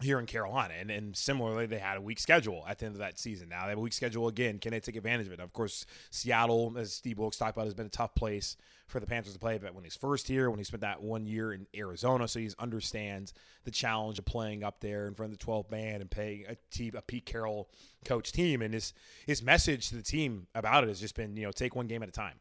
here 0.00 0.20
in 0.20 0.26
Carolina. 0.26 0.74
And, 0.78 0.90
and 0.90 1.16
similarly, 1.16 1.66
they 1.66 1.78
had 1.78 1.96
a 1.96 2.00
weak 2.00 2.20
schedule 2.20 2.64
at 2.68 2.78
the 2.78 2.86
end 2.86 2.94
of 2.94 3.00
that 3.00 3.18
season. 3.18 3.48
Now 3.48 3.64
they 3.64 3.70
have 3.70 3.78
a 3.78 3.80
weak 3.80 3.92
schedule 3.92 4.28
again. 4.28 4.58
Can 4.58 4.70
they 4.70 4.80
take 4.80 4.96
advantage 4.96 5.26
of 5.26 5.32
it? 5.32 5.40
Of 5.40 5.52
course, 5.52 5.86
Seattle, 6.10 6.74
as 6.78 6.92
Steve 6.92 7.18
Wilks 7.18 7.36
talked 7.36 7.56
about, 7.56 7.64
has 7.64 7.74
been 7.74 7.86
a 7.86 7.90
tough 7.90 8.14
place 8.14 8.56
for 8.86 9.00
the 9.00 9.06
Panthers 9.06 9.32
to 9.32 9.38
play. 9.38 9.58
But 9.58 9.74
when 9.74 9.84
he's 9.84 9.96
first 9.96 10.28
here, 10.28 10.50
when 10.50 10.58
he 10.58 10.64
spent 10.64 10.82
that 10.82 11.02
one 11.02 11.26
year 11.26 11.52
in 11.52 11.66
Arizona, 11.76 12.28
so 12.28 12.38
he 12.38 12.48
understands 12.58 13.32
the 13.64 13.70
challenge 13.70 14.18
of 14.18 14.24
playing 14.24 14.62
up 14.62 14.80
there 14.80 15.08
in 15.08 15.14
front 15.14 15.32
of 15.32 15.38
the 15.38 15.44
12 15.44 15.70
man 15.70 16.00
and 16.00 16.10
playing 16.10 16.44
a 16.48 16.56
team, 16.70 16.92
a 16.96 17.02
Pete 17.02 17.26
Carroll 17.26 17.68
coach 18.04 18.30
team. 18.30 18.62
And 18.62 18.72
his 18.72 18.92
his 19.26 19.42
message 19.42 19.88
to 19.88 19.96
the 19.96 20.02
team 20.02 20.46
about 20.54 20.84
it 20.84 20.88
has 20.88 21.00
just 21.00 21.16
been, 21.16 21.36
you 21.36 21.44
know, 21.44 21.52
take 21.52 21.74
one 21.74 21.88
game 21.88 22.02
at 22.02 22.08
a 22.08 22.12
time 22.12 22.38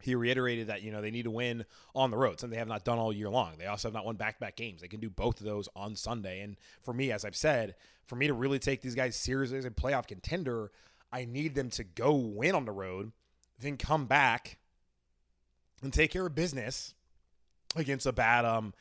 he 0.00 0.14
reiterated 0.14 0.68
that 0.68 0.82
you 0.82 0.92
know 0.92 1.00
they 1.00 1.10
need 1.10 1.24
to 1.24 1.30
win 1.30 1.64
on 1.94 2.10
the 2.10 2.16
road, 2.16 2.40
something 2.40 2.54
they 2.54 2.58
have 2.58 2.68
not 2.68 2.84
done 2.84 2.98
all 2.98 3.12
year 3.12 3.28
long. 3.28 3.52
They 3.58 3.66
also 3.66 3.88
have 3.88 3.94
not 3.94 4.04
won 4.04 4.16
back-to-back 4.16 4.56
games. 4.56 4.80
They 4.80 4.88
can 4.88 5.00
do 5.00 5.10
both 5.10 5.40
of 5.40 5.46
those 5.46 5.68
on 5.74 5.96
Sunday. 5.96 6.40
And 6.40 6.56
for 6.82 6.94
me, 6.94 7.10
as 7.12 7.24
I've 7.24 7.36
said, 7.36 7.74
for 8.06 8.16
me 8.16 8.26
to 8.26 8.34
really 8.34 8.58
take 8.58 8.80
these 8.80 8.94
guys 8.94 9.16
seriously 9.16 9.58
as 9.58 9.64
a 9.64 9.70
playoff 9.70 10.06
contender, 10.06 10.70
I 11.12 11.24
need 11.24 11.54
them 11.54 11.70
to 11.70 11.84
go 11.84 12.14
win 12.14 12.54
on 12.54 12.64
the 12.64 12.72
road, 12.72 13.12
then 13.58 13.76
come 13.76 14.06
back 14.06 14.58
and 15.82 15.92
take 15.92 16.10
care 16.10 16.26
of 16.26 16.34
business 16.34 16.94
against 17.76 18.06
a 18.06 18.12
bad 18.12 18.44
um 18.44 18.72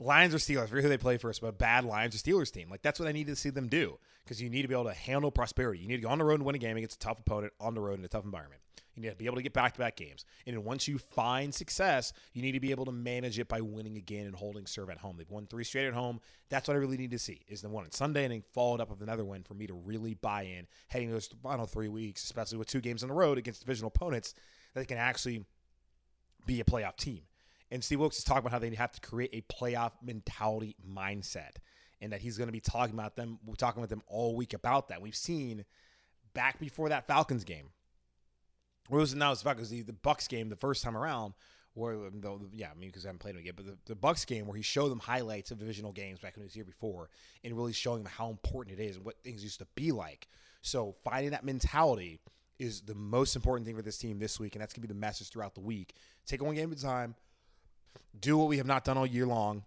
Lions 0.00 0.32
or 0.32 0.38
Steelers. 0.38 0.62
I 0.62 0.66
forget 0.66 0.84
who 0.84 0.90
they 0.90 0.98
play 0.98 1.16
first, 1.16 1.40
but 1.40 1.48
a 1.48 1.52
bad 1.52 1.84
Lions 1.84 2.14
or 2.14 2.18
Steelers 2.18 2.52
team. 2.52 2.70
Like 2.70 2.82
that's 2.82 3.00
what 3.00 3.08
I 3.08 3.12
need 3.12 3.26
to 3.26 3.36
see 3.36 3.50
them 3.50 3.68
do 3.68 3.98
because 4.24 4.40
you 4.40 4.48
need 4.48 4.62
to 4.62 4.68
be 4.68 4.74
able 4.74 4.84
to 4.84 4.92
handle 4.92 5.30
prosperity. 5.30 5.80
You 5.80 5.88
need 5.88 5.96
to 5.96 6.02
go 6.02 6.08
on 6.10 6.18
the 6.18 6.24
road 6.24 6.34
and 6.34 6.44
win 6.44 6.54
a 6.54 6.58
game 6.58 6.76
against 6.76 6.96
a 6.96 6.98
tough 6.98 7.18
opponent 7.18 7.52
on 7.58 7.74
the 7.74 7.80
road 7.80 7.98
in 7.98 8.04
a 8.04 8.08
tough 8.08 8.24
environment. 8.24 8.60
You 8.98 9.02
need 9.02 9.10
to 9.10 9.16
be 9.16 9.26
able 9.26 9.36
to 9.36 9.42
get 9.42 9.52
back 9.52 9.74
to 9.74 9.78
back 9.78 9.96
games. 9.96 10.24
And 10.44 10.56
then 10.56 10.64
once 10.64 10.88
you 10.88 10.98
find 10.98 11.54
success, 11.54 12.12
you 12.32 12.42
need 12.42 12.52
to 12.52 12.60
be 12.60 12.72
able 12.72 12.84
to 12.86 12.92
manage 12.92 13.38
it 13.38 13.46
by 13.46 13.60
winning 13.60 13.96
again 13.96 14.26
and 14.26 14.34
holding 14.34 14.66
serve 14.66 14.90
at 14.90 14.98
home. 14.98 15.16
They've 15.16 15.30
won 15.30 15.46
three 15.46 15.62
straight 15.62 15.86
at 15.86 15.94
home. 15.94 16.20
That's 16.48 16.66
what 16.66 16.74
I 16.74 16.80
really 16.80 16.96
need 16.96 17.12
to 17.12 17.18
see 17.18 17.42
is 17.46 17.62
the 17.62 17.68
one 17.68 17.84
on 17.84 17.92
Sunday 17.92 18.24
and 18.24 18.32
then 18.32 18.42
followed 18.52 18.80
up 18.80 18.90
with 18.90 19.00
another 19.00 19.24
win 19.24 19.44
for 19.44 19.54
me 19.54 19.68
to 19.68 19.74
really 19.74 20.14
buy 20.14 20.42
in 20.42 20.66
heading 20.88 21.12
those 21.12 21.28
final 21.42 21.66
three 21.66 21.88
weeks, 21.88 22.24
especially 22.24 22.58
with 22.58 22.66
two 22.66 22.80
games 22.80 23.04
on 23.04 23.08
the 23.08 23.14
road 23.14 23.38
against 23.38 23.60
divisional 23.60 23.92
opponents 23.94 24.34
that 24.74 24.88
can 24.88 24.98
actually 24.98 25.44
be 26.44 26.60
a 26.60 26.64
playoff 26.64 26.96
team. 26.96 27.22
And 27.70 27.84
Steve 27.84 28.00
Wilks 28.00 28.18
is 28.18 28.24
talking 28.24 28.40
about 28.40 28.52
how 28.52 28.58
they 28.58 28.74
have 28.74 28.92
to 28.92 29.00
create 29.00 29.30
a 29.32 29.42
playoff 29.52 29.92
mentality 30.02 30.74
mindset 30.84 31.56
and 32.00 32.12
that 32.12 32.20
he's 32.20 32.36
going 32.36 32.48
to 32.48 32.52
be 32.52 32.60
talking 32.60 32.94
about 32.94 33.14
them, 33.14 33.38
talking 33.58 33.80
with 33.80 33.90
them 33.90 34.02
all 34.08 34.34
week 34.34 34.54
about 34.54 34.88
that. 34.88 35.00
We've 35.00 35.14
seen 35.14 35.64
back 36.34 36.58
before 36.58 36.88
that 36.88 37.06
Falcons 37.06 37.44
game. 37.44 37.70
Or 38.90 38.98
was 38.98 39.12
it 39.12 39.16
now? 39.16 39.32
It's 39.32 39.42
Falcons 39.42 39.70
the, 39.70 39.82
the 39.82 39.92
Bucs 39.92 40.28
game 40.28 40.48
the 40.48 40.56
first 40.56 40.82
time 40.82 40.96
around. 40.96 41.34
Where 41.74 41.94
um, 41.94 42.20
though, 42.20 42.40
yeah, 42.52 42.70
I 42.74 42.78
mean 42.78 42.88
because 42.88 43.04
I 43.04 43.08
haven't 43.08 43.20
played 43.20 43.36
them 43.36 43.42
yet, 43.44 43.54
but 43.54 43.66
the, 43.66 43.78
the 43.86 43.94
Bucs 43.94 44.26
game 44.26 44.46
where 44.46 44.56
he 44.56 44.62
showed 44.62 44.88
them 44.88 44.98
highlights 44.98 45.50
of 45.50 45.58
divisional 45.58 45.92
games 45.92 46.18
back 46.18 46.34
when 46.34 46.42
he 46.42 46.46
was 46.46 46.54
here 46.54 46.64
before, 46.64 47.08
and 47.44 47.56
really 47.56 47.72
showing 47.72 48.02
them 48.02 48.10
how 48.12 48.30
important 48.30 48.78
it 48.80 48.82
is 48.82 48.96
and 48.96 49.04
what 49.04 49.22
things 49.22 49.44
used 49.44 49.60
to 49.60 49.66
be 49.74 49.92
like. 49.92 50.26
So 50.62 50.96
finding 51.04 51.30
that 51.30 51.44
mentality 51.44 52.18
is 52.58 52.80
the 52.80 52.94
most 52.94 53.36
important 53.36 53.64
thing 53.64 53.76
for 53.76 53.82
this 53.82 53.98
team 53.98 54.18
this 54.18 54.40
week, 54.40 54.56
and 54.56 54.62
that's 54.62 54.72
gonna 54.72 54.86
be 54.86 54.92
the 54.92 54.98
message 54.98 55.28
throughout 55.28 55.54
the 55.54 55.60
week. 55.60 55.94
Take 56.26 56.42
one 56.42 56.56
game 56.56 56.72
at 56.72 56.78
a 56.78 56.82
time. 56.82 57.14
Do 58.18 58.36
what 58.36 58.48
we 58.48 58.56
have 58.56 58.66
not 58.66 58.84
done 58.84 58.98
all 58.98 59.06
year 59.06 59.26
long, 59.26 59.64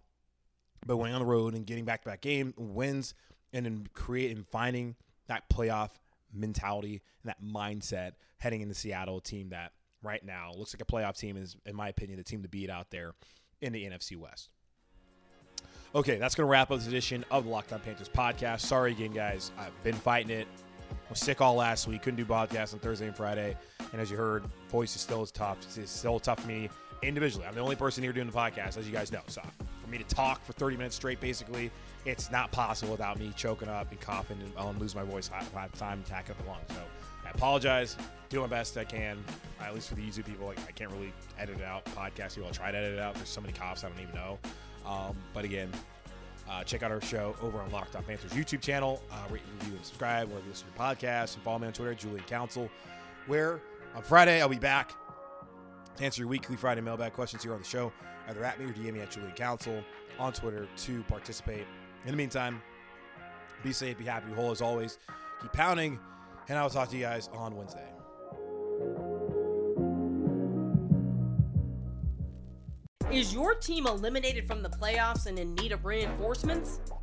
but 0.86 0.96
going 0.96 1.14
on 1.14 1.20
the 1.20 1.26
road 1.26 1.54
and 1.54 1.66
getting 1.66 1.86
back 1.86 2.02
to 2.02 2.10
back 2.10 2.22
game 2.22 2.54
wins, 2.58 3.14
and 3.54 3.66
then 3.66 3.88
creating 3.94 4.46
finding 4.52 4.96
that 5.28 5.50
playoff 5.50 5.92
mentality 6.34 7.02
and 7.24 7.30
that 7.30 7.44
mindset 7.44 8.12
heading 8.38 8.62
into 8.62 8.74
Seattle, 8.74 9.17
a 9.17 9.22
team 9.22 9.50
that 9.50 9.72
right 10.04 10.24
now 10.24 10.52
looks 10.56 10.74
like 10.74 10.82
a 10.82 10.86
playoff 10.86 11.17
team 11.17 11.38
is, 11.38 11.56
in 11.65 11.76
my 11.76 11.89
opinion, 11.89 12.17
the 12.17 12.24
team 12.24 12.41
to 12.44 12.50
beat 12.50 12.70
out 12.70 12.89
there 12.89 13.13
in 13.62 13.74
the 13.74 13.84
NFC 13.84 14.17
West. 14.17 14.50
Okay, 15.94 16.17
that's 16.17 16.36
going 16.36 16.48
to 16.48 16.50
wrap 16.50 16.72
up 16.72 16.80
this 16.80 16.88
edition 16.88 17.26
of 17.32 17.44
the 17.44 17.50
Locked 17.50 17.74
On 17.74 17.80
Panthers 17.80 18.10
podcast. 18.10 18.62
Sorry 18.62 18.94
again, 18.94 19.12
guys. 19.12 19.52
I've 19.58 19.84
been 19.84 19.96
fighting 19.96 20.32
it. 20.32 20.48
I 20.89 21.10
was 21.10 21.20
sick 21.20 21.41
all 21.41 21.56
last 21.56 21.88
week. 21.88 22.02
Couldn't 22.02 22.17
do 22.17 22.26
podcasts 22.26 22.74
on 22.74 22.80
Thursday 22.80 23.08
and 23.08 23.15
Friday. 23.15 23.58
And 23.91 24.02
as 24.02 24.10
you 24.10 24.17
heard, 24.17 24.46
voice 24.70 24.96
is 24.96 25.02
still 25.02 25.22
as 25.22 25.32
tough. 25.32 25.58
It's 25.78 25.91
still 25.91 26.20
tough 26.20 26.39
for 26.39 26.48
me 26.48 26.70
individually. 27.04 27.46
I'm 27.46 27.56
the 27.56 27.62
only 27.62 27.76
person 27.76 28.04
here 28.04 28.13
doing 28.13 28.28
the 28.28 28.34
podcast, 28.34 28.78
as 28.78 28.88
you 28.88 28.94
guys 28.94 29.12
know. 29.12 29.22
So 29.28 29.41
me 29.91 29.97
to 29.97 30.04
talk 30.04 30.43
for 30.43 30.54
30 30.54 30.77
minutes 30.77 30.95
straight, 30.95 31.19
basically, 31.19 31.71
it's 32.06 32.32
not 32.32 32.51
possible 32.51 32.91
without 32.91 33.19
me 33.19 33.32
choking 33.36 33.69
up 33.69 33.91
and 33.91 33.99
coughing 33.99 34.39
and 34.41 34.51
I'll 34.58 34.73
lose 34.80 34.95
my 34.95 35.04
voice. 35.04 35.27
Have 35.27 35.71
time 35.73 36.04
to 36.04 36.10
tack 36.10 36.30
up 36.30 36.38
the 36.38 36.49
lungs. 36.49 36.65
So 36.69 36.82
I 37.25 37.30
apologize. 37.30 37.97
Do 38.30 38.41
my 38.41 38.47
best 38.47 38.77
I 38.77 38.86
can. 38.86 39.23
At 39.60 39.73
least 39.75 39.89
for 39.89 39.95
the 39.95 40.01
YouTube 40.01 40.25
people, 40.25 40.47
like, 40.47 40.60
I 40.67 40.71
can't 40.71 40.91
really 40.91 41.13
edit 41.38 41.60
it 41.60 41.63
out. 41.63 41.86
Podcast 41.86 42.36
people, 42.36 42.47
I'll 42.47 42.54
try 42.54 42.71
to 42.71 42.77
edit 42.77 42.93
it 42.93 42.99
out. 42.99 43.15
There's 43.15 43.30
so 43.30 43.41
many 43.41 43.54
coughs 43.54 43.84
I 43.84 43.89
don't 43.89 43.99
even 43.99 44.15
know. 44.15 44.39
Um, 44.86 45.15
but 45.34 45.45
again, 45.45 45.69
uh, 46.49 46.63
check 46.63 46.84
out 46.84 46.91
our 46.91 47.01
show 47.01 47.36
over 47.41 47.60
on 47.60 47.71
Locked 47.71 47.95
On 47.95 48.04
Panthers 48.04 48.32
YouTube 48.32 48.62
channel. 48.62 49.01
Uh, 49.12 49.15
rate, 49.30 49.41
review, 49.60 49.75
and 49.75 49.86
subscribe 49.86 50.27
wherever 50.27 50.45
you 50.45 50.51
listen 50.51 50.67
to 50.67 50.73
your 50.73 50.88
podcast. 50.88 51.36
And 51.36 51.43
follow 51.43 51.60
me 51.60 51.67
on 51.67 51.73
Twitter, 51.73 51.93
Julian 51.93 52.23
Council, 52.23 52.69
where 53.27 53.62
on 53.95 54.01
Friday 54.01 54.41
I'll 54.41 54.49
be 54.49 54.58
back 54.58 54.93
to 56.02 56.06
answer 56.06 56.22
your 56.22 56.30
weekly 56.30 56.56
Friday 56.56 56.82
mailbag 56.82 57.14
questions 57.14 57.44
here 57.44 57.54
on 57.54 57.60
the 57.60 57.68
show. 57.68 57.94
Either 58.28 58.44
at 58.44 58.60
me 58.60 58.66
or 58.66 58.74
DM 58.74 58.94
me 58.94 59.02
at 59.02 59.12
Julian 59.12 59.34
Council 59.34 59.84
on 60.20 60.34
Twitter 60.34 60.68
to 60.78 61.04
participate. 61.04 61.66
In 62.06 62.12
the 62.12 62.18
meantime, 62.18 62.62
be 63.64 63.72
safe, 63.72 63.98
be 63.98 64.06
happy, 64.06 64.30
be 64.30 64.34
whole 64.34 64.52
as 64.52 64.62
always. 64.62 64.98
Keep 65.42 65.54
pounding, 65.54 66.00
and 66.50 66.58
I 66.58 66.64
will 66.64 66.70
talk 66.70 66.90
to 66.90 66.98
you 66.98 67.04
guys 67.04 67.30
on 67.34 67.56
Wednesday. 67.56 67.88
Is 73.12 73.34
your 73.34 73.56
team 73.56 73.86
eliminated 73.86 74.48
from 74.48 74.64
the 74.64 74.70
playoffs 74.70 75.26
and 75.28 75.38
in 75.38 75.54
need 75.56 75.72
of 75.72 75.86
reinforcements? 75.86 76.80